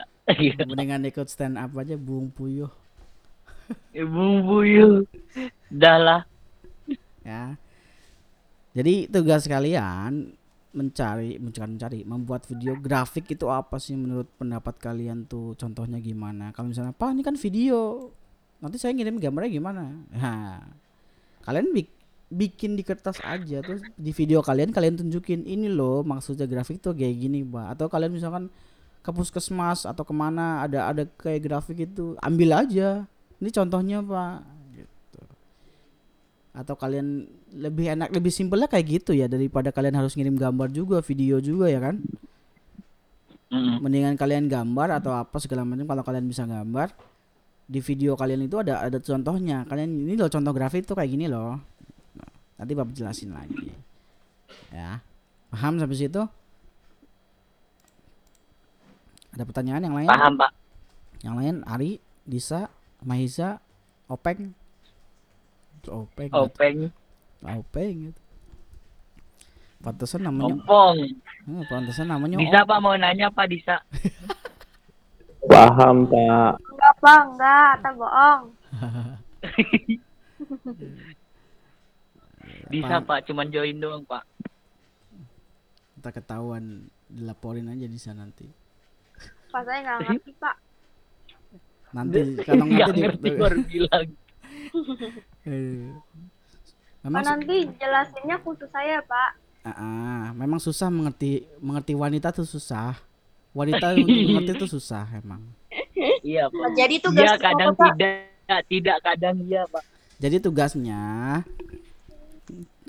mendingan 0.63 1.03
ikut 1.05 1.27
stand 1.27 1.59
up 1.59 1.75
aja 1.75 1.99
bung 1.99 2.31
puyuh 2.31 2.71
Ibu 3.91 4.47
buyut. 4.47 5.09
Dah 5.75 5.99
lah. 5.99 6.21
ya 7.27 7.59
jadi 8.77 9.09
tugas 9.09 9.49
kalian 9.49 10.37
mencari 10.77 11.41
bukan 11.41 11.81
mencari 11.81 12.05
membuat 12.05 12.45
video 12.45 12.77
grafik 12.77 13.33
itu 13.33 13.49
apa 13.49 13.81
sih 13.81 13.97
menurut 13.97 14.29
pendapat 14.37 14.77
kalian 14.77 15.25
tuh? 15.25 15.57
Contohnya 15.57 15.97
gimana? 15.97 16.53
Kalau 16.53 16.69
misalnya 16.69 16.93
pak 16.93 17.17
ini 17.17 17.25
kan 17.25 17.41
video. 17.41 18.13
Nanti 18.61 18.77
saya 18.77 18.93
ngirim 18.93 19.17
gambarnya 19.17 19.51
gimana? 19.57 19.85
Nah 20.13 20.61
kalian 21.49 21.73
bik- 21.73 21.97
bikin 22.29 22.77
di 22.77 22.85
kertas 22.85 23.17
aja 23.25 23.63
terus 23.65 23.81
di 23.97 24.11
video 24.13 24.43
kalian 24.45 24.75
kalian 24.75 24.99
tunjukin 24.99 25.47
ini 25.47 25.71
loh 25.71 26.03
maksudnya 26.05 26.45
grafik 26.45 26.77
tuh 26.85 26.93
kayak 26.93 27.17
gini 27.17 27.41
pak. 27.49 27.81
Atau 27.81 27.89
kalian 27.89 28.13
misalkan 28.13 28.53
ke 29.01 29.09
puskesmas 29.09 29.89
atau 29.89 30.05
ke 30.05 30.13
mana 30.13 30.61
ada 30.61 30.93
ada 30.93 31.09
kayak 31.17 31.41
grafik 31.49 31.89
itu 31.89 32.13
ambil 32.21 32.61
aja. 32.61 33.09
Ini 33.41 33.49
contohnya 33.49 34.05
pak 34.05 34.56
atau 36.57 36.73
kalian 36.73 37.29
lebih 37.53 37.93
enak 37.93 38.09
lebih 38.17 38.33
simpelnya 38.33 38.65
kayak 38.65 39.05
gitu 39.05 39.13
ya 39.13 39.29
daripada 39.29 39.69
kalian 39.69 40.01
harus 40.01 40.17
ngirim 40.17 40.41
gambar 40.41 40.73
juga 40.73 41.05
video 41.05 41.37
juga 41.45 41.69
ya 41.69 41.81
kan? 41.85 42.01
Mm. 43.47 43.79
mendingan 43.79 44.19
kalian 44.19 44.51
gambar 44.51 44.99
atau 44.99 45.15
apa 45.15 45.39
segala 45.39 45.63
macam 45.63 45.87
kalau 45.87 46.03
kalian 46.03 46.27
bisa 46.27 46.43
gambar 46.51 46.91
di 47.71 47.79
video 47.79 48.19
kalian 48.19 48.43
itu 48.43 48.59
ada 48.59 48.83
ada 48.83 48.99
contohnya. 48.99 49.63
Kalian 49.71 50.07
ini 50.09 50.19
loh 50.19 50.27
contoh 50.27 50.51
grafik 50.51 50.83
tuh 50.83 50.99
kayak 50.99 51.15
gini 51.15 51.31
loh. 51.31 51.55
Nah, 52.19 52.31
nanti 52.59 52.73
bapak 52.75 52.95
jelasin 52.97 53.31
lagi. 53.31 53.71
Ya 54.75 54.99
paham 55.53 55.79
sampai 55.79 55.95
situ? 55.95 56.23
Ada 59.37 59.45
pertanyaan 59.45 59.83
yang 59.85 59.95
lain? 59.95 60.09
Paham 60.11 60.33
pak. 60.41 60.51
yang 61.25 61.35
lain 61.39 61.65
Ari 61.65 62.03
Disa 62.27 62.69
Mahisa 63.05 63.63
Openg 64.11 64.53
Openg 65.89 66.31
Openg. 66.33 66.77
Openg 67.43 67.95
gitu 68.11 68.21
Pantesan 69.77 70.25
namanya 70.25 70.57
Ompong. 70.57 70.97
eh, 71.47 71.65
pantesan 71.69 72.09
namanya 72.09 72.41
Bisa 72.41 72.65
pak 72.65 72.79
mau 72.81 72.97
nanya 72.97 73.29
pak 73.31 73.47
Disa. 73.47 73.77
Paham, 75.47 76.11
Pak. 76.11 76.59
Enggak, 76.59 76.95
Pak. 76.99 77.21
Enggak. 77.23 77.67
Ata 77.79 77.91
bohong. 77.95 78.43
Bisa 82.67 82.99
pak. 83.01 83.23
Cuman 83.27 83.49
join 83.49 83.79
doang 83.79 84.03
pak. 84.03 84.27
kita 85.97 86.11
ketahuan 86.13 86.87
dilaporin 87.07 87.67
aja 87.67 87.83
di 87.83 87.99
sana 87.99 88.23
nanti 88.23 88.47
Pak 89.51 89.63
saya 89.63 89.79
nggak 89.83 89.99
ngerti, 90.07 90.31
Pak. 90.39 90.57
nanti 91.91 92.19
kalau 92.43 92.67
ngerti 92.71 93.27
di, 93.27 93.31
baru 93.35 93.59
bilang. 93.65 94.07
Eh, 95.47 95.95
Pak 97.05 97.07
memang 97.07 97.23
su- 97.23 97.31
nanti 97.31 97.57
jelasinnya 97.79 98.37
khusus 98.41 98.67
saya, 98.69 98.99
Pak. 99.01 99.31
Ah, 99.63 99.71
ah, 99.71 100.23
memang 100.35 100.59
susah 100.59 100.91
mengerti 100.91 101.43
mengerti 101.59 101.95
wanita 101.95 102.31
tuh 102.31 102.43
susah 102.43 102.99
wanita 103.51 103.95
untuk 103.99 104.11
mengerti 104.27 104.53
tuh 104.57 104.71
susah 104.71 105.07
emang 105.13 105.43
Iya 106.23 106.47
pak. 106.49 106.71
Jadi 106.75 106.95
tuh 106.99 107.11
Iya 107.15 107.35
guys, 107.35 107.39
kadang 107.39 107.71
apa, 107.71 107.79
Pak? 107.79 107.95
tidak. 107.95 108.63
Tidak 108.67 108.97
kadang 109.03 109.37
iya 109.43 109.63
pak. 109.67 109.83
jadi 110.17 110.37
tugasnya 110.39 111.03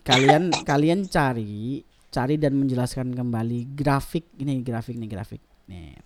kalian 0.02 0.44
kalian 0.70 1.06
cari 1.06 1.82
cari 2.08 2.36
dan 2.40 2.56
menjelaskan 2.56 3.12
kembali 3.12 3.76
grafik 3.76 4.24
ini 4.38 4.64
grafik 4.64 4.96
nih 4.96 5.10
grafik 5.10 5.42
nih 5.68 5.98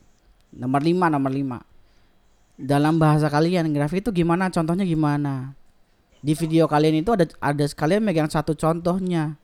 nomor 0.51 0.81
5 0.81 1.13
nomor 1.13 1.31
5 1.31 1.61
dalam 2.57 2.97
bahasa 2.97 3.29
kalian 3.29 3.69
grafik 3.71 4.01
itu 4.01 4.11
gimana 4.11 4.49
contohnya 4.49 4.83
gimana 4.83 5.53
di 6.21 6.33
video 6.37 6.69
kalian 6.69 7.01
itu 7.01 7.11
ada 7.17 7.25
ada 7.41 7.65
kalian 7.73 8.05
megang 8.05 8.29
satu 8.29 8.53
contohnya 8.53 9.35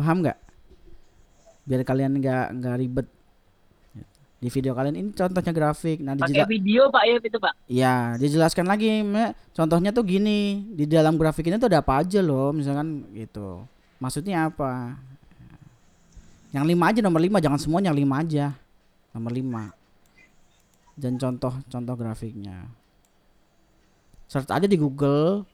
paham 0.00 0.24
nggak 0.24 0.38
biar 1.68 1.84
kalian 1.84 2.16
nggak 2.16 2.46
nggak 2.56 2.76
ribet 2.80 3.06
di 4.36 4.48
video 4.52 4.72
kalian 4.76 4.96
ini 4.96 5.10
contohnya 5.16 5.52
grafik 5.52 6.00
nah 6.00 6.12
Pakai 6.16 6.44
video 6.48 6.92
pak 6.92 7.02
ya 7.08 7.16
itu 7.20 7.38
pak. 7.40 7.52
Ya, 7.66 7.94
dijelaskan 8.20 8.68
lagi. 8.68 9.00
Contohnya 9.56 9.96
tuh 9.96 10.04
gini, 10.04 10.68
di 10.76 10.84
dalam 10.84 11.16
grafik 11.16 11.48
ini 11.48 11.56
tuh 11.56 11.72
ada 11.72 11.80
apa 11.80 12.04
aja 12.04 12.20
loh, 12.20 12.52
misalkan 12.52 13.08
gitu. 13.16 13.64
Maksudnya 13.96 14.52
apa? 14.52 15.00
Yang 16.52 16.64
lima 16.68 16.84
aja 16.92 17.00
nomor 17.00 17.20
lima, 17.24 17.40
jangan 17.40 17.56
semua 17.56 17.80
yang 17.80 17.96
lima 17.96 18.20
aja. 18.20 18.52
Nomor 19.16 19.32
lima. 19.32 19.72
Dan 20.92 21.16
contoh-contoh 21.16 21.96
grafiknya. 21.96 22.68
Search 24.28 24.52
aja 24.52 24.68
di 24.68 24.76
Google 24.76 25.48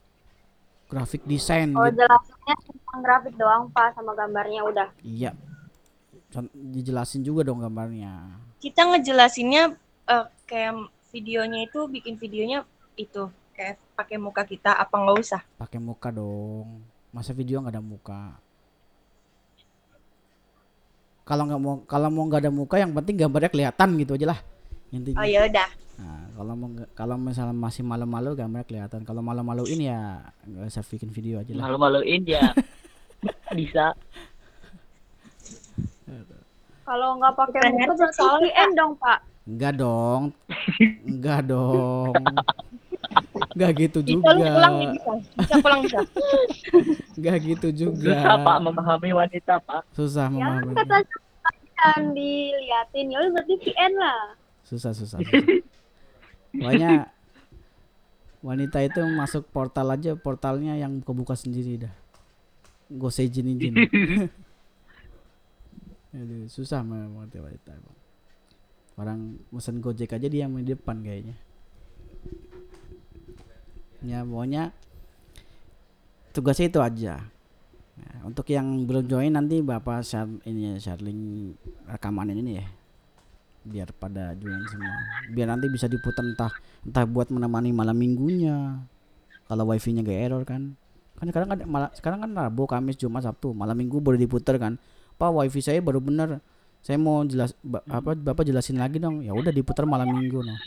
grafik 0.93 1.25
desain. 1.25 1.73
Oh, 1.73 1.89
gitu. 1.89 2.05
jelasinnya 2.05 2.55
tentang 2.61 2.99
grafik 3.01 3.33
doang, 3.33 3.63
Pak, 3.73 3.97
sama 3.97 4.13
gambarnya 4.13 4.61
udah. 4.61 4.87
Iya. 5.01 5.33
Dijelasin 6.53 7.25
juga 7.25 7.45
dong 7.45 7.61
gambarnya. 7.61 8.41
kita 8.63 8.87
ngejelasinnya 8.87 9.75
eh, 10.07 10.25
kayak 10.47 10.87
videonya 11.11 11.67
itu 11.67 11.83
bikin 11.91 12.15
videonya 12.15 12.63
itu 12.95 13.27
kayak 13.53 13.77
pakai 13.93 14.17
muka 14.17 14.41
kita 14.47 14.73
apa 14.73 14.95
nggak 14.97 15.17
usah 15.19 15.41
Pakai 15.61 15.77
muka 15.77 16.09
dong. 16.09 16.81
Masa 17.13 17.35
video 17.35 17.61
nggak 17.61 17.75
ada 17.77 17.83
muka? 17.83 18.21
Kalau 21.23 21.43
nggak 21.45 21.61
mau 21.61 21.75
kalau 21.85 22.09
mau 22.09 22.25
nggak 22.25 22.41
ada 22.47 22.51
muka 22.51 22.75
yang 22.81 22.91
penting 22.95 23.15
gambarnya 23.19 23.51
kelihatan 23.53 23.89
gitu 24.01 24.11
aja 24.17 24.27
lah. 24.33 24.39
Intinya. 24.89 25.21
oh 25.21 25.27
ya 25.27 25.39
udah 25.45 25.69
kalau 26.33 26.53
mau 26.53 26.69
kalau 26.93 27.15
misalnya 27.15 27.53
masih 27.53 27.81
malu-malu 27.81 28.33
gambarnya 28.33 28.65
kelihatan. 28.65 29.01
Kalau 29.05 29.21
malu-maluin 29.21 29.79
ya 29.79 29.99
nggak 30.43 30.67
usah 30.67 30.83
bikin 30.83 31.09
video 31.09 31.39
aja 31.39 31.53
lah. 31.53 31.69
Malu-maluin 31.69 32.21
ya. 32.25 32.51
Bisa. 33.57 33.93
Kalau 36.83 37.15
nggak 37.15 37.33
pakai 37.33 37.71
muka 37.71 37.93
berarti 37.95 38.17
soalnya, 38.19 38.51
VN 38.51 38.69
dong, 38.75 38.91
Pak. 38.99 39.19
Enggak 39.43 39.73
dong. 39.79 40.21
Enggak 41.09 41.39
dong. 41.47 42.13
Enggak 43.53 43.71
gitu 43.77 43.99
bisa 44.01 44.29
lu 44.33 44.41
pulang 44.41 44.73
juga. 44.73 44.89
bisa 44.89 45.11
bisa 45.37 45.55
pulang 45.61 45.79
bisa 45.85 45.99
Enggak 47.19 47.35
gitu 47.45 47.67
juga. 47.71 48.15
Susah 48.17 48.35
pak 48.41 48.57
memahami 48.63 49.09
wanita 49.13 49.53
pak. 49.61 49.81
Susah 49.93 50.25
Ya, 50.27 50.33
memahami. 50.33 50.73
katanya 50.73 51.15
kan 51.77 52.01
diliatin. 52.15 53.05
Ya 53.13 53.19
berarti 53.29 53.53
VN 53.61 53.93
lah. 53.95 54.21
susah 54.63 54.91
susah, 54.95 55.19
susah. 55.21 55.43
Pokoknya 56.53 57.09
wanita 58.45 58.79
itu 58.85 59.01
masuk 59.17 59.49
portal 59.49 59.89
aja 59.89 60.13
portalnya 60.13 60.77
yang 60.77 61.01
kebuka 61.01 61.33
sendiri 61.33 61.87
dah. 61.87 61.93
Gak 62.93 63.09
usah 63.09 63.25
izin 63.25 63.57
Aduh, 66.13 66.45
susah 66.45 66.85
mengerti 66.85 67.41
wanita 67.41 67.73
orang 68.93 69.41
pesan 69.49 69.81
gojek 69.81 70.13
aja 70.13 70.29
dia 70.29 70.45
yang 70.45 70.53
di 70.61 70.69
depan 70.77 71.01
kayaknya. 71.01 71.33
Ya 74.05 74.21
pokoknya 74.21 74.69
tugasnya 76.35 76.69
itu 76.69 76.79
aja. 76.83 77.15
Nah, 77.93 78.29
untuk 78.29 78.45
yang 78.53 78.85
belum 78.85 79.09
join 79.09 79.33
nanti 79.33 79.61
bapak 79.61 80.05
share 80.05 80.29
ini 80.45 80.73
ya 80.73 80.75
sharing 80.77 81.53
rekaman 81.89 82.33
ini 82.33 82.61
ya 82.61 82.65
biar 83.63 83.89
pada 83.95 84.35
join 84.35 84.59
semua. 84.67 84.95
Biar 85.31 85.47
nanti 85.47 85.71
bisa 85.71 85.87
diputar 85.87 86.23
entah 86.23 86.51
entah 86.83 87.03
buat 87.07 87.31
menemani 87.31 87.71
malam 87.71 87.95
minggunya. 87.95 88.83
Kalau 89.47 89.63
wifi-nya 89.71 90.03
gak 90.03 90.19
error 90.19 90.43
kan. 90.43 90.75
Kan 91.19 91.25
sekarang 91.31 91.49
ada 91.55 91.63
malah 91.63 91.89
sekarang 91.95 92.19
kan 92.27 92.31
Rabu 92.35 92.67
Kamis 92.67 92.99
Jumat 92.99 93.23
Sabtu. 93.23 93.55
Malam 93.55 93.79
minggu 93.79 94.03
baru 94.03 94.19
diputar 94.19 94.59
kan. 94.59 94.75
Pak 95.15 95.31
wifi 95.31 95.63
saya 95.63 95.79
baru 95.79 96.03
bener 96.03 96.43
saya 96.83 96.99
mau 96.99 97.23
jelas 97.23 97.55
apa 97.87 98.11
bapak 98.11 98.43
jelasin 98.43 98.75
lagi 98.75 98.99
dong. 98.99 99.23
Ya 99.23 99.31
udah 99.31 99.55
diputar 99.55 99.87
malam 99.87 100.11
minggu 100.11 100.43
noh. 100.43 100.59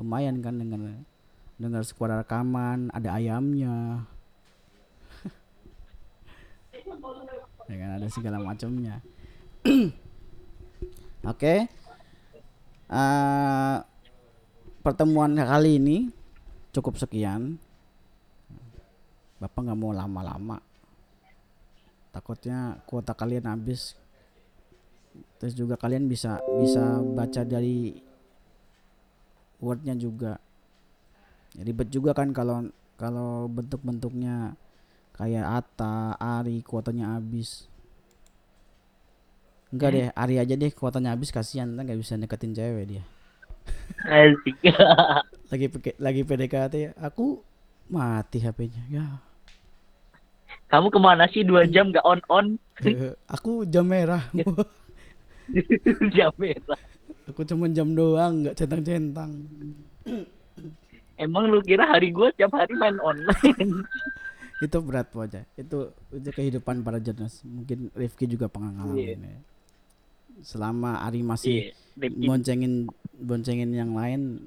Lumayan 0.00 0.40
kan 0.40 0.56
dengar 0.56 1.04
dengar 1.60 1.82
suara 1.84 2.24
rekaman 2.24 2.88
ada 2.96 3.12
ayamnya. 3.12 4.04
Ya 7.68 7.76
kan 7.76 8.00
ada 8.00 8.08
segala 8.08 8.40
macamnya. 8.40 9.04
Oke 11.28 11.68
Eh, 12.88 13.78
pertemuan 14.80 15.36
kali 15.36 15.76
ini 15.76 15.96
cukup 16.72 16.96
sekian. 16.96 17.60
Bapak 19.36 19.60
nggak 19.60 19.78
mau 19.78 19.92
lama-lama. 19.92 20.56
Takutnya 22.10 22.80
kuota 22.88 23.12
kalian 23.12 23.44
habis. 23.44 23.92
Terus 25.36 25.52
juga 25.52 25.76
kalian 25.76 26.08
bisa 26.08 26.40
bisa 26.64 27.04
baca 27.04 27.44
dari 27.44 27.92
wordnya 29.60 29.92
juga. 29.92 30.40
Ribet 31.60 31.92
juga 31.92 32.16
kan 32.16 32.32
kalau 32.32 32.72
kalau 32.96 33.46
bentuk-bentuknya 33.52 34.56
kayak 35.12 35.44
Ata, 35.44 36.16
Ari 36.16 36.64
kuotanya 36.64 37.20
habis 37.20 37.68
Enggak 39.68 39.90
deh, 39.92 40.08
Ari 40.16 40.34
aja 40.40 40.54
deh 40.56 40.72
kuotanya 40.72 41.12
habis 41.12 41.28
kasihan 41.28 41.68
ntar 41.68 41.84
nggak 41.84 42.00
bisa 42.00 42.16
deketin 42.16 42.56
cewek 42.56 42.84
dia. 42.88 43.04
Asik. 44.08 44.56
Lagi 45.52 45.66
peke- 45.72 45.96
lagi 45.96 46.22
PDKT 46.24 46.96
aku 47.00 47.40
mati 47.88 48.40
HP-nya. 48.40 48.84
Ya. 48.92 49.06
Kamu 50.68 50.92
ke 50.92 51.00
mana 51.00 51.24
sih 51.32 51.40
dua 51.40 51.64
jam 51.64 51.88
gak 51.88 52.04
on 52.04 52.20
on? 52.28 52.46
aku 53.24 53.64
jam 53.64 53.88
merah. 53.88 54.20
jam 56.16 56.32
merah. 56.36 56.80
aku 57.24 57.44
cuma 57.48 57.68
jam 57.72 57.96
doang, 57.96 58.44
nggak 58.44 58.56
centang-centang. 58.56 59.32
Emang 61.24 61.48
lu 61.48 61.64
kira 61.64 61.88
hari 61.88 62.12
gua 62.12 62.28
tiap 62.36 62.52
hari 62.52 62.76
main 62.76 63.00
online? 63.00 63.84
Itu 64.64 64.82
berat 64.82 65.08
aja. 65.14 65.46
Itu 65.54 65.94
itu 66.10 66.28
kehidupan 66.34 66.82
para 66.82 66.98
jurnalis. 66.98 67.46
Mungkin 67.46 67.94
Rifki 67.94 68.26
juga 68.26 68.50
pernah 68.50 68.74
ngalamin 68.74 69.22
ya. 69.22 69.38
Selama 70.42 71.02
Ari 71.02 71.20
masih 71.22 71.72
Iya, 71.72 71.74
Rifki. 71.98 72.26
boncengin 72.26 72.72
boncengin 73.18 73.70
yang 73.74 73.92
lain 73.92 74.38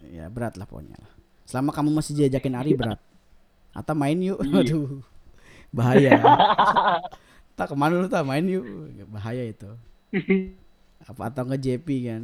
ya 0.00 0.30
berat 0.30 0.54
lah 0.56 0.64
pokoknya 0.64 0.96
lah. 0.96 1.12
Selama 1.44 1.74
kamu 1.74 1.90
masih 1.94 2.12
diajakin 2.14 2.54
Ari 2.54 2.72
berat. 2.78 3.00
Atau 3.74 3.94
main 3.94 4.18
yuk. 4.18 4.38
Iya. 4.42 4.60
Aduh. 4.62 5.02
Bahaya. 5.70 6.18
tak 7.58 7.66
ke 7.70 7.74
mana 7.74 7.98
lu 7.98 8.08
tak 8.10 8.22
main 8.26 8.46
yuk. 8.46 8.64
Bahaya 9.10 9.46
itu. 9.46 9.70
Apa 11.06 11.30
atau 11.30 11.42
nge 11.46 11.58
JP 11.58 11.86
kan. 12.06 12.22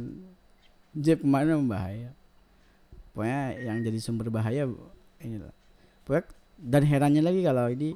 JP 0.95 1.19
ke 1.23 1.27
mana 1.27 1.59
bahaya. 1.63 2.11
Pokoknya 3.11 3.41
yang 3.65 3.81
jadi 3.83 3.99
sumber 3.99 4.29
bahaya 4.31 4.69
ini 5.19 5.37
lah. 5.41 5.53
Pokoknya 6.07 6.23
dan 6.57 6.83
herannya 6.87 7.21
lagi 7.21 7.41
kalau 7.45 7.69
ini 7.69 7.93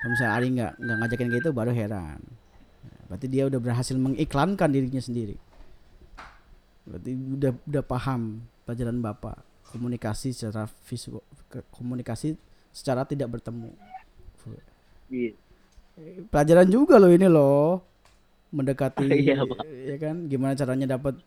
kalau 0.00 0.10
misalnya 0.16 0.32
Ari 0.36 0.46
nggak 0.52 0.72
nggak 0.80 0.96
ngajakin 0.96 1.28
gitu 1.38 1.48
baru 1.52 1.72
heran. 1.72 2.20
Berarti 3.10 3.26
dia 3.26 3.42
udah 3.44 3.58
berhasil 3.58 3.98
mengiklankan 3.98 4.70
dirinya 4.70 5.02
sendiri. 5.02 5.34
Berarti 6.86 7.10
udah 7.10 7.52
udah 7.66 7.82
paham 7.82 8.38
pelajaran 8.62 9.02
Bapak 9.02 9.42
komunikasi 9.66 10.30
secara 10.30 10.70
visual 10.86 11.22
komunikasi 11.70 12.38
secara 12.70 13.02
tidak 13.02 13.26
bertemu. 13.28 13.74
Iya. 15.10 15.34
Pelajaran 16.30 16.70
juga 16.70 16.96
loh 16.96 17.10
ini 17.10 17.26
loh. 17.26 17.82
Mendekati 18.50 19.06
Iya, 19.26 19.42
Pak. 19.42 19.62
ya 19.62 19.96
kan 19.96 20.26
gimana 20.26 20.54
caranya 20.54 20.86
dapat 20.88 21.18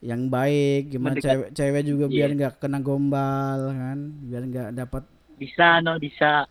yang 0.00 0.28
baik, 0.28 0.88
gimana 0.90 1.16
Mendekat- 1.16 1.24
cewek 1.26 1.48
cewek 1.52 1.82
juga 1.82 2.04
Iya. 2.06 2.12
biar 2.12 2.30
nggak 2.32 2.54
kena 2.60 2.78
gombal 2.80 3.60
kan, 3.72 3.98
biar 4.22 4.42
nggak 4.44 4.68
dapat 4.74 5.02
Bisa 5.36 5.80
no 5.80 5.96
bisa. 5.96 6.44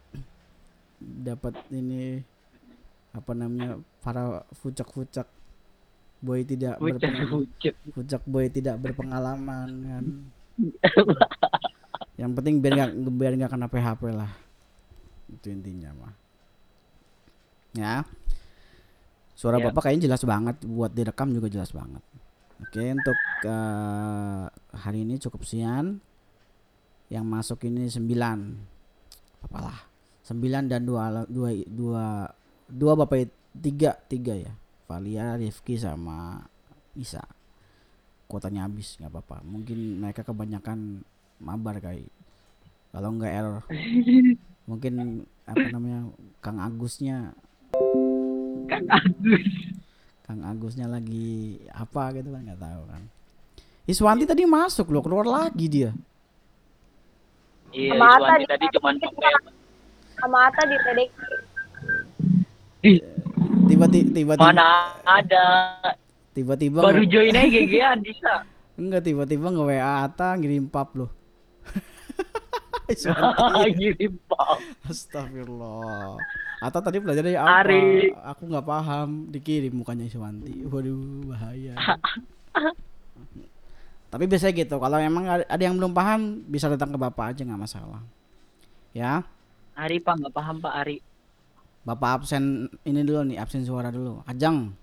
dapat 0.98 1.54
ini 1.70 2.22
apa 3.12 3.32
namanya 3.32 3.78
para 4.06 4.46
fucak-fucak 4.54 5.26
boy 6.22 6.46
tidak 6.46 6.78
fucak 7.90 8.22
boy 8.30 8.46
tidak 8.54 8.78
berpengalaman 8.78 9.70
kan? 9.82 10.06
Yang 12.22 12.32
penting 12.38 12.56
biar 12.62 12.74
nggak 12.78 12.92
biar 13.18 13.34
nggak 13.36 13.52
kena 13.52 13.68
PHP 13.68 14.02
lah. 14.14 14.32
Itu 15.34 15.50
intinya 15.50 15.90
mah. 15.98 16.14
Ya. 17.76 18.06
Suara 19.36 19.60
Ya. 19.60 19.68
bapak 19.68 19.90
kayaknya 19.90 20.08
jelas 20.08 20.24
banget. 20.24 20.56
Buat 20.64 20.96
direkam 20.96 21.34
juga 21.34 21.52
jelas 21.52 21.76
banget. 21.76 22.00
Oke 22.56 22.88
untuk 22.88 23.18
eh, 23.44 24.46
hari 24.72 25.04
ini 25.04 25.20
cukup 25.20 25.44
sekian. 25.44 26.00
Yang 27.12 27.26
masuk 27.28 27.60
ini 27.70 27.86
9 27.86 28.10
apalah 29.46 29.78
9 30.26 30.42
dan 30.66 30.82
dua 30.82 31.22
dua 31.30 31.54
dua 31.70 32.06
dua 32.66 32.94
bapak 32.98 33.30
tiga 33.62 33.98
tiga 34.08 34.34
ya. 34.36 34.54
Valia 34.86 35.36
Rifki 35.36 35.76
sama 35.76 36.46
Isa. 36.94 37.22
Kuotanya 38.26 38.66
habis 38.66 38.98
nggak 38.98 39.12
apa-apa. 39.12 39.42
Mungkin 39.46 40.02
mereka 40.02 40.22
kebanyakan 40.26 41.02
mabar 41.42 41.78
kali 41.82 42.06
kalau 42.94 43.12
nggak 43.16 43.34
error. 43.34 43.62
Mungkin 44.70 45.24
apa 45.46 45.66
namanya 45.70 46.10
Kang 46.42 46.58
Agusnya. 46.58 47.34
Kang 48.66 48.88
Agus. 48.90 49.46
Kang 50.26 50.42
Agusnya 50.42 50.90
lagi 50.90 51.62
apa 51.70 52.10
gitu 52.18 52.34
kan 52.34 52.42
nggak 52.42 52.62
tahu 52.62 52.82
kan. 52.90 53.04
Iswanti 53.86 54.26
tadi 54.26 54.42
masuk 54.50 54.90
loh 54.90 55.06
keluar 55.06 55.30
lagi 55.30 55.70
dia. 55.70 55.94
Iya, 57.70 57.94
di- 58.42 58.50
tadi 58.50 58.66
cuman 58.74 58.96
Sama 60.16 60.48
Ata 60.50 60.62
di 60.66 60.78
TDK. 60.80 61.20
Tiba-tiba 63.88 64.34
mana 64.36 64.68
ada 65.02 65.46
tiba-tiba 66.32 66.80
baru 66.82 67.02
nge- 67.02 67.10
join 67.10 67.34
aja 67.34 67.48
GG 67.64 67.76
bisa. 68.02 68.34
enggak 68.76 69.02
tiba-tiba 69.04 69.48
nge 69.48 69.64
WA 69.64 69.92
Ata 70.04 70.36
ngirim 70.36 70.66
pap 70.66 70.94
loh 70.94 71.12
Iswanti 72.86 73.74
Ngirim 73.82 74.14
pap. 74.30 74.62
Astagfirullah. 74.86 76.22
Atau 76.62 76.80
tadi 76.80 77.02
belajarnya 77.02 77.42
apa? 77.42 77.66
Ari. 77.66 78.14
Aku 78.14 78.46
nggak 78.46 78.62
paham. 78.62 79.26
Dikirim 79.26 79.74
mukanya 79.74 80.06
Iswanti. 80.06 80.62
Waduh, 80.64 81.26
bahaya. 81.26 81.74
Tapi 84.06 84.24
biasanya 84.30 84.54
gitu. 84.54 84.78
Kalau 84.78 85.02
emang 85.02 85.26
ada 85.26 85.44
ada 85.44 85.60
yang 85.60 85.76
belum 85.76 85.92
paham, 85.92 86.46
bisa 86.46 86.70
datang 86.70 86.94
ke 86.94 86.98
bapak 87.02 87.34
aja 87.34 87.42
nggak 87.42 87.58
masalah. 87.60 88.06
Ya, 88.94 89.26
Ari 89.74 89.98
Pak 89.98 90.22
nggak 90.22 90.32
paham 90.32 90.62
Pak 90.62 90.74
Ari. 90.78 90.98
Bapak 91.86 92.26
absen 92.26 92.66
ini 92.82 93.06
dulu 93.06 93.22
nih, 93.30 93.38
absen 93.38 93.62
suara 93.62 93.94
dulu. 93.94 94.26
Ajeng. 94.26 94.74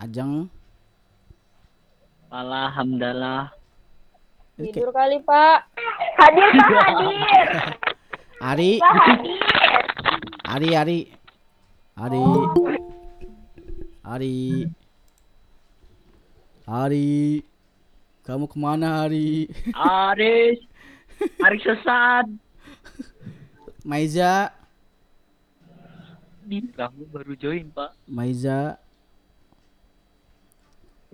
Ajeng. 0.00 0.48
Alhamdulillah. 2.32 3.52
Tidur 4.58 4.90
kali, 4.90 5.22
Pak. 5.22 5.70
Hadir, 6.18 6.48
Pak, 6.50 6.82
hadir. 6.88 7.16
Ari. 8.42 8.72
Ari, 10.48 10.68
Ari. 10.74 10.98
Ari. 11.94 12.24
Ari. 14.02 14.36
Ari. 16.66 17.08
Kamu 18.28 18.44
ke 18.44 18.56
mana 18.60 19.08
Ari? 19.08 19.48
Aris. 19.72 20.60
Aris 21.48 21.62
sesat. 21.64 22.28
Maiza. 23.86 24.50
Nih, 26.48 26.64
kamu 26.72 27.02
baru 27.12 27.32
join 27.38 27.68
Pak. 27.70 27.94
Maiza. 28.08 28.80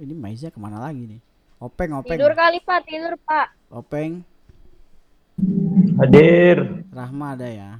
Ini 0.01 0.15
Maiza 0.15 0.49
ke 0.49 0.59
mana 0.59 0.81
lagi 0.81 1.05
nih? 1.05 1.21
Openg, 1.61 1.93
Openg. 1.97 2.17
Tidur 2.19 2.33
kali, 2.33 2.59
Pak. 2.63 2.81
Tidur, 2.87 3.15
Pak. 3.25 3.47
Openg. 3.69 4.23
Hadir. 6.01 6.85
Rahma 6.91 7.35
ada 7.35 7.49
ya? 7.51 7.71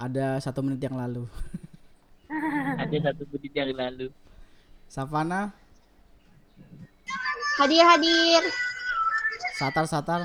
Ada 0.00 0.40
satu 0.40 0.64
menit 0.64 0.80
yang 0.80 0.96
lalu. 0.96 1.28
Ada 2.80 3.10
satu 3.10 3.26
menit 3.26 3.52
yang 3.52 3.74
lalu. 3.74 4.08
Savana, 4.86 5.50
Hadir, 7.60 7.84
hadir. 7.84 8.42
Satar, 9.60 9.84
Satar. 9.84 10.24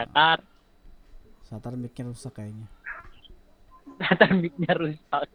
Satar. 0.00 0.38
Satar 1.44 1.76
mikir 1.76 2.08
rusak 2.08 2.32
kayaknya. 2.40 2.64
Satar 4.00 4.32
mic-nya 4.32 4.72
rusak. 4.72 5.28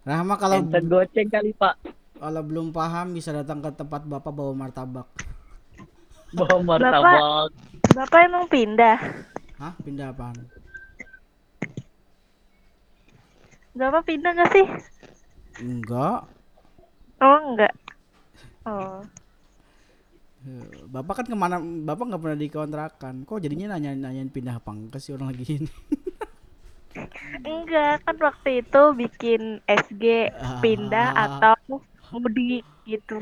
Rahma 0.00 0.40
kalau 0.40 0.64
Handset 0.64 0.88
goceng 0.88 1.28
kali 1.28 1.52
Pak. 1.52 1.76
kalau 2.16 2.40
belum 2.40 2.72
paham 2.72 3.12
bisa 3.12 3.36
datang 3.36 3.60
ke 3.60 3.68
tempat 3.76 4.08
Bapak 4.08 4.32
bawa 4.32 4.56
martabak. 4.56 5.08
Bawa 6.32 6.56
martabak. 6.64 7.52
Bapak 7.92 8.20
emang 8.24 8.48
pindah? 8.48 8.96
Hah? 9.60 9.76
Pindah 9.84 10.08
apaan? 10.08 10.40
Bapak 13.76 14.08
pindah 14.08 14.32
nggak 14.40 14.50
sih? 14.56 14.66
Enggak. 15.60 16.24
Oh, 17.20 17.38
enggak. 17.44 17.76
Oh. 18.64 19.04
Eh, 20.40 20.64
Bapak 20.88 21.20
kan 21.20 21.26
ke 21.28 21.36
mana? 21.36 21.60
Bapak 21.60 22.04
nggak 22.08 22.22
pernah 22.22 22.38
dikontrakan. 22.38 23.14
Kok 23.28 23.44
jadinya 23.44 23.76
nanya 23.76 23.92
nanyain 23.92 24.32
pindah 24.32 24.56
apa 24.56 24.72
enggak 24.72 25.00
sih 25.04 25.12
orang 25.12 25.36
lagi 25.36 25.60
ini? 25.60 25.70
Enggak, 27.44 28.02
kan 28.02 28.16
waktu 28.18 28.64
itu 28.64 28.82
bikin 28.96 29.42
SG 29.68 30.32
pindah 30.58 31.08
Ah. 31.12 31.54
atau 31.54 31.78
mudik 32.10 32.64
gitu. 32.82 33.20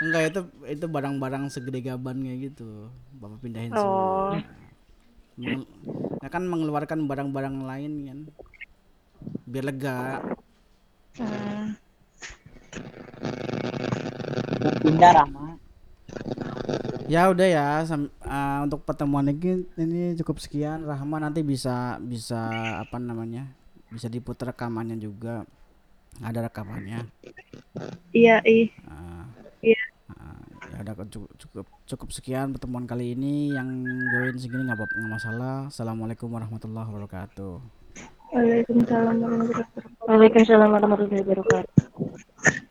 enggak 0.00 0.32
itu 0.32 0.40
itu 0.64 0.86
barang-barang 0.88 1.50
segede 1.50 1.82
gaban 1.82 2.22
kayak 2.22 2.54
gitu. 2.54 2.88
Bapak 3.18 3.38
pindahin 3.42 3.74
Oh. 3.74 4.32
semua. 4.32 5.58
Nah 6.20 6.30
kan 6.30 6.46
mengeluarkan 6.46 7.04
barang-barang 7.04 7.56
lain 7.60 7.92
kan. 8.06 8.18
Biar 9.44 9.64
lega. 9.66 10.22
Hmm. 11.18 11.74
Pindah 14.80 15.10
Rama. 15.10 15.49
Ya 17.10 17.26
udah 17.26 17.46
ya 17.46 17.66
sam- 17.82 18.14
ah, 18.22 18.62
untuk 18.62 18.86
pertemuan 18.86 19.26
ini 19.26 19.66
ini 19.74 20.14
cukup 20.14 20.38
sekian. 20.38 20.86
Rahma 20.86 21.18
nanti 21.18 21.42
bisa 21.42 21.98
bisa 21.98 22.38
apa 22.78 23.02
namanya? 23.02 23.50
Bisa 23.90 24.06
diputar 24.06 24.54
rekamannya 24.54 24.94
juga. 24.94 25.42
Ada 26.22 26.46
rekamannya. 26.46 27.06
Iya, 28.14 28.38
ih. 28.46 28.70
Ah, 28.86 29.26
Iya. 29.58 29.82
ah, 30.14 30.38
ya 30.70 30.78
udah 30.86 30.94
cukup, 31.10 31.30
cukup 31.38 31.66
cukup 31.86 32.08
sekian 32.14 32.54
pertemuan 32.54 32.86
kali 32.86 33.18
ini 33.18 33.50
yang 33.50 33.66
join 33.82 34.36
segini 34.38 34.70
nggak 34.70 34.78
apa- 34.78 34.94
nggak 34.94 35.10
masalah. 35.10 35.56
Assalamualaikum 35.66 36.30
warahmatullahi 36.30 36.86
wabarakatuh. 36.86 37.54
Waalaikumsalam 38.30 39.16
warahmatullahi 39.18 39.50
wabarakatuh. 39.50 40.06
Waalaikumsalam 40.06 40.68
warahmatullahi 40.70 41.22
wabarakatuh. 41.26 42.69